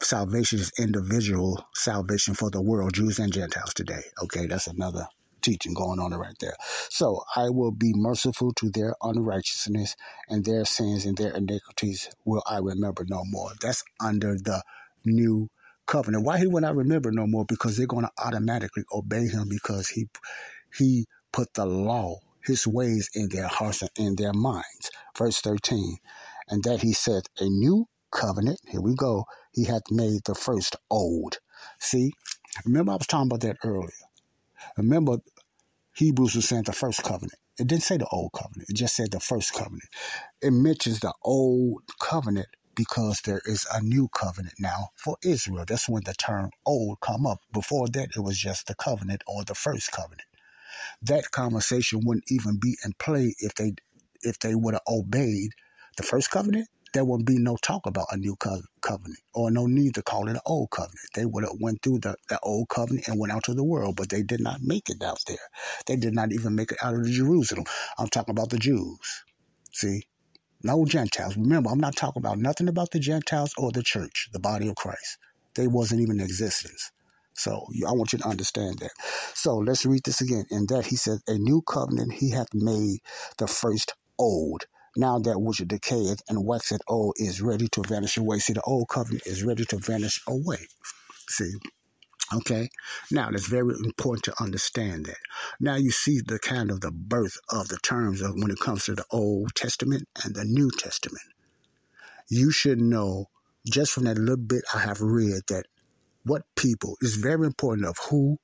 Salvation 0.02 0.60
is 0.60 0.72
individual 0.78 1.66
salvation 1.74 2.34
for 2.34 2.52
the 2.52 2.62
world, 2.62 2.94
Jews 2.94 3.20
and 3.20 3.34
Gentiles 3.34 3.74
today. 3.74 4.02
Okay, 4.24 4.46
that's 4.46 4.68
another 4.68 5.08
teaching 5.42 5.74
going 5.74 6.00
on 6.00 6.14
right 6.14 6.36
there. 6.40 6.56
So 6.90 7.22
I 7.36 7.50
will 7.50 7.72
be 7.72 7.94
merciful 7.96 8.54
to 8.54 8.70
their 8.70 8.96
unrighteousness 9.02 9.96
and 10.30 10.44
their 10.46 10.66
sins 10.66 11.06
and 11.06 11.18
their 11.18 11.32
iniquities 11.36 12.10
will 12.26 12.44
I 12.48 12.58
remember 12.58 13.06
no 13.08 13.24
more. 13.26 13.52
That's 13.62 13.84
under 14.00 14.36
the 14.36 14.62
new 15.06 15.50
covenant. 15.88 16.26
Why 16.26 16.40
he 16.40 16.48
will 16.48 16.62
not 16.62 16.76
remember 16.76 17.12
no 17.12 17.28
more? 17.28 17.46
Because 17.46 17.78
they're 17.78 17.88
going 17.88 18.06
to 18.06 18.12
automatically 18.24 18.84
obey 18.94 19.28
him 19.28 19.48
because 19.50 19.90
he 19.90 20.08
he 20.78 21.06
put 21.32 21.54
the 21.54 21.66
law, 21.66 22.20
his 22.44 22.68
ways 22.68 23.10
in 23.16 23.30
their 23.30 23.48
hearts 23.48 23.82
and 23.82 23.92
in 23.98 24.16
their 24.16 24.34
minds. 24.34 24.92
Verse 25.18 25.42
13. 25.42 25.98
And 26.50 26.64
that 26.64 26.82
he 26.82 26.94
said, 26.94 27.24
a 27.40 27.46
new 27.46 27.88
covenant, 28.12 28.60
here 28.68 28.82
we 28.82 28.96
go, 28.96 29.26
he 29.54 29.66
hath 29.66 29.84
made 29.92 30.22
the 30.26 30.36
first 30.36 30.76
old. 30.90 31.40
See, 31.80 32.12
remember 32.66 32.94
I 32.94 32.96
was 32.96 33.08
talking 33.08 33.28
about 33.28 33.42
that 33.42 33.58
earlier. 33.64 33.90
Remember, 34.78 35.18
Hebrews 35.96 36.36
was 36.36 36.48
saying 36.48 36.64
the 36.64 36.74
first 36.74 37.04
covenant. 37.04 37.40
It 37.60 37.68
didn't 37.68 37.84
say 37.84 37.98
the 37.98 38.08
old 38.08 38.32
covenant. 38.34 38.70
It 38.70 38.76
just 38.76 38.96
said 38.96 39.12
the 39.12 39.20
first 39.20 39.54
covenant. 39.54 39.90
It 40.42 40.52
mentions 40.52 41.00
the 41.00 41.14
old 41.24 41.82
covenant 42.00 42.48
because 42.78 43.22
there 43.26 43.42
is 43.46 43.68
a 43.74 43.82
new 43.82 44.10
covenant 44.10 44.56
now 44.60 44.90
for 44.98 45.18
Israel. 45.24 45.66
That's 45.68 45.90
when 45.90 46.04
the 46.06 46.16
term 46.16 46.52
old 46.66 47.02
come 47.02 47.28
up. 47.28 47.40
Before 47.54 47.90
that, 47.90 48.12
it 48.16 48.22
was 48.22 48.40
just 48.40 48.68
the 48.68 48.76
covenant 48.76 49.24
or 49.28 49.46
the 49.46 49.56
first 49.56 49.92
covenant. 49.92 50.24
That 51.04 51.32
conversation 51.32 52.02
wouldn't 52.06 52.32
even 52.32 52.60
be 52.62 52.78
in 52.86 52.94
play 53.00 53.36
if 53.40 53.56
they 53.56 53.74
if 54.24 54.40
they 54.40 54.56
would 54.56 54.76
have 54.76 54.84
obeyed 54.88 55.52
the 55.98 56.04
first 56.04 56.32
covenant. 56.32 56.68
There 56.94 57.06
wouldn't 57.06 57.28
be 57.28 57.40
no 57.40 57.58
talk 57.62 57.86
about 57.88 58.08
a 58.12 58.18
new 58.18 58.36
co- 58.38 58.62
covenant 58.82 59.20
or 59.34 59.52
no 59.52 59.68
need 59.68 59.96
to 59.96 60.04
call 60.04 60.28
it 60.28 60.34
an 60.34 60.42
old 60.46 60.72
covenant. 60.72 61.00
They 61.16 61.26
would 61.26 61.44
have 61.46 61.58
went 61.62 61.84
through 61.84 62.00
the, 62.00 62.16
the 62.30 62.40
old 62.42 62.70
covenant 62.70 63.08
and 63.08 63.20
went 63.20 63.34
out 63.34 63.44
to 63.46 63.56
the 63.56 63.64
world, 63.64 63.96
but 63.98 64.10
they 64.10 64.24
did 64.24 64.42
not 64.42 64.62
make 64.62 64.90
it 64.90 65.04
out 65.04 65.20
there. 65.28 65.38
They 65.88 65.98
did 65.98 66.16
not 66.16 66.34
even 66.34 66.56
make 66.56 66.72
it 66.74 66.80
out 66.84 66.96
of 66.96 67.06
Jerusalem. 67.08 67.66
I'm 68.00 68.10
talking 68.10 68.34
about 68.34 68.50
the 68.52 68.60
Jews. 68.60 69.24
See, 69.74 70.04
no 70.64 70.86
Gentiles. 70.86 71.38
Remember, 71.38 71.70
I'm 71.70 71.80
not 71.80 71.96
talking 71.96 72.22
about 72.22 72.40
nothing 72.40 72.68
about 72.68 72.92
the 72.92 73.00
Gentiles 73.00 73.54
or 73.58 73.72
the 73.72 73.84
church, 73.84 74.30
the 74.34 74.40
body 74.40 74.68
of 74.70 74.76
Christ. 74.76 75.18
They 75.56 75.68
wasn't 75.68 76.02
even 76.02 76.20
in 76.20 76.26
existence. 76.26 76.92
So 77.36 77.66
I 77.88 77.92
want 77.92 78.14
you 78.14 78.20
to 78.20 78.28
understand 78.28 78.80
that. 78.80 78.92
So 79.36 79.58
let's 79.58 79.86
read 79.86 80.04
this 80.04 80.22
again. 80.22 80.46
In 80.50 80.66
that 80.68 80.88
he 80.88 80.96
said, 80.96 81.20
A 81.28 81.38
new 81.38 81.62
covenant 81.62 82.14
he 82.14 82.32
hath 82.32 82.48
made 82.54 83.00
the 83.38 83.48
first 83.48 83.94
old. 84.20 84.66
Now 84.96 85.20
that 85.20 85.40
which 85.40 85.60
decayeth 85.60 86.22
and 86.30 86.46
waxeth 86.46 86.82
old 86.88 87.14
is 87.18 87.42
ready 87.42 87.68
to 87.74 87.84
vanish 87.84 88.18
away. 88.18 88.40
See, 88.40 88.54
the 88.54 88.62
old 88.62 88.90
covenant 88.90 89.28
is 89.28 89.44
ready 89.44 89.66
to 89.66 89.78
vanish 89.78 90.22
away. 90.28 90.68
See, 91.30 91.52
Okay. 92.34 92.70
Now 93.12 93.32
that's 93.32 93.48
very 93.48 93.74
important 93.84 94.26
to 94.26 94.44
understand 94.44 95.06
that. 95.06 95.18
Now 95.60 95.76
you 95.76 95.92
see 95.92 96.20
the 96.20 96.40
kind 96.40 96.72
of 96.72 96.82
the 96.82 96.92
birth 96.92 97.38
of 97.50 97.70
the 97.70 97.78
terms 97.78 98.22
of 98.22 98.34
when 98.36 98.52
it 98.52 98.60
comes 98.60 98.86
to 98.86 98.96
the 98.96 99.06
Old 99.12 99.56
Testament 99.56 100.08
and 100.24 100.36
the 100.36 100.44
New 100.44 100.70
Testament. 100.72 101.24
You 102.30 102.52
should 102.52 102.82
know 102.82 103.28
just 103.66 103.94
from 103.94 104.04
that 104.06 104.18
little 104.18 104.38
bit 104.38 104.64
I 104.74 104.80
have 104.80 105.02
read 105.02 105.42
that 105.48 105.66
what 106.24 106.44
people 106.56 106.98
is 107.02 107.16
very 107.16 107.46
important 107.46 107.88
of 107.88 107.98
who, 108.10 108.38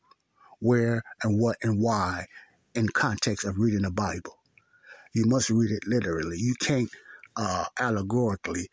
where, 0.60 1.04
and 1.22 1.40
what 1.40 1.58
and 1.62 1.82
why 1.82 2.28
in 2.76 2.88
context 2.88 3.46
of 3.46 3.58
reading 3.58 3.82
the 3.82 3.92
Bible. 3.92 4.38
You 5.14 5.26
must 5.26 5.50
read 5.50 5.72
it 5.72 5.86
literally. 5.86 6.38
You 6.40 6.56
can't 6.60 6.90
uh, 7.36 7.66
allegorically 7.80 8.70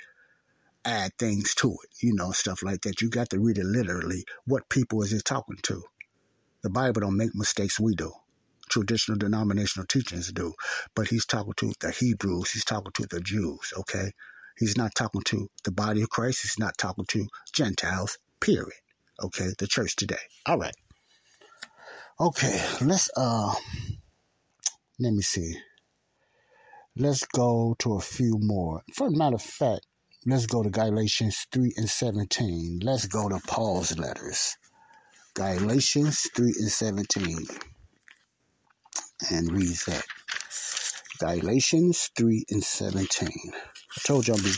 add 0.84 1.12
things 1.18 1.54
to 1.56 1.70
it, 1.70 1.90
you 2.02 2.14
know, 2.14 2.32
stuff 2.32 2.62
like 2.62 2.82
that. 2.82 3.00
You 3.00 3.10
got 3.10 3.30
to 3.30 3.40
read 3.40 3.58
it 3.58 3.64
literally. 3.66 4.24
What 4.46 4.68
people 4.68 5.02
is 5.02 5.12
it 5.12 5.24
talking 5.24 5.58
to? 5.64 5.82
The 6.62 6.70
Bible 6.70 7.00
don't 7.02 7.16
make 7.16 7.34
mistakes 7.34 7.80
we 7.80 7.94
do. 7.94 8.12
Traditional 8.68 9.18
denominational 9.18 9.86
teachings 9.86 10.32
do. 10.32 10.54
But 10.94 11.08
he's 11.08 11.26
talking 11.26 11.54
to 11.56 11.72
the 11.80 11.90
Hebrews, 11.90 12.50
he's 12.50 12.64
talking 12.64 12.92
to 12.92 13.06
the 13.06 13.20
Jews, 13.20 13.72
okay? 13.78 14.12
He's 14.58 14.76
not 14.76 14.94
talking 14.94 15.22
to 15.22 15.48
the 15.64 15.72
body 15.72 16.02
of 16.02 16.10
Christ, 16.10 16.42
he's 16.42 16.58
not 16.58 16.76
talking 16.76 17.06
to 17.06 17.26
Gentiles, 17.52 18.18
period. 18.40 18.72
Okay, 19.22 19.48
the 19.58 19.66
church 19.66 19.96
today. 19.96 20.16
All 20.46 20.58
right. 20.58 20.74
Okay, 22.18 22.62
let's 22.82 23.10
uh 23.16 23.54
let 24.98 25.12
me 25.12 25.22
see. 25.22 25.56
Let's 26.96 27.24
go 27.24 27.74
to 27.78 27.94
a 27.94 28.00
few 28.00 28.36
more. 28.38 28.82
For 28.94 29.06
a 29.06 29.10
matter 29.10 29.36
of 29.36 29.42
fact, 29.42 29.86
Let's 30.26 30.44
go 30.44 30.62
to 30.62 30.68
Galatians 30.68 31.46
3 31.50 31.72
and 31.78 31.88
17. 31.88 32.80
Let's 32.82 33.06
go 33.06 33.30
to 33.30 33.40
Paul's 33.46 33.98
letters. 33.98 34.54
Galatians 35.32 36.28
3 36.36 36.54
and 36.58 36.70
17. 36.70 37.46
And 39.30 39.50
read 39.50 39.76
that. 39.86 40.04
Galatians 41.20 42.10
3 42.18 42.44
and 42.50 42.62
17. 42.62 43.28
I 43.30 44.00
told 44.04 44.28
you 44.28 44.34
I'll 44.34 44.42
be 44.42 44.52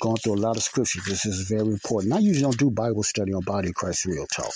going 0.00 0.16
through 0.16 0.34
a 0.34 0.42
lot 0.42 0.56
of 0.56 0.64
scriptures. 0.64 1.04
This 1.04 1.24
is 1.24 1.48
very 1.48 1.68
important. 1.68 2.12
I 2.12 2.18
usually 2.18 2.42
don't 2.42 2.58
do 2.58 2.72
Bible 2.72 3.04
study 3.04 3.32
on 3.32 3.42
body 3.42 3.68
of 3.68 3.74
Christ 3.76 4.06
real 4.06 4.26
talk, 4.26 4.52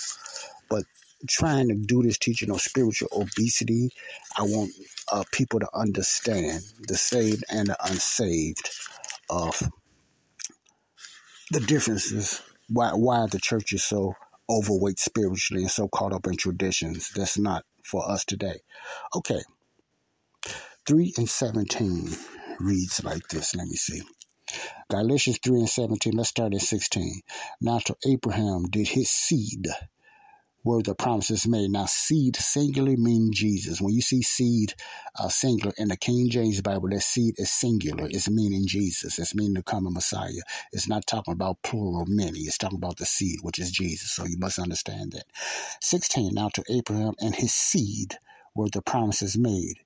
but 0.69 0.83
trying 1.29 1.69
to 1.69 1.77
do 1.77 2.03
this 2.03 2.19
teaching 2.19 2.51
on 2.51 2.59
spiritual 2.59 3.09
obesity, 3.13 3.91
I 4.37 4.43
want 4.43 4.73
uh, 5.13 5.23
people 5.33 5.61
to 5.61 5.69
understand 5.75 6.63
the 6.89 6.97
saved 6.97 7.45
and 7.51 7.69
the 7.69 7.77
unsaved 7.85 8.69
of 9.29 9.63
the 11.51 11.61
differences 11.61 12.43
why 12.69 12.91
why 12.91 13.27
the 13.27 13.41
church 13.41 13.73
is 13.73 13.83
so 13.83 14.15
overweight 14.49 14.99
spiritually 14.99 15.63
and 15.63 15.71
so 15.71 15.89
caught 15.89 16.13
up 16.13 16.27
in 16.27 16.37
traditions. 16.37 17.11
That's 17.15 17.39
not 17.39 17.65
for 17.85 18.09
us 18.09 18.25
today. 18.25 18.61
Okay. 19.15 19.41
3 20.87 21.15
and 21.19 21.29
17 21.29 22.09
reads 22.59 23.05
like 23.05 23.27
this. 23.29 23.55
Let 23.55 23.67
me 23.67 23.77
see. 23.77 24.03
Galatians 24.89 25.39
3 25.45 25.61
and 25.61 25.69
17. 25.69 26.13
Let's 26.15 26.31
start 26.31 26.55
at 26.55 26.63
16. 26.63 27.21
Now 27.61 27.79
to 27.79 27.97
Abraham 28.07 28.65
did 28.65 28.89
his 28.89 29.11
seed 29.11 29.67
where 30.63 30.83
the 30.83 30.95
promises 30.95 31.47
made. 31.47 31.71
Now, 31.71 31.87
seed 31.87 32.37
singular 32.37 32.97
mean 32.97 33.33
Jesus. 33.33 33.81
When 33.81 33.95
you 33.95 34.03
see 34.03 34.23
seed 34.23 34.75
uh, 35.19 35.29
singular 35.29 35.73
in 35.79 35.89
the 35.89 35.97
King 35.97 36.29
James 36.29 36.61
Bible, 36.61 36.89
that 36.91 37.03
seed 37.03 37.35
is 37.39 37.51
singular. 37.51 38.07
It's 38.09 38.29
meaning 38.29 38.67
Jesus. 38.67 39.19
It's 39.19 39.35
meaning 39.35 39.55
the 39.55 39.63
coming 39.63 39.95
Messiah. 39.95 40.43
It's 40.73 40.89
not 40.89 41.07
talking 41.07 41.33
about 41.33 41.63
plural 41.63 42.05
many. 42.07 42.41
It's 42.41 42.59
talking 42.59 42.79
about 42.79 42.99
the 42.99 43.07
seed, 43.07 43.39
which 43.43 43.59
is 43.59 43.71
Jesus. 43.71 44.11
So 44.11 44.25
you 44.25 44.39
must 44.39 44.59
understand 44.59 45.13
that. 45.13 45.25
16. 45.81 46.35
Now 46.35 46.49
to 46.51 46.65
Abraham 46.69 47.15
and 47.21 47.35
his 47.35 47.55
seed 47.55 48.19
were 48.55 48.69
the 48.69 48.83
promises 48.83 49.39
made. 49.39 49.81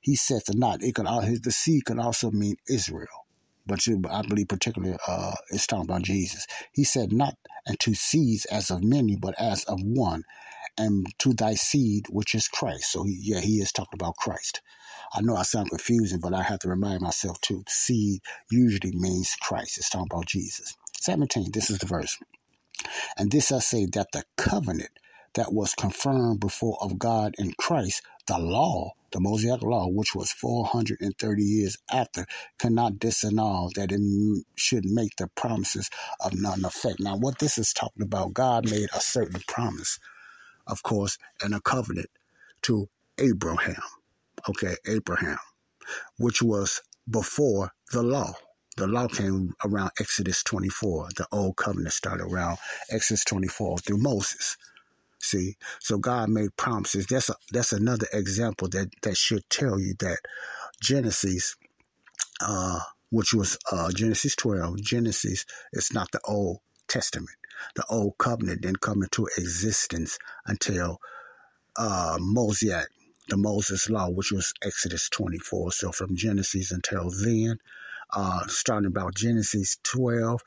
He 0.00 0.16
said 0.16 0.44
to 0.46 0.56
not. 0.56 0.82
It 0.82 0.94
could 0.94 1.06
the 1.42 1.52
seed 1.52 1.84
could 1.84 1.98
also 1.98 2.30
mean 2.30 2.56
Israel 2.68 3.26
but 3.70 3.86
you, 3.86 4.02
I 4.10 4.22
believe 4.22 4.48
particularly 4.48 4.96
uh, 5.06 5.32
it's 5.50 5.68
talking 5.68 5.84
about 5.84 6.02
Jesus. 6.02 6.44
He 6.72 6.82
said, 6.82 7.12
not 7.12 7.36
unto 7.68 7.94
seeds 7.94 8.44
as 8.46 8.68
of 8.72 8.82
many, 8.82 9.14
but 9.14 9.36
as 9.38 9.62
of 9.64 9.78
one, 9.80 10.24
and 10.76 11.06
to 11.20 11.32
thy 11.34 11.54
seed, 11.54 12.06
which 12.10 12.34
is 12.34 12.48
Christ. 12.48 12.90
So, 12.90 13.06
yeah, 13.06 13.38
he 13.38 13.60
is 13.60 13.70
talking 13.70 13.94
about 13.94 14.16
Christ. 14.16 14.60
I 15.14 15.20
know 15.20 15.36
I 15.36 15.44
sound 15.44 15.70
confusing, 15.70 16.18
but 16.18 16.34
I 16.34 16.42
have 16.42 16.58
to 16.60 16.68
remind 16.68 17.00
myself 17.00 17.40
too. 17.42 17.62
Seed 17.68 18.22
usually 18.50 18.90
means 18.92 19.36
Christ. 19.40 19.78
It's 19.78 19.88
talking 19.88 20.08
about 20.10 20.26
Jesus. 20.26 20.76
17, 21.02 21.52
this 21.52 21.70
is 21.70 21.78
the 21.78 21.86
verse. 21.86 22.18
And 23.16 23.30
this 23.30 23.52
I 23.52 23.60
say 23.60 23.86
that 23.92 24.10
the 24.12 24.24
covenant 24.36 24.90
that 25.34 25.52
was 25.52 25.74
confirmed 25.74 26.40
before 26.40 26.76
of 26.80 26.98
God 26.98 27.36
in 27.38 27.52
Christ, 27.52 28.02
the 28.30 28.38
law, 28.38 28.92
the 29.10 29.18
Mosaic 29.18 29.60
law, 29.60 29.88
which 29.88 30.14
was 30.14 30.30
430 30.30 31.42
years 31.42 31.76
after, 31.90 32.26
cannot 32.60 32.92
disannul 32.92 33.72
that 33.74 33.90
it 33.90 34.00
should 34.54 34.84
make 34.84 35.16
the 35.16 35.26
promises 35.34 35.90
of 36.20 36.40
none 36.40 36.64
effect. 36.64 37.00
Now, 37.00 37.16
what 37.16 37.40
this 37.40 37.58
is 37.58 37.72
talking 37.72 38.04
about, 38.04 38.32
God 38.32 38.70
made 38.70 38.88
a 38.94 39.00
certain 39.00 39.40
promise, 39.48 39.98
of 40.68 40.80
course, 40.84 41.18
and 41.42 41.56
a 41.56 41.60
covenant 41.60 42.08
to 42.62 42.88
Abraham. 43.18 43.82
Okay, 44.48 44.76
Abraham, 44.86 45.38
which 46.16 46.40
was 46.40 46.82
before 47.10 47.72
the 47.90 48.04
law. 48.04 48.32
The 48.76 48.86
law 48.86 49.08
came 49.08 49.54
around 49.64 49.90
Exodus 49.98 50.44
24. 50.44 51.08
The 51.16 51.26
old 51.32 51.56
covenant 51.56 51.92
started 51.92 52.24
around 52.24 52.58
Exodus 52.90 53.24
24 53.24 53.78
through 53.78 53.98
Moses. 53.98 54.56
See, 55.20 55.56
so 55.80 55.98
God 55.98 56.30
made 56.30 56.56
promises. 56.56 57.06
That's 57.06 57.28
a, 57.30 57.34
that's 57.52 57.72
another 57.72 58.06
example 58.12 58.68
that 58.70 58.90
that 59.02 59.16
should 59.16 59.48
tell 59.50 59.78
you 59.78 59.94
that 60.00 60.18
Genesis, 60.82 61.56
uh, 62.40 62.80
which 63.10 63.34
was 63.34 63.58
uh, 63.70 63.90
Genesis 63.92 64.34
12, 64.36 64.80
Genesis 64.80 65.44
is 65.72 65.92
not 65.92 66.10
the 66.12 66.20
Old 66.24 66.60
Testament. 66.88 67.36
The 67.76 67.84
Old 67.90 68.16
Covenant 68.18 68.62
didn't 68.62 68.80
come 68.80 69.02
into 69.02 69.28
existence 69.36 70.18
until 70.46 71.00
uh, 71.76 72.18
Mosaic, 72.20 72.88
the 73.28 73.36
Moses 73.36 73.90
Law, 73.90 74.08
which 74.10 74.32
was 74.32 74.54
Exodus 74.62 75.08
24. 75.10 75.72
So 75.72 75.92
from 75.92 76.16
Genesis 76.16 76.72
until 76.72 77.10
then, 77.10 77.58
uh, 78.12 78.46
starting 78.46 78.86
about 78.86 79.14
Genesis 79.14 79.78
12, 79.84 80.42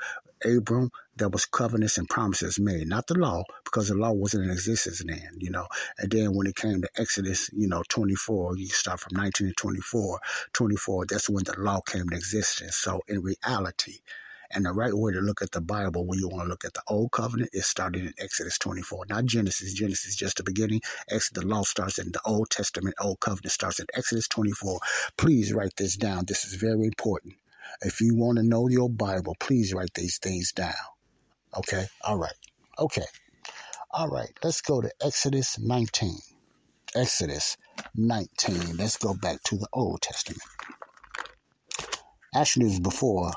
Abram, 0.45 0.91
there 1.15 1.29
was 1.29 1.45
covenants 1.45 1.97
and 1.97 2.09
promises 2.09 2.59
made, 2.59 2.87
not 2.87 3.07
the 3.07 3.13
law, 3.13 3.43
because 3.63 3.87
the 3.87 3.95
law 3.95 4.11
wasn't 4.11 4.43
in 4.43 4.49
existence 4.49 5.01
then, 5.05 5.29
you 5.37 5.49
know. 5.49 5.67
And 5.97 6.11
then 6.11 6.35
when 6.35 6.47
it 6.47 6.55
came 6.55 6.81
to 6.81 6.89
Exodus, 6.97 7.49
you 7.53 7.67
know, 7.67 7.83
24, 7.87 8.57
you 8.57 8.67
start 8.67 8.99
from 8.99 9.15
19 9.15 9.47
to 9.47 9.53
24, 9.53 10.19
24, 10.51 11.05
that's 11.05 11.29
when 11.29 11.43
the 11.45 11.57
law 11.59 11.79
came 11.81 12.09
to 12.09 12.15
existence. 12.15 12.75
So 12.75 13.01
in 13.07 13.21
reality, 13.21 13.99
and 14.51 14.65
the 14.65 14.71
right 14.71 14.93
way 14.93 15.13
to 15.13 15.19
look 15.19 15.41
at 15.41 15.51
the 15.51 15.61
Bible 15.61 16.05
when 16.05 16.19
you 16.19 16.27
want 16.27 16.43
to 16.43 16.49
look 16.49 16.65
at 16.65 16.73
the 16.73 16.83
Old 16.87 17.11
Covenant 17.11 17.49
is 17.53 17.65
starting 17.65 18.05
in 18.05 18.13
Exodus 18.19 18.57
24, 18.59 19.05
not 19.09 19.25
Genesis. 19.25 19.73
Genesis 19.73 20.07
is 20.07 20.15
just 20.15 20.37
the 20.37 20.43
beginning. 20.43 20.81
Exodus, 21.09 21.43
the 21.43 21.47
law 21.47 21.63
starts 21.63 21.97
in 21.97 22.11
the 22.11 22.21
Old 22.25 22.49
Testament. 22.49 22.95
Old 22.99 23.19
Covenant 23.19 23.51
starts 23.51 23.79
in 23.79 23.87
Exodus 23.95 24.27
24. 24.27 24.79
Please 25.17 25.53
write 25.53 25.75
this 25.75 25.95
down. 25.95 26.25
This 26.27 26.45
is 26.45 26.53
very 26.53 26.85
important. 26.85 27.35
If 27.81 28.01
you 28.01 28.15
want 28.15 28.37
to 28.37 28.43
know 28.43 28.67
your 28.67 28.89
Bible, 28.89 29.35
please 29.39 29.73
write 29.73 29.93
these 29.93 30.17
things 30.17 30.51
down. 30.51 30.73
Okay? 31.57 31.85
All 32.03 32.17
right. 32.17 32.33
Okay. 32.79 33.05
All 33.91 34.09
right. 34.09 34.29
Let's 34.43 34.61
go 34.61 34.81
to 34.81 34.91
Exodus 35.01 35.59
19. 35.59 36.17
Exodus 36.95 37.57
19. 37.95 38.77
Let's 38.77 38.97
go 38.97 39.13
back 39.13 39.41
to 39.43 39.57
the 39.57 39.67
Old 39.73 40.01
Testament. 40.01 40.41
Actually, 42.35 42.65
it 42.65 42.69
was 42.69 42.79
before 42.79 43.31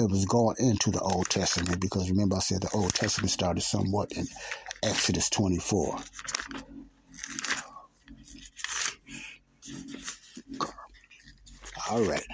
it 0.00 0.10
was 0.10 0.24
going 0.24 0.56
into 0.58 0.90
the 0.90 1.00
Old 1.00 1.28
Testament 1.28 1.80
because 1.80 2.10
remember 2.10 2.36
I 2.36 2.40
said 2.40 2.62
the 2.62 2.70
Old 2.72 2.94
Testament 2.94 3.30
started 3.30 3.60
somewhat 3.62 4.12
in 4.12 4.26
Exodus 4.82 5.28
24. 5.30 5.98
All 11.90 12.02
right. 12.04 12.24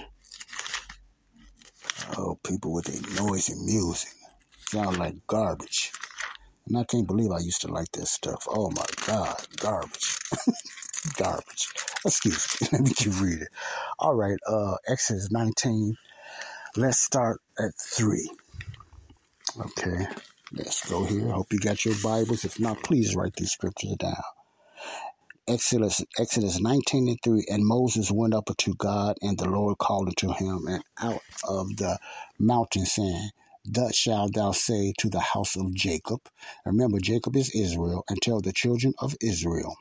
Oh, 2.17 2.39
people 2.45 2.73
with 2.73 2.87
their 2.87 3.25
noisy 3.25 3.55
music. 3.65 4.11
Sound 4.69 4.99
like 4.99 5.27
garbage. 5.27 5.93
And 6.67 6.77
I 6.79 6.85
can't 6.85 7.07
believe 7.07 7.31
I 7.31 7.39
used 7.39 7.63
to 7.63 7.69
like 7.69 7.91
this 7.93 8.11
stuff. 8.11 8.47
Oh 8.49 8.71
my 8.71 8.87
God, 9.07 9.37
garbage. 9.59 10.19
garbage. 11.17 11.69
Excuse 12.05 12.61
me. 12.61 12.69
Let 12.73 12.81
me 12.83 12.91
keep 12.95 13.21
reading. 13.21 13.47
All 13.99 14.15
right, 14.15 14.39
uh, 14.49 14.77
Exodus 14.89 15.31
19. 15.31 15.97
Let's 16.77 16.99
start 16.99 17.41
at 17.59 17.73
3. 17.79 18.31
Okay, 19.61 20.07
let's 20.53 20.89
go 20.89 21.05
here. 21.05 21.29
Hope 21.29 21.53
you 21.53 21.59
got 21.59 21.85
your 21.85 21.95
Bibles. 22.03 22.45
If 22.45 22.61
not, 22.61 22.83
please 22.83 23.15
write 23.17 23.35
these 23.37 23.53
scriptures 23.53 23.97
down. 23.97 24.23
Exodus, 25.49 26.03
Exodus 26.19 26.61
19 26.61 27.09
and 27.09 27.19
3. 27.23 27.47
And 27.51 27.65
Moses 27.65 28.11
went 28.11 28.35
up 28.35 28.51
unto 28.51 28.75
God, 28.75 29.17
and 29.23 29.39
the 29.39 29.49
Lord 29.49 29.79
called 29.79 30.09
unto 30.09 30.33
him, 30.33 30.67
and 30.67 30.83
out 31.01 31.23
of 31.49 31.77
the 31.77 31.99
mountain, 32.39 32.87
saying, 32.87 33.31
Thus 33.65 33.97
shalt 33.97 34.35
thou 34.35 34.53
say 34.53 34.93
to 34.99 35.09
the 35.09 35.21
house 35.21 35.57
of 35.57 35.75
Jacob. 35.75 36.21
Remember, 36.65 36.99
Jacob 36.99 37.37
is 37.37 37.55
Israel, 37.55 38.05
and 38.09 38.21
tell 38.21 38.41
the 38.41 38.53
children 38.53 38.95
of 38.99 39.15
Israel, 39.21 39.77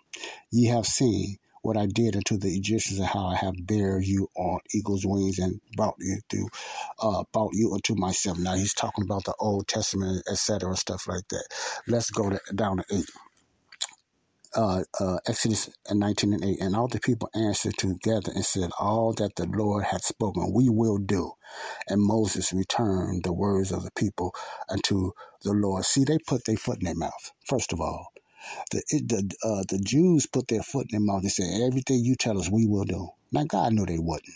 Ye 0.52 0.68
have 0.68 0.86
seen 0.88 1.38
what 1.62 1.78
I 1.78 1.88
did 1.88 2.16
unto 2.16 2.38
the 2.38 2.56
Egyptians, 2.56 3.00
and 3.00 3.08
how 3.08 3.28
I 3.28 3.36
have 3.36 3.56
bare 3.66 4.00
you 4.00 4.30
on 4.36 4.60
eagle's 4.74 5.06
wings 5.06 5.40
and 5.40 5.60
brought 5.76 5.96
you 6.00 6.20
through, 6.30 6.48
uh, 7.02 7.24
brought 7.34 7.54
you 7.54 7.74
unto 7.74 7.96
myself. 7.96 8.38
Now 8.38 8.54
he's 8.54 8.74
talking 8.76 9.04
about 9.04 9.26
the 9.26 9.36
Old 9.40 9.68
Testament, 9.68 10.24
etc., 10.30 10.76
stuff 10.76 11.08
like 11.08 11.28
that. 11.30 11.46
Let's 11.88 12.12
go 12.12 12.30
to, 12.30 12.40
down 12.54 12.78
to 12.78 12.86
eight 12.92 13.10
uh, 14.56 14.84
uh, 15.00 15.18
Exodus 15.28 15.70
19 15.92 16.34
and 16.34 16.46
8. 16.46 16.62
And 16.62 16.76
all 16.76 16.88
the 16.88 17.00
people 17.00 17.30
answered 17.36 17.78
together 17.78 18.32
and 18.36 18.46
said, 18.46 18.72
All 18.80 19.14
that 19.14 19.36
the 19.36 19.48
Lord 19.48 19.86
hath 19.86 20.06
spoken, 20.06 20.54
we 20.54 20.70
will 20.70 20.98
do. 20.98 21.34
And 21.90 22.02
Moses 22.02 22.54
returned 22.54 23.24
the 23.24 23.34
words 23.34 23.72
of 23.72 23.84
the 23.84 23.92
people 23.92 24.34
unto 24.70 25.12
the 25.44 25.54
Lord. 25.54 25.86
See, 25.86 26.04
they 26.06 26.20
put 26.20 26.46
their 26.46 26.58
foot 26.58 26.80
in 26.80 26.86
their 26.86 26.96
mouth, 26.96 27.32
first 27.48 27.74
of 27.74 27.82
all. 27.82 28.08
The, 28.72 28.84
the, 28.92 29.32
uh, 29.44 29.64
the 29.70 29.80
Jews 29.80 30.28
put 30.28 30.48
their 30.50 30.64
foot 30.64 30.88
in 30.92 31.00
their 31.00 31.02
mouth 31.14 31.24
and 31.24 31.32
said, 31.32 31.62
Everything 31.68 32.04
you 32.04 32.16
tell 32.16 32.40
us, 32.40 32.50
we 32.52 32.68
will 32.68 32.86
do. 32.86 33.10
Now, 33.32 33.46
God 33.46 33.74
knew 33.74 33.86
they 33.86 34.00
wouldn't. 34.00 34.36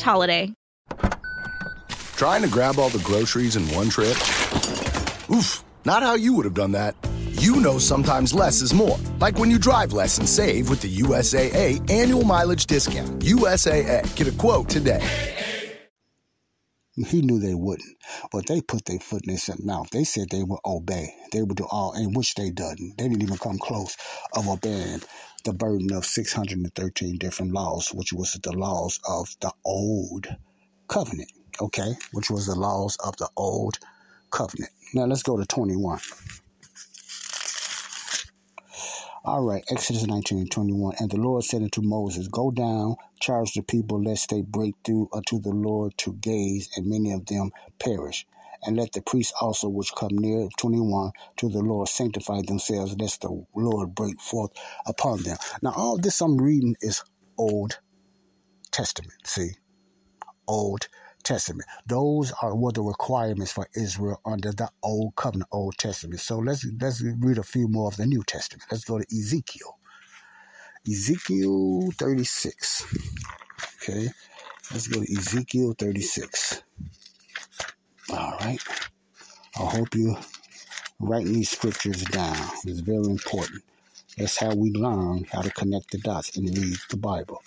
holiday. 0.01 0.53
Trying 2.15 2.43
to 2.43 2.49
grab 2.49 2.77
all 2.77 2.89
the 2.89 2.99
groceries 3.03 3.55
in 3.55 3.63
one 3.75 3.89
trip? 3.89 4.15
Oof, 5.31 5.63
not 5.85 6.03
how 6.03 6.15
you 6.15 6.33
would 6.33 6.45
have 6.45 6.53
done 6.53 6.73
that. 6.73 6.95
You 7.31 7.59
know 7.59 7.79
sometimes 7.79 8.33
less 8.33 8.61
is 8.61 8.73
more. 8.73 8.99
Like 9.19 9.39
when 9.39 9.49
you 9.49 9.57
drive 9.57 9.93
less 9.93 10.19
and 10.19 10.29
save 10.29 10.69
with 10.69 10.81
the 10.81 10.95
USAA 10.97 11.89
annual 11.89 12.23
mileage 12.23 12.67
discount. 12.67 13.19
USAA. 13.21 14.15
Get 14.15 14.27
a 14.27 14.31
quote 14.37 14.69
today. 14.69 15.01
He 16.93 17.21
knew 17.21 17.39
they 17.39 17.55
wouldn't, 17.55 17.95
but 18.31 18.45
they 18.47 18.61
put 18.61 18.85
their 18.85 18.99
foot 18.99 19.21
in 19.25 19.35
their 19.35 19.55
mouth. 19.63 19.89
They 19.91 20.03
said 20.03 20.25
they 20.29 20.43
would 20.43 20.59
obey. 20.65 21.07
They 21.31 21.41
would 21.41 21.55
do 21.55 21.65
all, 21.71 21.93
and 21.93 22.15
which 22.15 22.35
they 22.35 22.49
didn't. 22.49 22.95
They 22.97 23.07
didn't 23.07 23.23
even 23.23 23.37
come 23.37 23.57
close 23.57 23.95
of 24.35 24.47
obeying 24.47 25.01
the 25.43 25.53
burden 25.53 25.91
of 25.93 26.05
613 26.05 27.17
different 27.17 27.53
laws, 27.53 27.89
which 27.93 28.13
was 28.13 28.33
the 28.33 28.51
laws 28.51 28.99
of 29.07 29.35
the 29.41 29.51
old 29.65 30.27
covenant, 30.87 31.31
okay? 31.59 31.93
Which 32.11 32.29
was 32.29 32.45
the 32.45 32.55
laws 32.55 32.97
of 33.03 33.17
the 33.17 33.29
old 33.35 33.79
covenant. 34.29 34.71
Now 34.93 35.05
let's 35.05 35.23
go 35.23 35.37
to 35.37 35.45
21. 35.45 35.99
All 39.23 39.43
right, 39.43 39.63
Exodus 39.69 40.07
19 40.07 40.39
and 40.39 40.51
21. 40.51 40.95
And 40.99 41.11
the 41.11 41.17
Lord 41.17 41.43
said 41.43 41.61
unto 41.61 41.81
Moses, 41.81 42.27
Go 42.27 42.49
down, 42.49 42.95
charge 43.19 43.53
the 43.53 43.61
people, 43.61 44.01
lest 44.01 44.31
they 44.31 44.41
break 44.41 44.73
through 44.83 45.09
unto 45.13 45.39
the 45.39 45.51
Lord 45.51 45.95
to 45.99 46.13
gaze, 46.13 46.69
and 46.75 46.87
many 46.87 47.11
of 47.11 47.27
them 47.27 47.51
perish. 47.77 48.25
And 48.63 48.77
let 48.77 48.91
the 48.91 49.01
priests 49.01 49.33
also 49.41 49.69
which 49.69 49.91
come 49.95 50.17
near 50.17 50.47
21 50.57 51.11
to 51.37 51.49
the 51.49 51.59
Lord 51.59 51.87
sanctify 51.87 52.41
themselves, 52.41 52.95
lest 52.97 53.21
the 53.21 53.45
Lord 53.55 53.95
break 53.95 54.21
forth 54.21 54.51
upon 54.85 55.23
them. 55.23 55.37
Now, 55.61 55.73
all 55.75 55.97
this 55.97 56.21
I'm 56.21 56.37
reading 56.37 56.75
is 56.81 57.03
Old 57.37 57.79
Testament. 58.71 59.17
See? 59.25 59.51
Old 60.47 60.87
Testament. 61.23 61.67
Those 61.87 62.33
are 62.41 62.55
what 62.55 62.75
the 62.75 62.81
requirements 62.81 63.51
for 63.51 63.67
Israel 63.75 64.19
under 64.25 64.51
the 64.51 64.69
Old 64.83 65.15
Covenant, 65.15 65.49
Old 65.51 65.77
Testament. 65.77 66.19
So 66.19 66.39
let's 66.39 66.65
let's 66.79 67.01
read 67.01 67.37
a 67.37 67.43
few 67.43 67.67
more 67.67 67.87
of 67.87 67.97
the 67.97 68.05
New 68.05 68.23
Testament. 68.23 68.63
Let's 68.71 68.85
go 68.85 68.99
to 68.99 69.05
Ezekiel. 69.15 69.77
Ezekiel 70.87 71.91
36. 71.91 72.85
Okay. 73.83 74.09
Let's 74.71 74.87
go 74.87 75.03
to 75.03 75.13
Ezekiel 75.17 75.75
36. 75.77 76.63
All 78.13 78.37
right. 78.41 78.61
I 79.59 79.65
hope 79.65 79.95
you 79.95 80.17
writing 80.99 81.33
these 81.33 81.51
scriptures 81.51 82.03
down. 82.05 82.37
It's 82.65 82.81
very 82.81 83.05
important. 83.05 83.63
That's 84.17 84.37
how 84.37 84.55
we 84.55 84.71
learn 84.71 85.25
how 85.31 85.41
to 85.41 85.51
connect 85.51 85.91
the 85.91 85.99
dots 85.99 86.37
and 86.37 86.49
read 86.57 86.77
the 86.89 86.97
Bible. 86.97 87.41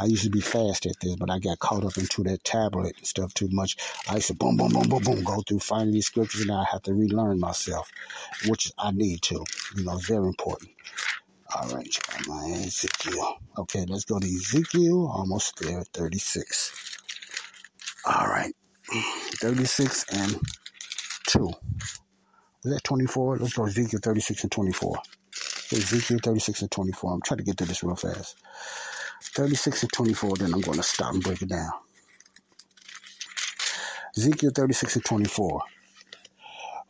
I 0.00 0.06
used 0.06 0.24
to 0.24 0.30
be 0.30 0.40
fast 0.40 0.86
at 0.86 1.00
this, 1.00 1.16
but 1.16 1.30
I 1.30 1.38
got 1.38 1.58
caught 1.60 1.84
up 1.84 1.98
into 1.98 2.22
that 2.24 2.44
tablet 2.44 2.96
and 2.98 3.06
stuff 3.06 3.34
too 3.34 3.48
much. 3.52 3.76
I 4.08 4.16
used 4.16 4.28
to 4.28 4.34
boom, 4.34 4.56
boom, 4.56 4.70
boom, 4.72 4.88
boom, 4.88 5.02
boom, 5.02 5.24
go 5.24 5.42
through 5.42 5.60
finding 5.60 5.94
these 5.94 6.06
scriptures, 6.06 6.42
and 6.42 6.52
I 6.52 6.64
have 6.72 6.82
to 6.84 6.94
relearn 6.94 7.40
myself, 7.40 7.90
which 8.48 8.72
I 8.78 8.92
need 8.92 9.22
to. 9.22 9.44
You 9.76 9.84
know, 9.84 9.94
it's 9.94 10.06
very 10.08 10.26
important. 10.26 10.70
All 11.56 11.68
right, 11.70 11.88
Jeremiah, 11.90 12.54
Ezekiel. 12.54 13.38
Okay, 13.58 13.84
let's 13.88 14.04
go 14.04 14.18
to 14.18 14.26
Ezekiel. 14.26 15.08
Almost 15.14 15.60
there, 15.60 15.82
36. 15.94 16.89
All 18.06 18.26
right, 18.26 18.52
36 19.40 20.04
and 20.12 20.40
2. 21.28 21.38
Was 21.40 21.54
that 22.64 22.84
24? 22.84 23.38
Let's 23.38 23.54
go 23.54 23.66
Ezekiel 23.66 24.00
36 24.02 24.42
and 24.42 24.52
24. 24.52 24.96
Ezekiel 25.72 26.18
36 26.22 26.62
and 26.62 26.70
24. 26.70 27.12
I'm 27.12 27.22
trying 27.22 27.38
to 27.38 27.44
get 27.44 27.56
to 27.58 27.64
this 27.64 27.82
real 27.82 27.96
fast. 27.96 28.36
36 29.22 29.82
and 29.82 29.92
24, 29.92 30.36
then 30.36 30.54
I'm 30.54 30.60
going 30.60 30.78
to 30.78 30.82
stop 30.82 31.14
and 31.14 31.22
break 31.22 31.42
it 31.42 31.48
down. 31.48 31.70
Ezekiel 34.16 34.50
36 34.54 34.96
and 34.96 35.04
24. 35.04 35.62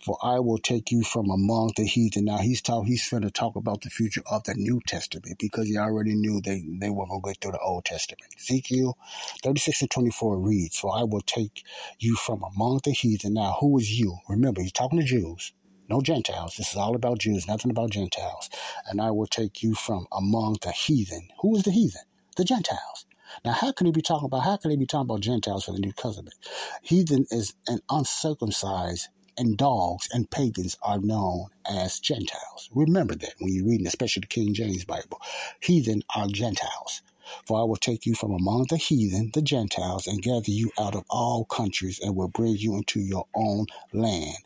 For 0.01 0.18
I 0.22 0.38
will 0.40 0.59
take 0.59 0.90
you 0.90 1.03
from 1.03 1.30
among 1.30 1.72
the 1.76 1.84
heathen. 1.84 2.24
Now 2.24 2.38
he's 2.38 2.62
talk 2.62 2.86
he's 2.86 3.09
going 3.09 3.22
to 3.22 3.30
talk 3.30 3.57
about 3.57 3.82
the 3.82 3.90
future 3.90 4.22
of 4.30 4.44
the 4.44 4.55
New 4.55 4.80
Testament 4.86 5.38
because 5.38 5.68
he 5.68 5.76
already 5.76 6.14
knew 6.14 6.40
they, 6.40 6.64
they 6.80 6.90
were 6.90 7.07
going 7.07 7.20
to 7.20 7.26
go 7.26 7.32
through 7.40 7.53
the 7.53 7.61
Old 7.61 7.84
Testament. 7.84 8.32
Ezekiel 8.38 8.96
36 9.42 9.82
and 9.82 9.90
24 9.90 10.38
reads, 10.38 10.78
For 10.78 10.96
I 10.96 11.03
will 11.05 11.20
take 11.20 11.64
you 11.98 12.16
from 12.16 12.42
among 12.42 12.80
the 12.84 12.92
heathen. 12.92 13.34
Now 13.34 13.57
who 13.61 13.78
is 13.78 13.98
you? 13.98 14.18
Remember, 14.28 14.62
he's 14.62 14.72
talking 14.72 14.98
to 14.98 15.05
Jews 15.05 15.53
no 15.90 16.01
Gentiles. 16.01 16.57
This 16.57 16.70
is 16.70 16.76
all 16.76 16.94
about 16.94 17.18
Jews, 17.18 17.48
nothing 17.48 17.70
about 17.70 17.90
Gentiles. 17.90 18.48
And 18.86 19.01
I 19.01 19.11
will 19.11 19.26
take 19.26 19.62
you 19.62 19.74
from 19.74 20.07
among 20.12 20.59
the 20.62 20.70
heathen. 20.70 21.28
Who 21.40 21.57
is 21.57 21.64
the 21.64 21.72
heathen? 21.72 22.03
The 22.36 22.44
Gentiles. 22.44 23.07
Now, 23.44 23.53
how 23.53 23.72
can 23.72 23.86
he 23.86 23.92
be 23.92 24.03
talking 24.03 24.26
about, 24.26 24.44
how 24.44 24.57
can 24.57 24.70
he 24.70 24.76
be 24.76 24.86
talking 24.86 25.07
about 25.11 25.20
Gentiles 25.20 25.64
for 25.64 25.72
the 25.72 25.78
New 25.78 25.92
Covenant? 25.92 26.34
Heathen 26.82 27.26
is 27.30 27.55
an 27.66 27.80
uncircumcised, 27.90 29.09
and 29.41 29.57
dogs 29.57 30.07
and 30.12 30.30
pagans 30.30 30.76
are 30.82 31.01
known 31.01 31.47
as 31.66 31.99
Gentiles. 31.99 32.68
Remember 32.74 33.14
that 33.14 33.34
when 33.38 33.55
you're 33.55 33.66
reading, 33.66 33.86
especially 33.86 34.20
the 34.20 34.26
King 34.26 34.53
James 34.53 34.84
Bible. 34.84 35.18
Heathen 35.61 36.03
are 36.14 36.28
Gentiles. 36.28 37.01
For 37.47 37.59
I 37.59 37.64
will 37.64 37.76
take 37.76 38.05
you 38.05 38.14
from 38.14 38.32
among 38.32 38.66
the 38.68 38.76
heathen, 38.76 39.30
the 39.32 39.41
Gentiles, 39.41 40.07
and 40.07 40.20
gather 40.20 40.51
you 40.51 40.70
out 40.78 40.95
of 40.95 41.05
all 41.09 41.45
countries, 41.47 41.99
and 42.03 42.14
will 42.14 42.28
bring 42.28 42.57
you 42.57 42.76
into 42.76 43.01
your 43.01 43.26
own 43.34 43.66
land. 43.95 44.36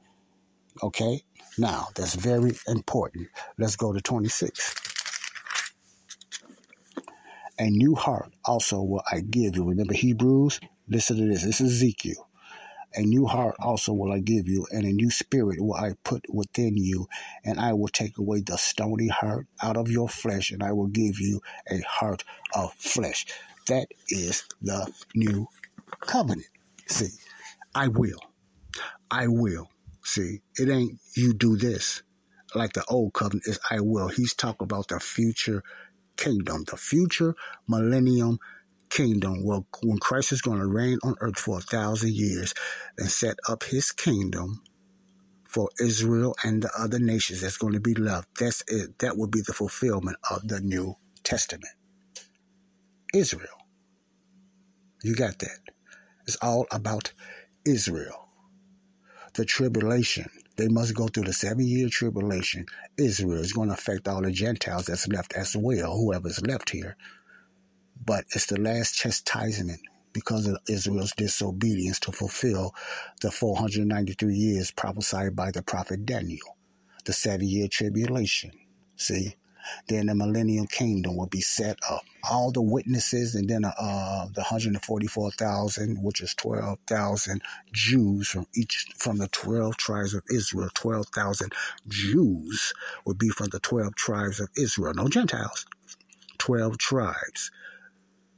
Okay? 0.82 1.22
Now, 1.58 1.88
that's 1.96 2.14
very 2.14 2.52
important. 2.68 3.28
Let's 3.58 3.76
go 3.76 3.92
to 3.92 4.00
26. 4.00 4.74
A 7.58 7.70
new 7.70 7.94
heart 7.96 8.32
also 8.44 8.82
will 8.82 9.02
I 9.10 9.20
give 9.20 9.56
you. 9.56 9.64
Remember 9.64 9.94
Hebrews? 9.94 10.60
Listen 10.88 11.16
to 11.16 11.26
this. 11.26 11.42
This 11.42 11.60
is 11.60 11.72
Ezekiel. 11.72 12.28
A 12.96 13.02
new 13.02 13.26
heart 13.26 13.56
also 13.58 13.92
will 13.92 14.12
I 14.12 14.20
give 14.20 14.48
you, 14.48 14.66
and 14.70 14.84
a 14.84 14.92
new 14.92 15.10
spirit 15.10 15.60
will 15.60 15.74
I 15.74 15.94
put 16.04 16.24
within 16.32 16.76
you, 16.76 17.08
and 17.44 17.58
I 17.58 17.72
will 17.72 17.88
take 17.88 18.18
away 18.18 18.40
the 18.40 18.56
stony 18.56 19.08
heart 19.08 19.46
out 19.60 19.76
of 19.76 19.90
your 19.90 20.08
flesh, 20.08 20.52
and 20.52 20.62
I 20.62 20.72
will 20.72 20.86
give 20.86 21.18
you 21.18 21.40
a 21.70 21.80
heart 21.80 22.24
of 22.54 22.72
flesh. 22.74 23.26
That 23.68 23.88
is 24.08 24.44
the 24.62 24.92
new 25.14 25.48
covenant. 26.00 26.46
See, 26.86 27.18
I 27.74 27.88
will. 27.88 28.20
I 29.10 29.26
will. 29.28 29.68
See, 30.04 30.40
it 30.56 30.68
ain't 30.68 30.98
you 31.16 31.32
do 31.32 31.56
this 31.56 32.02
like 32.54 32.74
the 32.74 32.84
old 32.88 33.14
covenant 33.14 33.46
is 33.46 33.58
I 33.70 33.80
will. 33.80 34.08
He's 34.08 34.34
talking 34.34 34.64
about 34.64 34.88
the 34.88 35.00
future 35.00 35.62
kingdom, 36.16 36.64
the 36.70 36.76
future 36.76 37.34
millennium 37.66 38.38
kingdom. 38.94 39.44
Well, 39.44 39.66
when 39.82 39.98
Christ 39.98 40.32
is 40.32 40.42
going 40.42 40.60
to 40.60 40.66
reign 40.66 40.98
on 41.04 41.16
earth 41.20 41.38
for 41.38 41.58
a 41.58 41.62
thousand 41.62 42.14
years 42.14 42.54
and 42.98 43.10
set 43.10 43.38
up 43.48 43.64
his 43.64 43.92
kingdom 43.92 44.62
for 45.48 45.70
Israel 45.80 46.36
and 46.44 46.62
the 46.62 46.70
other 46.78 47.00
nations 47.00 47.42
that's 47.42 47.58
going 47.58 47.74
to 47.74 47.80
be 47.80 47.94
left, 47.94 48.28
that's 48.38 48.64
it. 48.68 48.98
That 49.00 49.18
will 49.18 49.28
be 49.28 49.42
the 49.42 49.54
fulfillment 49.54 50.18
of 50.30 50.48
the 50.48 50.60
New 50.60 50.96
Testament. 51.24 51.74
Israel. 53.14 53.58
You 55.02 55.16
got 55.16 55.38
that. 55.40 55.58
It's 56.26 56.38
all 56.42 56.66
about 56.72 57.12
Israel 57.66 58.20
the 59.34 59.44
tribulation. 59.44 60.28
They 60.56 60.68
must 60.68 60.94
go 60.94 61.08
through 61.08 61.24
the 61.24 61.32
seven 61.32 61.66
year 61.66 61.88
tribulation. 61.90 62.66
Israel 62.96 63.40
is 63.40 63.52
going 63.52 63.68
to 63.68 63.74
affect 63.74 64.08
all 64.08 64.22
the 64.22 64.32
Gentiles 64.32 64.86
that's 64.86 65.08
left 65.08 65.34
as 65.34 65.56
well, 65.56 65.96
whoever's 65.96 66.42
left 66.42 66.70
here. 66.70 66.96
But 68.02 68.24
it's 68.34 68.46
the 68.46 68.60
last 68.60 68.94
chastisement 68.96 69.80
because 70.12 70.46
of 70.46 70.58
Israel's 70.68 71.12
disobedience 71.12 72.00
to 72.00 72.12
fulfill 72.12 72.74
the 73.20 73.30
493 73.30 74.34
years 74.34 74.70
prophesied 74.70 75.36
by 75.36 75.50
the 75.50 75.62
prophet 75.62 76.06
Daniel, 76.06 76.56
the 77.04 77.12
seven 77.12 77.48
year 77.48 77.68
tribulation. 77.68 78.52
See? 78.96 79.36
Then 79.88 80.06
the 80.06 80.14
millennial 80.14 80.66
kingdom 80.66 81.16
will 81.16 81.26
be 81.26 81.40
set 81.40 81.78
up. 81.88 82.04
All 82.30 82.52
the 82.52 82.62
witnesses, 82.62 83.34
and 83.34 83.48
then 83.48 83.64
uh, 83.64 84.26
the 84.34 84.42
144,000, 84.42 86.02
which 86.02 86.20
is 86.20 86.34
12,000 86.34 87.42
Jews 87.72 88.28
from 88.28 88.46
each 88.54 88.86
from 88.96 89.18
the 89.18 89.28
12 89.28 89.76
tribes 89.76 90.14
of 90.14 90.22
Israel. 90.30 90.68
12,000 90.74 91.52
Jews 91.88 92.74
would 93.06 93.18
be 93.18 93.30
from 93.30 93.48
the 93.48 93.60
12 93.60 93.94
tribes 93.94 94.40
of 94.40 94.48
Israel. 94.56 94.94
No 94.94 95.08
Gentiles. 95.08 95.66
12 96.38 96.78
tribes 96.78 97.50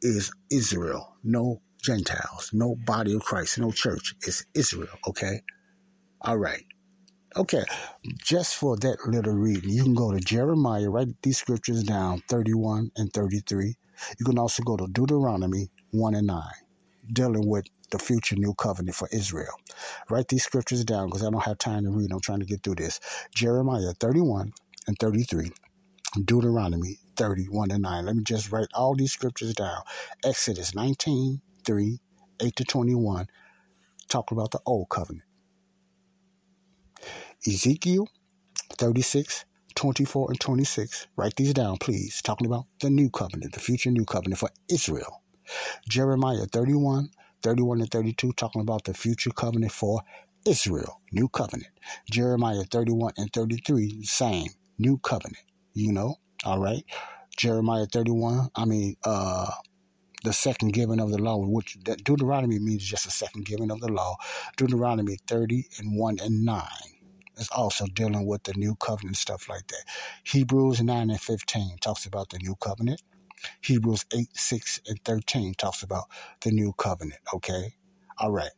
is 0.02 0.32
Israel. 0.50 1.16
No 1.24 1.62
Gentiles. 1.82 2.50
No 2.52 2.76
body 2.76 3.14
of 3.14 3.24
Christ. 3.24 3.58
No 3.58 3.72
church. 3.72 4.14
It's 4.26 4.44
Israel. 4.54 4.98
Okay. 5.08 5.42
All 6.22 6.38
right. 6.38 6.64
Okay, 7.36 7.64
just 8.22 8.56
for 8.56 8.76
that 8.76 8.98
little 9.08 9.34
reading, 9.34 9.70
you 9.70 9.82
can 9.82 9.94
go 9.94 10.12
to 10.12 10.20
Jeremiah, 10.20 10.88
write 10.88 11.08
these 11.22 11.38
scriptures 11.38 11.82
down 11.82 12.22
31 12.28 12.92
and 12.96 13.12
33. 13.12 13.74
You 14.20 14.26
can 14.26 14.38
also 14.38 14.62
go 14.62 14.76
to 14.76 14.86
Deuteronomy 14.86 15.70
1 15.92 16.14
and 16.14 16.28
9, 16.28 16.42
dealing 17.12 17.48
with 17.48 17.64
the 17.90 17.98
future 17.98 18.36
new 18.36 18.54
covenant 18.54 18.96
for 18.96 19.08
Israel. 19.12 19.54
Write 20.10 20.28
these 20.28 20.44
scriptures 20.44 20.84
down 20.84 21.08
because 21.08 21.24
I 21.24 21.30
don't 21.30 21.44
have 21.44 21.58
time 21.58 21.84
to 21.84 21.90
read. 21.90 22.12
I'm 22.12 22.20
trying 22.20 22.40
to 22.40 22.46
get 22.46 22.62
through 22.62 22.76
this. 22.76 23.00
Jeremiah 23.34 23.94
31 24.00 24.52
and 24.86 24.98
33, 24.98 25.50
Deuteronomy 26.24 26.98
31 27.16 27.70
to 27.70 27.78
9. 27.78 28.06
Let 28.06 28.16
me 28.16 28.22
just 28.22 28.52
write 28.52 28.68
all 28.74 28.94
these 28.94 29.12
scriptures 29.12 29.54
down. 29.54 29.80
Exodus 30.24 30.74
19, 30.74 31.40
3, 31.64 31.98
8 32.40 32.56
to 32.56 32.64
21, 32.64 33.28
talk 34.08 34.30
about 34.30 34.50
the 34.50 34.60
old 34.66 34.88
covenant. 34.88 35.24
Ezekiel 37.46 38.08
36, 38.78 39.44
24, 39.74 40.30
and 40.30 40.40
26. 40.40 41.06
Write 41.16 41.36
these 41.36 41.54
down, 41.54 41.76
please. 41.78 42.20
Talking 42.22 42.46
about 42.46 42.66
the 42.80 42.90
new 42.90 43.10
covenant, 43.10 43.52
the 43.52 43.60
future 43.60 43.90
new 43.90 44.04
covenant 44.04 44.38
for 44.38 44.50
Israel. 44.68 45.22
Jeremiah 45.88 46.46
31, 46.46 47.10
31 47.42 47.80
and 47.80 47.90
32, 47.90 48.32
talking 48.32 48.62
about 48.62 48.84
the 48.84 48.94
future 48.94 49.30
covenant 49.30 49.72
for 49.72 50.02
Israel, 50.46 51.00
new 51.12 51.28
covenant. 51.28 51.70
Jeremiah 52.10 52.64
31 52.64 53.12
and 53.16 53.32
33, 53.32 54.02
same, 54.04 54.48
new 54.78 54.98
covenant, 54.98 55.44
you 55.74 55.92
know, 55.92 56.16
all 56.44 56.58
right. 56.58 56.84
Jeremiah 57.36 57.86
31, 57.86 58.48
I 58.54 58.64
mean, 58.64 58.96
uh, 59.04 59.50
the 60.24 60.32
second 60.32 60.72
giving 60.72 61.00
of 61.00 61.10
the 61.10 61.18
law, 61.18 61.38
which 61.38 61.78
Deuteronomy 61.82 62.58
means 62.58 62.82
just 62.84 63.06
a 63.06 63.10
second 63.10 63.44
giving 63.44 63.70
of 63.70 63.80
the 63.80 63.92
law. 63.92 64.16
Deuteronomy 64.56 65.18
30 65.26 65.66
and 65.78 65.98
1 65.98 66.18
and 66.20 66.44
9 66.44 66.68
is 67.36 67.48
also 67.50 67.86
dealing 67.86 68.26
with 68.26 68.42
the 68.42 68.54
new 68.54 68.74
covenant 68.76 69.16
stuff 69.16 69.48
like 69.48 69.66
that. 69.68 69.84
Hebrews 70.24 70.82
9 70.82 71.10
and 71.10 71.20
15 71.20 71.78
talks 71.80 72.06
about 72.06 72.30
the 72.30 72.38
new 72.38 72.56
covenant. 72.56 73.02
Hebrews 73.60 74.06
8, 74.12 74.28
6, 74.34 74.80
and 74.88 75.04
13 75.04 75.54
talks 75.54 75.82
about 75.82 76.04
the 76.40 76.50
new 76.50 76.72
covenant. 76.72 77.20
Okay? 77.34 77.74
All 78.18 78.32
right. 78.32 78.50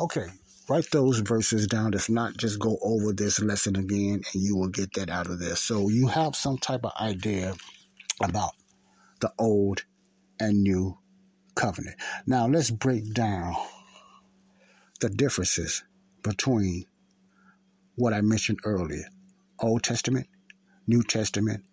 Okay. 0.00 0.26
Write 0.68 0.90
those 0.90 1.20
verses 1.20 1.68
down. 1.68 1.92
Let's 1.92 2.08
not 2.08 2.36
just 2.36 2.58
go 2.58 2.76
over 2.82 3.12
this 3.12 3.40
lesson 3.40 3.76
again 3.76 4.22
and 4.32 4.42
you 4.42 4.56
will 4.56 4.68
get 4.68 4.92
that 4.94 5.10
out 5.10 5.28
of 5.28 5.38
there. 5.38 5.54
So 5.54 5.88
you 5.88 6.08
have 6.08 6.34
some 6.34 6.58
type 6.58 6.84
of 6.84 6.92
idea 7.00 7.54
about 8.20 8.52
the 9.20 9.32
old 9.38 9.84
and 10.40 10.62
new 10.62 10.98
covenant. 11.54 11.96
Now 12.26 12.48
let's 12.48 12.70
break 12.70 13.14
down 13.14 13.54
the 15.00 15.08
differences 15.08 15.84
between 16.22 16.86
what 17.94 18.12
I 18.12 18.20
mentioned 18.20 18.58
earlier 18.64 19.04
Old 19.60 19.82
Testament, 19.84 20.26
New 20.86 21.02
Testament, 21.02 21.64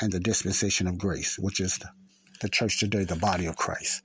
and 0.00 0.12
the 0.12 0.20
dispensation 0.20 0.86
of 0.86 0.98
grace, 0.98 1.38
which 1.38 1.60
is 1.60 1.78
the, 1.78 1.88
the 2.42 2.48
church 2.48 2.78
today, 2.78 3.04
the 3.04 3.16
body 3.16 3.46
of 3.46 3.56
Christ. 3.56 4.02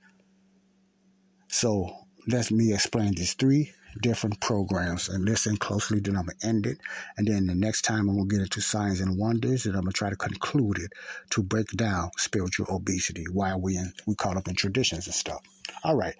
So 1.48 2.06
let 2.26 2.50
me 2.50 2.72
explain 2.72 3.14
these 3.14 3.34
three 3.34 3.72
different 4.00 4.40
programs 4.40 5.08
and 5.08 5.24
listen 5.24 5.56
closely. 5.56 6.00
Then 6.00 6.16
I'm 6.16 6.26
going 6.26 6.38
to 6.38 6.46
end 6.46 6.66
it. 6.66 6.78
And 7.16 7.26
then 7.26 7.46
the 7.46 7.54
next 7.54 7.82
time 7.82 8.08
I'm 8.08 8.16
going 8.16 8.28
to 8.28 8.34
get 8.36 8.42
into 8.42 8.60
signs 8.60 9.00
and 9.00 9.18
wonders. 9.18 9.66
And 9.66 9.74
I'm 9.74 9.82
going 9.82 9.92
to 9.92 9.98
try 9.98 10.10
to 10.10 10.16
conclude 10.16 10.78
it 10.78 10.92
to 11.30 11.42
break 11.42 11.68
down 11.72 12.10
spiritual 12.16 12.66
obesity, 12.70 13.24
why 13.32 13.54
we, 13.56 13.76
in, 13.76 13.92
we 14.06 14.14
caught 14.14 14.36
up 14.36 14.48
in 14.48 14.54
traditions 14.54 15.06
and 15.06 15.14
stuff. 15.14 15.42
All 15.84 15.96
right. 15.96 16.14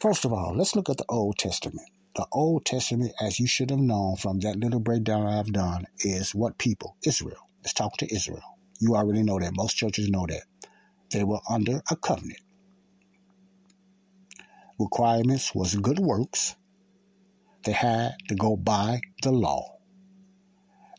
First 0.00 0.24
of 0.24 0.32
all, 0.32 0.54
let's 0.56 0.76
look 0.76 0.90
at 0.90 0.98
the 0.98 1.06
Old 1.08 1.38
Testament. 1.38 1.88
The 2.16 2.26
Old 2.32 2.64
Testament, 2.64 3.12
as 3.20 3.38
you 3.40 3.46
should 3.46 3.70
have 3.70 3.78
known 3.78 4.16
from 4.16 4.40
that 4.40 4.56
little 4.56 4.80
breakdown 4.80 5.26
I've 5.26 5.52
done, 5.52 5.86
is 6.00 6.34
what 6.34 6.58
people? 6.58 6.96
Israel. 7.04 7.48
Let's 7.62 7.74
talk 7.74 7.96
to 7.98 8.14
Israel. 8.14 8.58
You 8.80 8.94
already 8.94 9.22
know 9.22 9.38
that. 9.38 9.54
Most 9.54 9.76
churches 9.76 10.08
know 10.08 10.26
that. 10.28 10.42
They 11.10 11.24
were 11.24 11.40
under 11.48 11.82
a 11.90 11.96
covenant. 11.96 12.40
Requirements 14.78 15.54
was 15.54 15.74
good 15.76 15.98
works. 15.98 16.56
They 17.66 17.72
had 17.72 18.14
to 18.28 18.36
go 18.36 18.56
by 18.56 19.00
the 19.22 19.32
law. 19.32 19.78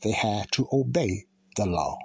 They 0.04 0.12
had 0.12 0.52
to 0.52 0.68
obey 0.70 1.26
the 1.56 1.66
law. 1.66 1.98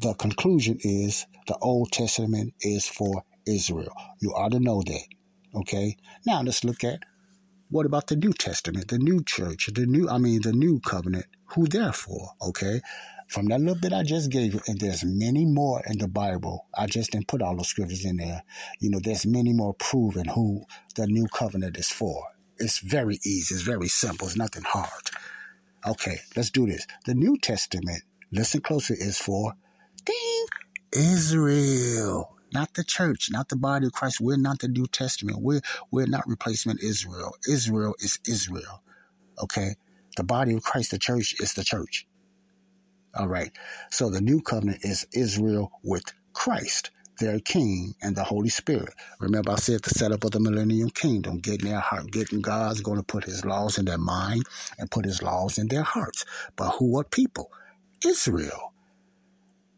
The 0.00 0.14
conclusion 0.14 0.78
is 0.80 1.24
the 1.46 1.56
Old 1.58 1.92
Testament 1.92 2.54
is 2.60 2.88
for 2.88 3.22
Israel. 3.46 3.94
You 4.20 4.32
ought 4.34 4.50
to 4.50 4.58
know 4.58 4.82
that. 4.82 5.06
Okay? 5.54 5.96
Now 6.26 6.42
let's 6.42 6.64
look 6.64 6.82
at 6.82 7.04
what 7.70 7.86
about 7.86 8.08
the 8.08 8.16
New 8.16 8.32
Testament, 8.32 8.88
the 8.88 8.98
new 8.98 9.22
church, 9.22 9.70
the 9.72 9.86
new, 9.86 10.08
I 10.08 10.18
mean, 10.18 10.42
the 10.42 10.52
new 10.52 10.80
covenant? 10.80 11.26
Who 11.54 11.68
therefore? 11.68 12.30
Okay? 12.42 12.80
From 13.28 13.46
that 13.46 13.60
little 13.60 13.76
bit 13.76 13.92
I 13.92 14.02
just 14.02 14.28
gave 14.28 14.54
you, 14.54 14.60
and 14.66 14.80
there's 14.80 15.04
many 15.04 15.46
more 15.46 15.84
in 15.86 15.98
the 15.98 16.08
Bible. 16.08 16.66
I 16.76 16.86
just 16.86 17.12
didn't 17.12 17.28
put 17.28 17.42
all 17.42 17.56
the 17.56 17.64
scriptures 17.64 18.04
in 18.04 18.16
there. 18.16 18.42
You 18.80 18.90
know, 18.90 18.98
there's 19.00 19.24
many 19.24 19.52
more 19.52 19.74
proving 19.74 20.24
who 20.24 20.64
the 20.96 21.06
new 21.06 21.28
covenant 21.28 21.76
is 21.76 21.88
for. 21.88 22.24
It's 22.58 22.78
very 22.78 23.18
easy. 23.24 23.54
It's 23.54 23.64
very 23.64 23.88
simple. 23.88 24.28
It's 24.28 24.36
nothing 24.36 24.64
hard. 24.64 25.10
Okay, 25.86 26.18
let's 26.36 26.50
do 26.50 26.66
this. 26.66 26.86
The 27.06 27.14
New 27.14 27.38
Testament, 27.38 28.02
listen 28.30 28.60
closer, 28.60 28.94
is 28.94 29.18
for 29.18 29.54
ding, 30.04 30.46
Israel 30.92 32.32
not 32.52 32.74
the 32.74 32.84
church, 32.84 33.30
not 33.30 33.48
the 33.48 33.56
body 33.56 33.86
of 33.86 33.92
Christ. 33.92 34.20
We're 34.20 34.36
not 34.36 34.60
the 34.60 34.68
New 34.68 34.86
Testament. 34.86 35.38
We're 35.40 35.62
we're 35.90 36.06
not 36.06 36.26
replacement 36.26 36.82
Israel. 36.82 37.34
Israel 37.48 37.94
is 37.98 38.18
Israel. 38.26 38.82
Okay? 39.42 39.76
The 40.16 40.24
body 40.24 40.54
of 40.54 40.62
Christ, 40.62 40.90
the 40.90 40.98
church 40.98 41.34
is 41.40 41.54
the 41.54 41.64
church. 41.64 42.06
All 43.14 43.28
right. 43.28 43.52
So 43.90 44.10
the 44.10 44.20
new 44.20 44.40
covenant 44.40 44.84
is 44.84 45.06
Israel 45.12 45.72
with 45.82 46.04
Christ, 46.32 46.90
their 47.20 47.40
king, 47.40 47.94
and 48.02 48.16
the 48.16 48.24
Holy 48.24 48.48
Spirit. 48.50 48.94
Remember, 49.20 49.52
I 49.52 49.56
said 49.56 49.82
the 49.82 49.90
setup 49.90 50.24
of 50.24 50.32
the 50.32 50.40
millennium 50.40 50.90
kingdom, 50.90 51.38
getting 51.38 51.70
their 51.70 51.80
heart, 51.80 52.10
getting 52.12 52.40
God's 52.42 52.80
going 52.80 52.98
to 52.98 53.04
put 53.04 53.24
his 53.24 53.44
laws 53.44 53.78
in 53.78 53.86
their 53.86 53.98
mind 53.98 54.44
and 54.78 54.90
put 54.90 55.04
his 55.04 55.22
laws 55.22 55.58
in 55.58 55.68
their 55.68 55.82
hearts. 55.82 56.24
But 56.56 56.72
who 56.72 56.98
are 56.98 57.04
people? 57.04 57.50
Israel. 58.06 58.74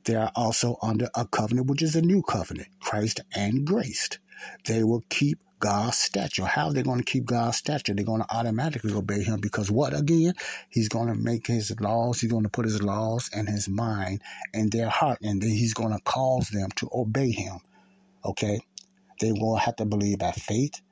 They 0.05 0.17
are 0.17 0.33
also 0.37 0.79
under 0.83 1.09
a 1.17 1.27
covenant, 1.27 1.69
which 1.69 1.83
is 1.83 1.97
a 1.97 2.03
new 2.03 2.23
covenant, 2.23 2.69
Christ 2.81 3.21
and 3.35 3.67
graced. 3.67 4.19
They 4.67 4.85
will 4.85 5.05
keep 5.11 5.39
God's 5.65 5.97
statute. 5.97 6.45
How 6.45 6.67
are 6.67 6.75
they 6.75 6.83
going 6.83 6.99
to 6.99 7.11
keep 7.11 7.25
God's 7.25 7.57
statute? 7.57 7.97
They're 7.97 8.05
going 8.05 8.21
to 8.21 8.31
automatically 8.31 8.93
obey 8.93 9.23
Him 9.23 9.41
because 9.41 9.71
what 9.71 9.99
again? 9.99 10.35
He's 10.69 10.91
going 10.91 11.09
to 11.09 11.15
make 11.15 11.47
His 11.47 11.75
laws. 11.81 12.21
He's 12.21 12.31
going 12.31 12.43
to 12.43 12.51
put 12.51 12.67
His 12.67 12.83
laws 12.83 13.31
and 13.33 13.49
His 13.49 13.67
mind 13.67 14.21
and 14.53 14.71
their 14.71 14.91
heart, 14.91 15.21
and 15.23 15.41
then 15.41 15.49
He's 15.49 15.73
going 15.73 15.95
to 15.95 16.03
cause 16.05 16.51
them 16.51 16.69
to 16.77 16.91
obey 16.93 17.31
Him. 17.31 17.61
Okay, 18.27 18.61
they 19.23 19.33
will 19.33 19.57
have 19.57 19.77
to 19.77 19.87
believe 19.87 20.19
by 20.19 20.33
faith, 20.33 20.83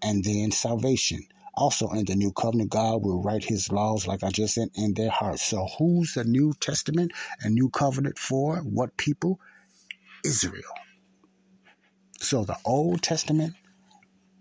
and 0.00 0.24
then 0.24 0.50
salvation. 0.52 1.20
Also, 1.52 1.90
in 1.90 2.06
the 2.06 2.14
new 2.14 2.32
covenant, 2.32 2.70
God 2.70 3.02
will 3.02 3.22
write 3.22 3.44
his 3.44 3.70
laws, 3.70 4.06
like 4.06 4.24
I 4.24 4.30
just 4.30 4.54
said, 4.54 4.68
in 4.74 4.94
their 4.94 5.10
hearts. 5.10 5.42
So, 5.42 5.68
who's 5.78 6.14
the 6.14 6.24
New 6.24 6.54
Testament 6.60 7.12
and 7.42 7.54
New 7.54 7.68
Covenant 7.68 8.18
for? 8.18 8.56
What 8.56 8.96
people? 8.96 9.38
Israel. 10.24 10.62
So, 12.20 12.44
the 12.44 12.56
Old 12.64 13.02
Testament, 13.02 13.54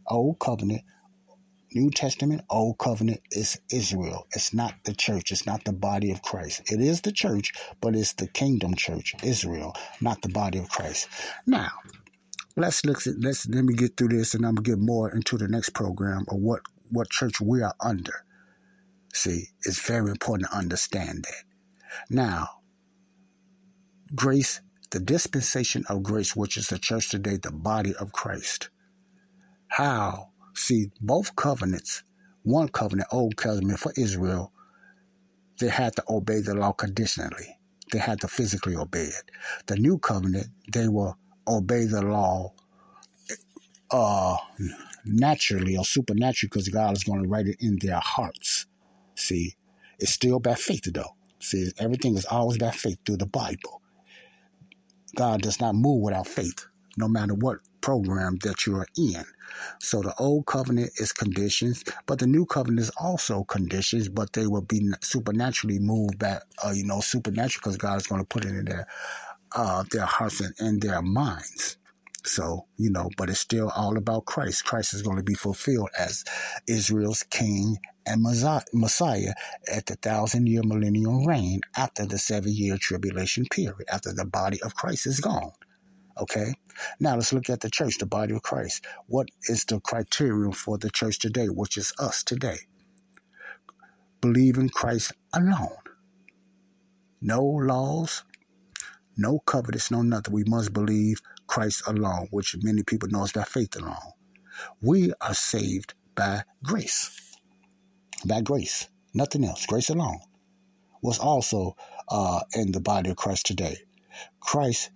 Old 0.08 0.40
Covenant, 0.40 0.84
New 1.74 1.90
Testament, 1.92 2.42
Old 2.50 2.78
Covenant 2.78 3.22
is 3.32 3.60
Israel. 3.72 4.28
It's 4.36 4.54
not 4.54 4.76
the 4.86 4.94
church. 4.94 5.32
It's 5.32 5.46
not 5.46 5.66
the 5.66 5.74
body 5.74 6.12
of 6.12 6.22
Christ. 6.22 6.72
It 6.72 6.82
is 6.82 7.02
the 7.02 7.12
church, 7.12 7.54
but 7.82 7.96
it's 7.96 8.14
the 8.14 8.28
kingdom 8.28 8.76
church, 8.76 9.16
Israel, 9.24 9.76
not 10.02 10.22
the 10.22 10.30
body 10.30 10.60
of 10.60 10.70
Christ. 10.70 11.08
Now, 11.48 11.72
let's 12.56 12.86
look 12.86 13.06
at 13.08 13.16
let's 13.20 13.48
let 13.48 13.66
me 13.66 13.74
get 13.74 13.98
through 13.98 14.10
this 14.10 14.34
and 14.36 14.46
I'm 14.46 14.56
gonna 14.56 14.64
get 14.76 14.80
more 14.80 15.12
into 15.12 15.38
the 15.38 15.48
next 15.48 15.70
program 15.72 16.26
of 16.30 16.38
what 16.38 16.62
what 16.90 17.10
church 17.10 17.42
we 17.42 17.62
are 17.62 17.76
under. 17.80 18.26
See, 19.14 19.48
it's 19.66 19.80
very 19.86 20.12
important 20.12 20.50
to 20.50 20.58
understand 20.58 21.26
that. 21.26 21.44
Now, 22.10 22.50
grace, 24.16 24.62
the 24.92 25.00
dispensation 25.00 25.86
of 25.90 26.04
grace, 26.04 26.36
which 26.36 26.58
is 26.58 26.68
the 26.68 26.80
church 26.80 27.10
today, 27.10 27.38
the 27.38 27.52
body 27.52 27.96
of 27.96 28.12
Christ. 28.12 28.70
How? 29.74 30.30
See, 30.54 30.92
both 31.02 31.36
covenants, 31.36 32.04
one 32.44 32.70
covenant, 32.70 33.08
old 33.12 33.38
covenant 33.38 33.80
for 33.80 33.92
Israel, 33.98 34.52
they 35.58 35.68
had 35.68 35.96
to 35.96 36.04
obey 36.08 36.42
the 36.42 36.54
law 36.54 36.74
conditionally. 36.74 37.58
They 37.92 37.98
had 37.98 38.22
to 38.22 38.28
physically 38.28 38.76
obey 38.76 39.06
it. 39.06 39.32
The 39.66 39.78
new 39.78 39.98
covenant, 39.98 40.46
they 40.72 40.90
will 40.90 41.18
obey 41.48 41.86
the 41.86 42.04
law 42.04 42.54
uh, 43.90 44.38
naturally 45.06 45.76
or 45.76 45.86
supernaturally 45.86 46.50
because 46.52 46.70
God 46.70 46.96
is 46.96 47.04
going 47.04 47.24
to 47.24 47.28
write 47.28 47.48
it 47.48 47.58
in 47.60 47.80
their 47.82 48.00
hearts. 48.00 48.68
See, 49.16 49.56
it's 49.98 50.12
still 50.12 50.40
by 50.40 50.54
faith 50.54 50.84
though. 50.94 51.16
See, 51.40 51.72
everything 51.80 52.16
is 52.16 52.26
always 52.26 52.60
by 52.60 52.70
faith 52.70 53.00
through 53.08 53.18
the 53.18 53.26
Bible. 53.26 53.82
God 55.16 55.42
does 55.42 55.60
not 55.60 55.74
move 55.74 56.04
without 56.04 56.28
faith, 56.28 56.68
no 56.96 57.08
matter 57.08 57.34
what 57.34 57.58
program 57.84 58.38
that 58.44 58.66
you're 58.66 58.88
in. 58.98 59.24
So 59.80 60.02
the 60.02 60.16
old 60.18 60.48
covenant 60.48 60.92
is 60.98 61.12
conditions, 61.14 61.84
but 62.08 62.20
the 62.20 62.28
new 62.28 62.48
covenant 62.48 62.80
is 62.80 62.92
also 62.92 63.44
conditions, 63.44 64.10
but 64.10 64.34
they 64.34 64.48
will 64.48 64.64
be 64.64 64.92
supernaturally 65.02 65.80
moved 65.80 66.18
back, 66.18 66.44
uh, 66.66 66.72
you 66.72 66.86
know, 66.86 67.02
supernatural 67.02 67.62
because 67.62 67.78
God 67.78 67.98
is 67.98 68.08
going 68.08 68.22
to 68.22 68.28
put 68.28 68.46
it 68.46 68.50
in 68.52 68.66
their, 68.66 68.88
uh, 69.56 69.84
their 69.92 70.06
hearts 70.06 70.42
and 70.42 70.56
in 70.60 70.80
their 70.80 71.04
minds. 71.04 71.78
So, 72.26 72.68
you 72.78 72.90
know, 72.90 73.10
but 73.18 73.30
it's 73.30 73.42
still 73.42 73.70
all 73.70 73.98
about 73.98 74.26
Christ. 74.26 74.66
Christ 74.66 74.94
is 74.94 75.02
going 75.02 75.18
to 75.18 75.24
be 75.24 75.34
fulfilled 75.36 75.90
as 76.00 76.24
Israel's 76.68 77.24
king 77.24 77.78
and 78.06 78.26
Messiah 78.74 79.34
at 79.72 79.88
the 79.88 79.96
thousand 79.96 80.48
year 80.48 80.64
millennial 80.64 81.26
reign 81.26 81.62
after 81.76 82.06
the 82.06 82.18
seven 82.18 82.54
year 82.54 82.78
tribulation 82.80 83.46
period, 83.52 83.86
after 83.92 84.14
the 84.14 84.26
body 84.26 84.62
of 84.64 84.76
Christ 84.76 85.06
is 85.08 85.20
gone. 85.20 85.52
Okay? 86.18 86.54
Now 87.00 87.16
let's 87.16 87.34
look 87.34 87.50
at 87.50 87.62
the 87.62 87.70
church, 87.70 87.98
the 87.98 88.06
body 88.06 88.34
of 88.34 88.42
Christ. 88.42 88.86
What 89.08 89.30
is 89.50 89.66
the 89.66 89.80
criterion 89.80 90.52
for 90.52 90.78
the 90.78 90.90
church 90.90 91.20
today, 91.20 91.48
which 91.48 91.78
is 91.78 91.94
us 92.00 92.24
today? 92.24 92.58
Believe 94.22 94.58
in 94.58 94.70
Christ 94.70 95.14
alone. 95.34 95.78
No 97.22 97.44
laws, 97.44 98.24
no 99.18 99.40
covetous, 99.40 99.92
no 99.92 100.02
nothing. 100.02 100.34
We 100.34 100.44
must 100.46 100.74
believe 100.74 101.22
Christ 101.48 101.84
alone, 101.88 102.28
which 102.32 102.56
many 102.62 102.84
people 102.84 103.10
know 103.10 103.24
is 103.24 103.32
by 103.32 103.44
faith 103.44 103.76
alone. 103.76 104.14
We 104.82 105.14
are 105.22 105.34
saved 105.34 105.94
by 106.16 106.44
grace. 106.64 107.38
By 108.26 108.42
grace. 108.42 108.88
Nothing 109.14 109.46
else. 109.46 109.66
Grace 109.66 109.90
alone. 109.90 110.20
Was 111.02 111.20
also 111.20 111.76
uh, 112.10 112.42
in 112.56 112.72
the 112.72 112.80
body 112.80 113.10
of 113.10 113.18
Christ 113.18 113.46
today. 113.46 113.78
Christ 114.40 114.90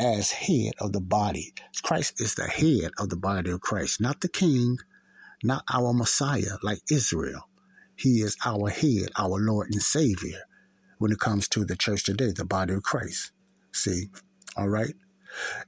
as 0.00 0.32
head 0.32 0.72
of 0.80 0.92
the 0.92 1.00
body. 1.00 1.54
Christ 1.82 2.20
is 2.20 2.34
the 2.34 2.48
head 2.48 2.92
of 2.98 3.10
the 3.10 3.16
body 3.16 3.50
of 3.50 3.60
Christ, 3.60 4.00
not 4.00 4.20
the 4.20 4.28
king, 4.28 4.78
not 5.44 5.64
our 5.72 5.92
Messiah 5.92 6.58
like 6.62 6.80
Israel. 6.90 7.48
He 7.96 8.22
is 8.22 8.36
our 8.44 8.70
head, 8.70 9.10
our 9.16 9.38
Lord 9.38 9.68
and 9.72 9.82
Savior 9.82 10.40
when 10.98 11.12
it 11.12 11.18
comes 11.18 11.48
to 11.48 11.64
the 11.64 11.76
church 11.76 12.04
today, 12.04 12.32
the 12.32 12.44
body 12.44 12.74
of 12.74 12.82
Christ. 12.82 13.32
See, 13.72 14.08
all 14.56 14.68
right? 14.68 14.94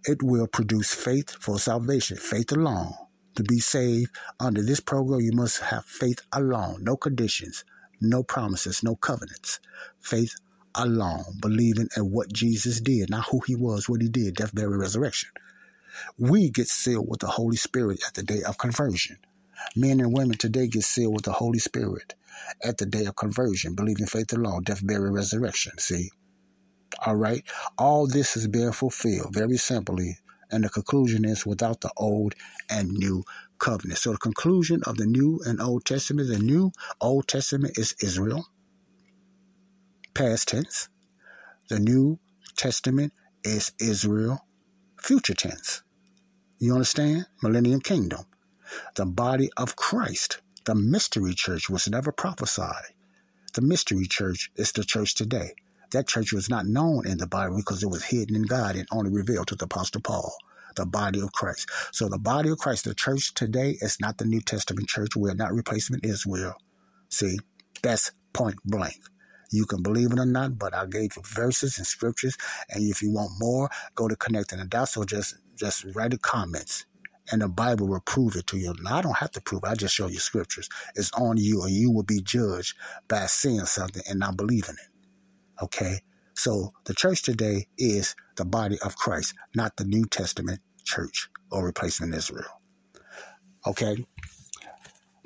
It 0.04 0.22
will 0.22 0.46
produce 0.46 0.94
faith 0.94 1.30
for 1.30 1.58
salvation, 1.58 2.18
faith 2.18 2.52
alone. 2.52 2.94
To 3.36 3.44
be 3.44 3.60
saved 3.60 4.10
under 4.40 4.62
this 4.62 4.80
program, 4.80 5.20
you 5.20 5.32
must 5.32 5.60
have 5.60 5.86
faith 5.86 6.20
alone, 6.32 6.84
no 6.84 6.96
conditions, 6.98 7.64
no 8.00 8.22
promises, 8.22 8.82
no 8.82 8.96
covenants. 8.96 9.60
Faith 10.00 10.34
alone, 10.74 11.24
believing 11.40 11.88
in 11.96 12.10
what 12.10 12.32
Jesus 12.32 12.80
did, 12.80 13.10
not 13.10 13.26
who 13.30 13.40
he 13.46 13.56
was, 13.56 13.88
what 13.88 14.02
he 14.02 14.08
did, 14.08 14.36
death, 14.36 14.54
burial, 14.54 14.78
resurrection. 14.78 15.30
We 16.18 16.50
get 16.50 16.68
sealed 16.68 17.08
with 17.08 17.20
the 17.20 17.28
Holy 17.28 17.56
Spirit 17.56 18.02
at 18.06 18.14
the 18.14 18.22
day 18.24 18.42
of 18.42 18.58
conversion. 18.58 19.18
Men 19.76 20.00
and 20.00 20.12
women 20.12 20.38
today 20.38 20.68
get 20.68 20.84
sealed 20.84 21.14
with 21.14 21.24
the 21.24 21.32
Holy 21.32 21.60
Spirit 21.60 22.14
at 22.64 22.78
the 22.78 22.86
day 22.86 23.06
of 23.06 23.16
conversion, 23.16 23.74
believing 23.74 24.06
faith 24.06 24.32
alone, 24.32 24.64
death, 24.64 24.86
burial, 24.86 25.14
resurrection. 25.14 25.78
See? 25.78 26.10
All 27.06 27.16
right. 27.16 27.44
All 27.78 28.06
this 28.06 28.36
is 28.36 28.48
being 28.48 28.72
fulfilled 28.72 29.34
very 29.34 29.56
simply 29.56 30.18
And 30.50 30.64
the 30.64 30.68
conclusion 30.70 31.24
is 31.24 31.46
without 31.46 31.80
the 31.80 31.90
old 31.96 32.34
and 32.70 32.90
new 32.92 33.24
covenant. 33.58 34.00
So 34.00 34.12
the 34.12 34.18
conclusion 34.18 34.82
of 34.84 34.96
the 34.98 35.06
New 35.06 35.40
and 35.46 35.60
Old 35.62 35.84
Testament, 35.86 36.28
the 36.28 36.38
New 36.40 36.72
Old 37.00 37.28
Testament 37.28 37.78
is 37.78 37.94
Israel, 38.02 38.48
past 40.14 40.48
tense. 40.48 40.88
The 41.68 41.78
New 41.78 42.18
Testament 42.56 43.12
is 43.44 43.72
Israel, 43.80 44.40
future 44.98 45.34
tense. 45.34 45.82
You 46.58 46.74
understand? 46.74 47.26
Millennium 47.42 47.80
Kingdom. 47.80 48.24
The 48.94 49.06
body 49.06 49.50
of 49.56 49.76
Christ, 49.76 50.40
the 50.64 50.74
mystery 50.74 51.34
church 51.34 51.68
was 51.70 51.88
never 51.88 52.12
prophesied. 52.12 52.92
The 53.54 53.62
mystery 53.62 54.06
church 54.06 54.50
is 54.56 54.72
the 54.72 54.84
church 54.84 55.14
today. 55.14 55.54
That 55.90 56.08
church 56.08 56.32
was 56.32 56.48
not 56.48 56.66
known 56.66 57.06
in 57.06 57.18
the 57.18 57.26
Bible 57.26 57.56
because 57.56 57.82
it 57.82 57.90
was 57.90 58.04
hidden 58.04 58.36
in 58.36 58.42
God 58.42 58.76
and 58.76 58.88
only 58.90 59.10
revealed 59.10 59.48
to 59.48 59.56
the 59.56 59.66
Apostle 59.66 60.00
Paul, 60.00 60.34
the 60.76 60.86
body 60.86 61.20
of 61.20 61.32
Christ. 61.32 61.68
So 61.92 62.08
the 62.08 62.18
body 62.18 62.48
of 62.48 62.58
Christ, 62.58 62.84
the 62.84 62.94
church 62.94 63.34
today, 63.34 63.76
is 63.80 64.00
not 64.00 64.16
the 64.18 64.24
New 64.24 64.40
Testament 64.40 64.88
church. 64.88 65.16
We're 65.16 65.34
not 65.34 65.52
replacement 65.52 66.06
Israel. 66.06 66.54
See, 67.10 67.38
that's 67.82 68.12
point 68.32 68.56
blank. 68.64 68.96
You 69.52 69.66
can 69.66 69.82
believe 69.82 70.12
it 70.12 70.18
or 70.18 70.26
not, 70.26 70.58
but 70.58 70.74
I 70.74 70.86
gave 70.86 71.14
you 71.16 71.22
verses 71.24 71.78
and 71.78 71.86
scriptures. 71.86 72.36
And 72.70 72.82
if 72.82 73.02
you 73.02 73.12
want 73.12 73.32
more, 73.38 73.70
go 73.94 74.08
to 74.08 74.16
connecting 74.16 74.58
the 74.58 74.64
dots 74.64 74.96
or 74.96 75.04
just 75.04 75.36
just 75.56 75.84
write 75.94 76.10
the 76.10 76.18
comments. 76.18 76.86
And 77.30 77.40
the 77.40 77.48
Bible 77.48 77.86
will 77.86 78.00
prove 78.00 78.34
it 78.34 78.48
to 78.48 78.58
you. 78.58 78.74
Now, 78.80 78.96
I 78.96 79.02
don't 79.02 79.16
have 79.16 79.30
to 79.32 79.40
prove 79.40 79.62
it. 79.64 79.68
I 79.68 79.74
just 79.74 79.94
show 79.94 80.08
you 80.08 80.18
scriptures. 80.18 80.68
It's 80.96 81.12
on 81.12 81.36
you, 81.36 81.60
or 81.60 81.68
you 81.68 81.92
will 81.92 82.02
be 82.02 82.20
judged 82.20 82.76
by 83.06 83.26
seeing 83.26 83.64
something 83.64 84.02
and 84.08 84.18
not 84.18 84.36
believing 84.36 84.74
it. 84.74 85.62
Okay? 85.62 86.00
So 86.34 86.72
the 86.84 86.94
church 86.94 87.22
today 87.22 87.68
is 87.78 88.16
the 88.36 88.44
body 88.44 88.78
of 88.84 88.96
Christ, 88.96 89.34
not 89.54 89.76
the 89.76 89.84
New 89.84 90.06
Testament 90.06 90.60
church 90.84 91.28
or 91.50 91.64
replacement 91.64 92.14
Israel. 92.14 92.60
Okay? 93.66 94.04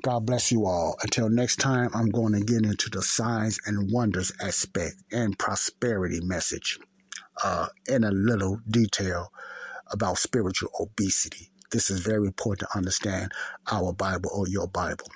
God 0.07 0.25
bless 0.25 0.53
you 0.53 0.65
all. 0.65 0.95
Until 1.03 1.27
next 1.27 1.57
time, 1.57 1.89
I'm 1.93 2.09
going 2.11 2.31
to 2.31 2.39
get 2.39 2.63
into 2.63 2.89
the 2.89 3.01
signs 3.01 3.59
and 3.65 3.91
wonders 3.91 4.31
aspect 4.39 4.95
and 5.11 5.37
prosperity 5.37 6.21
message 6.21 6.79
uh, 7.43 7.67
in 7.89 8.05
a 8.05 8.11
little 8.11 8.57
detail 8.71 9.33
about 9.91 10.17
spiritual 10.17 10.69
obesity. 10.79 11.51
This 11.73 11.89
is 11.89 11.99
very 11.99 12.25
important 12.25 12.69
to 12.69 12.77
understand 12.77 13.33
our 13.69 13.91
Bible 13.91 14.31
or 14.33 14.47
your 14.47 14.69
Bible, 14.69 15.07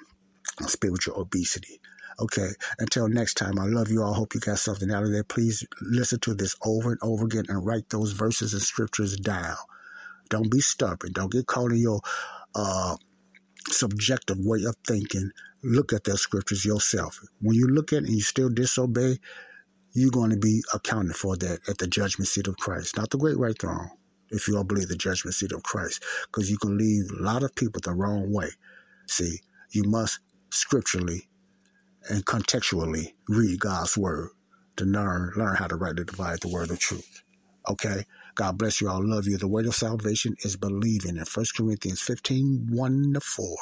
spiritual 0.68 1.22
obesity. 1.22 1.80
Okay, 2.20 2.50
until 2.80 3.08
next 3.08 3.36
time, 3.36 3.60
I 3.60 3.68
love 3.68 3.90
you 3.90 4.04
all. 4.04 4.14
Hope 4.14 4.36
you 4.36 4.42
got 4.42 4.60
something 4.60 4.92
out 4.92 5.04
of 5.04 5.14
there. 5.14 5.24
Please 5.24 5.66
listen 5.82 6.20
to 6.20 6.34
this 6.34 6.58
over 6.66 6.92
and 6.92 7.00
over 7.02 7.24
again 7.24 7.46
and 7.48 7.66
write 7.66 7.88
those 7.88 8.12
verses 8.12 8.52
and 8.52 8.62
scriptures 8.62 9.16
down. 9.16 9.56
Don't 10.28 10.52
be 10.52 10.60
stubborn. 10.60 11.14
Don't 11.14 11.32
get 11.32 11.48
caught 11.48 11.72
in 11.72 11.78
your 11.78 12.02
uh, 12.54 12.98
subjective 13.70 14.38
way 14.40 14.64
of 14.66 14.76
thinking. 14.88 15.32
Look 15.64 15.94
at 15.94 16.04
those 16.04 16.22
scriptures 16.22 16.66
yourself. 16.66 17.20
When 17.42 17.56
you 17.56 17.68
look 17.68 17.94
at 17.94 18.04
it 18.04 18.06
and 18.06 18.16
you 18.16 18.22
still 18.22 18.50
disobey, 18.50 19.20
you're 19.94 20.12
going 20.12 20.32
to 20.32 20.38
be 20.38 20.64
accounted 20.74 21.16
for 21.16 21.36
that 21.38 21.60
at 21.70 21.78
the 21.78 21.88
judgment 21.88 22.28
seat 22.28 22.48
of 22.48 22.58
Christ, 22.58 22.98
not 22.98 23.10
the 23.10 23.18
great 23.18 23.40
white 23.40 23.60
throne. 23.60 23.90
If 24.30 24.48
you 24.48 24.58
all 24.58 24.64
believe 24.64 24.88
the 24.88 24.96
judgment 24.96 25.36
seat 25.36 25.52
of 25.52 25.64
Christ, 25.64 26.04
because 26.28 26.50
you 26.50 26.58
can 26.58 26.78
lead 26.78 27.12
a 27.12 27.24
lot 27.24 27.44
of 27.44 27.54
people 27.56 27.82
the 27.84 27.94
wrong 27.94 28.32
way. 28.32 28.50
See, 29.08 29.40
you 29.72 29.84
must 29.84 30.20
scripturally 30.52 31.28
and 32.10 32.26
contextually 32.26 33.14
read 33.28 33.60
God's 33.60 33.98
word 33.98 34.30
to 34.78 34.86
learn 34.86 35.34
learn 35.36 35.56
how 35.56 35.68
to 35.68 35.76
rightly 35.76 36.06
divide 36.06 36.40
the 36.42 36.48
word 36.48 36.72
of 36.72 36.80
truth. 36.80 37.24
Okay? 37.70 38.06
God 38.36 38.58
bless 38.58 38.82
you 38.82 38.90
all. 38.90 39.06
Love 39.06 39.28
you. 39.28 39.38
The 39.38 39.48
way 39.48 39.66
of 39.66 39.76
salvation 39.76 40.36
is 40.44 40.58
believing 40.58 41.18
in 41.18 41.26
1 41.26 41.46
Corinthians 41.56 42.02
15, 42.02 42.68
1 42.72 43.14
to 43.14 43.22
4. 43.22 43.58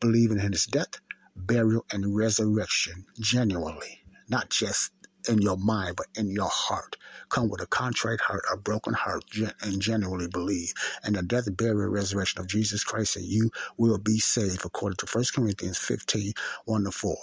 Believing 0.00 0.38
in 0.40 0.52
his 0.52 0.66
death, 0.66 1.00
burial, 1.36 1.84
and 1.92 2.14
resurrection 2.16 3.06
genuinely, 3.20 4.04
not 4.28 4.50
just 4.50 4.92
in 5.28 5.42
your 5.42 5.56
mind, 5.56 5.96
but 5.96 6.06
in 6.16 6.30
your 6.30 6.50
heart. 6.50 6.96
Come 7.30 7.48
with 7.48 7.62
a 7.62 7.66
contrite 7.66 8.20
heart, 8.20 8.42
a 8.52 8.56
broken 8.58 8.94
heart, 8.94 9.24
and 9.62 9.82
genuinely 9.82 10.28
believe. 10.28 10.72
And 11.04 11.16
the 11.16 11.22
death, 11.22 11.46
burial, 11.56 11.90
resurrection 11.90 12.40
of 12.40 12.48
Jesus 12.48 12.84
Christ, 12.84 13.16
and 13.16 13.24
you 13.24 13.50
will 13.78 13.98
be 13.98 14.18
saved, 14.18 14.64
according 14.64 14.96
to 14.98 15.06
1 15.06 15.24
Corinthians 15.34 15.78
15, 15.78 16.32
1 16.66 16.84
to 16.84 16.90
4. 16.92 17.16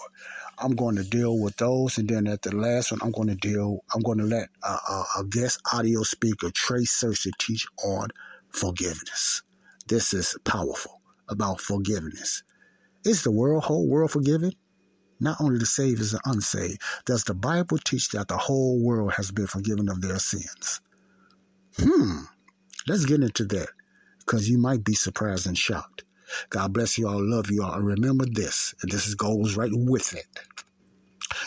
I'm 0.61 0.75
going 0.75 0.97
to 0.97 1.03
deal 1.03 1.39
with 1.39 1.55
those, 1.57 1.97
and 1.97 2.09
then 2.09 2.27
at 2.27 2.41
the 2.41 2.55
last 2.55 2.91
one, 2.91 2.99
I'm 3.01 3.11
going 3.11 3.29
to 3.29 3.35
deal. 3.35 3.83
I'm 3.93 4.01
going 4.01 4.17
to 4.17 4.25
let 4.25 4.49
uh, 4.61 4.77
uh, 4.87 5.03
a 5.19 5.23
guest 5.23 5.61
audio 5.71 6.03
speaker, 6.03 6.51
Trey 6.51 6.81
Searcy, 6.81 7.31
teach 7.39 7.65
on 7.83 8.09
forgiveness. 8.49 9.41
This 9.87 10.13
is 10.13 10.37
powerful 10.43 11.01
about 11.29 11.61
forgiveness. 11.61 12.43
Is 13.05 13.23
the 13.23 13.31
world 13.31 13.63
whole 13.63 13.87
world 13.87 14.11
forgiven? 14.11 14.53
Not 15.21 15.39
only 15.39 15.59
the 15.59 15.65
saved 15.65 16.01
is 16.01 16.11
the 16.11 16.21
unsaved. 16.25 16.81
Does 17.05 17.23
the 17.23 17.33
Bible 17.33 17.77
teach 17.77 18.09
that 18.09 18.27
the 18.27 18.37
whole 18.37 18.79
world 18.81 19.13
has 19.13 19.31
been 19.31 19.47
forgiven 19.47 19.89
of 19.89 20.01
their 20.01 20.19
sins? 20.19 20.81
Hmm. 21.77 22.19
Let's 22.87 23.05
get 23.05 23.21
into 23.21 23.45
that 23.45 23.69
because 24.19 24.49
you 24.49 24.57
might 24.57 24.83
be 24.83 24.93
surprised 24.93 25.47
and 25.47 25.57
shocked. 25.57 26.03
God 26.49 26.73
bless 26.73 26.97
you 26.97 27.07
all. 27.07 27.23
Love 27.23 27.51
you 27.51 27.63
all. 27.63 27.73
And 27.73 27.85
remember 27.85 28.25
this, 28.25 28.75
and 28.81 28.91
this 28.91 29.13
goes 29.15 29.55
right 29.55 29.71
with 29.73 30.13
it. 30.13 30.27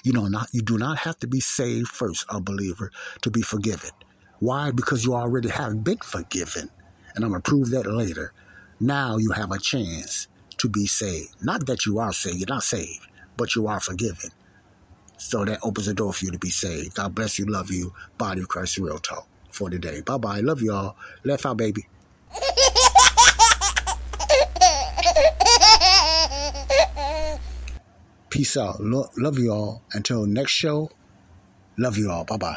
You 0.04 0.12
know, 0.12 0.26
not 0.28 0.48
you 0.52 0.62
do 0.62 0.78
not 0.78 0.98
have 0.98 1.18
to 1.20 1.26
be 1.26 1.40
saved 1.40 1.88
first, 1.88 2.24
unbeliever, 2.28 2.90
to 3.22 3.30
be 3.30 3.42
forgiven. 3.42 3.90
Why? 4.38 4.70
Because 4.70 5.04
you 5.04 5.14
already 5.14 5.48
have 5.48 5.84
been 5.84 5.98
forgiven. 5.98 6.68
And 7.14 7.24
I'm 7.24 7.32
to 7.32 7.40
prove 7.40 7.70
that 7.70 7.86
later. 7.86 8.32
Now 8.80 9.16
you 9.18 9.30
have 9.32 9.52
a 9.52 9.58
chance 9.58 10.28
to 10.58 10.68
be 10.68 10.86
saved. 10.86 11.34
Not 11.42 11.66
that 11.66 11.86
you 11.86 11.98
are 11.98 12.12
saved, 12.12 12.38
you're 12.38 12.48
not 12.48 12.62
saved, 12.62 13.06
but 13.36 13.54
you 13.54 13.68
are 13.68 13.80
forgiven. 13.80 14.30
So 15.16 15.44
that 15.44 15.60
opens 15.62 15.86
the 15.86 15.94
door 15.94 16.12
for 16.12 16.24
you 16.24 16.32
to 16.32 16.38
be 16.38 16.50
saved. 16.50 16.94
God 16.94 17.14
bless 17.14 17.38
you, 17.38 17.46
love 17.46 17.70
you. 17.70 17.92
Body 18.18 18.40
of 18.40 18.48
Christ 18.48 18.78
Real 18.78 18.98
Talk 18.98 19.28
for 19.50 19.70
today. 19.70 20.00
Bye 20.00 20.18
bye. 20.18 20.40
Love 20.40 20.62
you 20.62 20.72
all. 20.72 20.96
Left 21.24 21.46
out, 21.46 21.56
baby. 21.56 21.86
Peace 28.32 28.56
out. 28.56 28.80
Lo- 28.80 29.10
love 29.18 29.38
you 29.38 29.52
all. 29.52 29.82
Until 29.92 30.24
next 30.24 30.52
show, 30.52 30.88
love 31.76 31.98
you 31.98 32.10
all. 32.10 32.24
Bye 32.24 32.38
bye. 32.38 32.56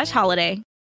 slash 0.01 0.11
holiday. 0.11 0.61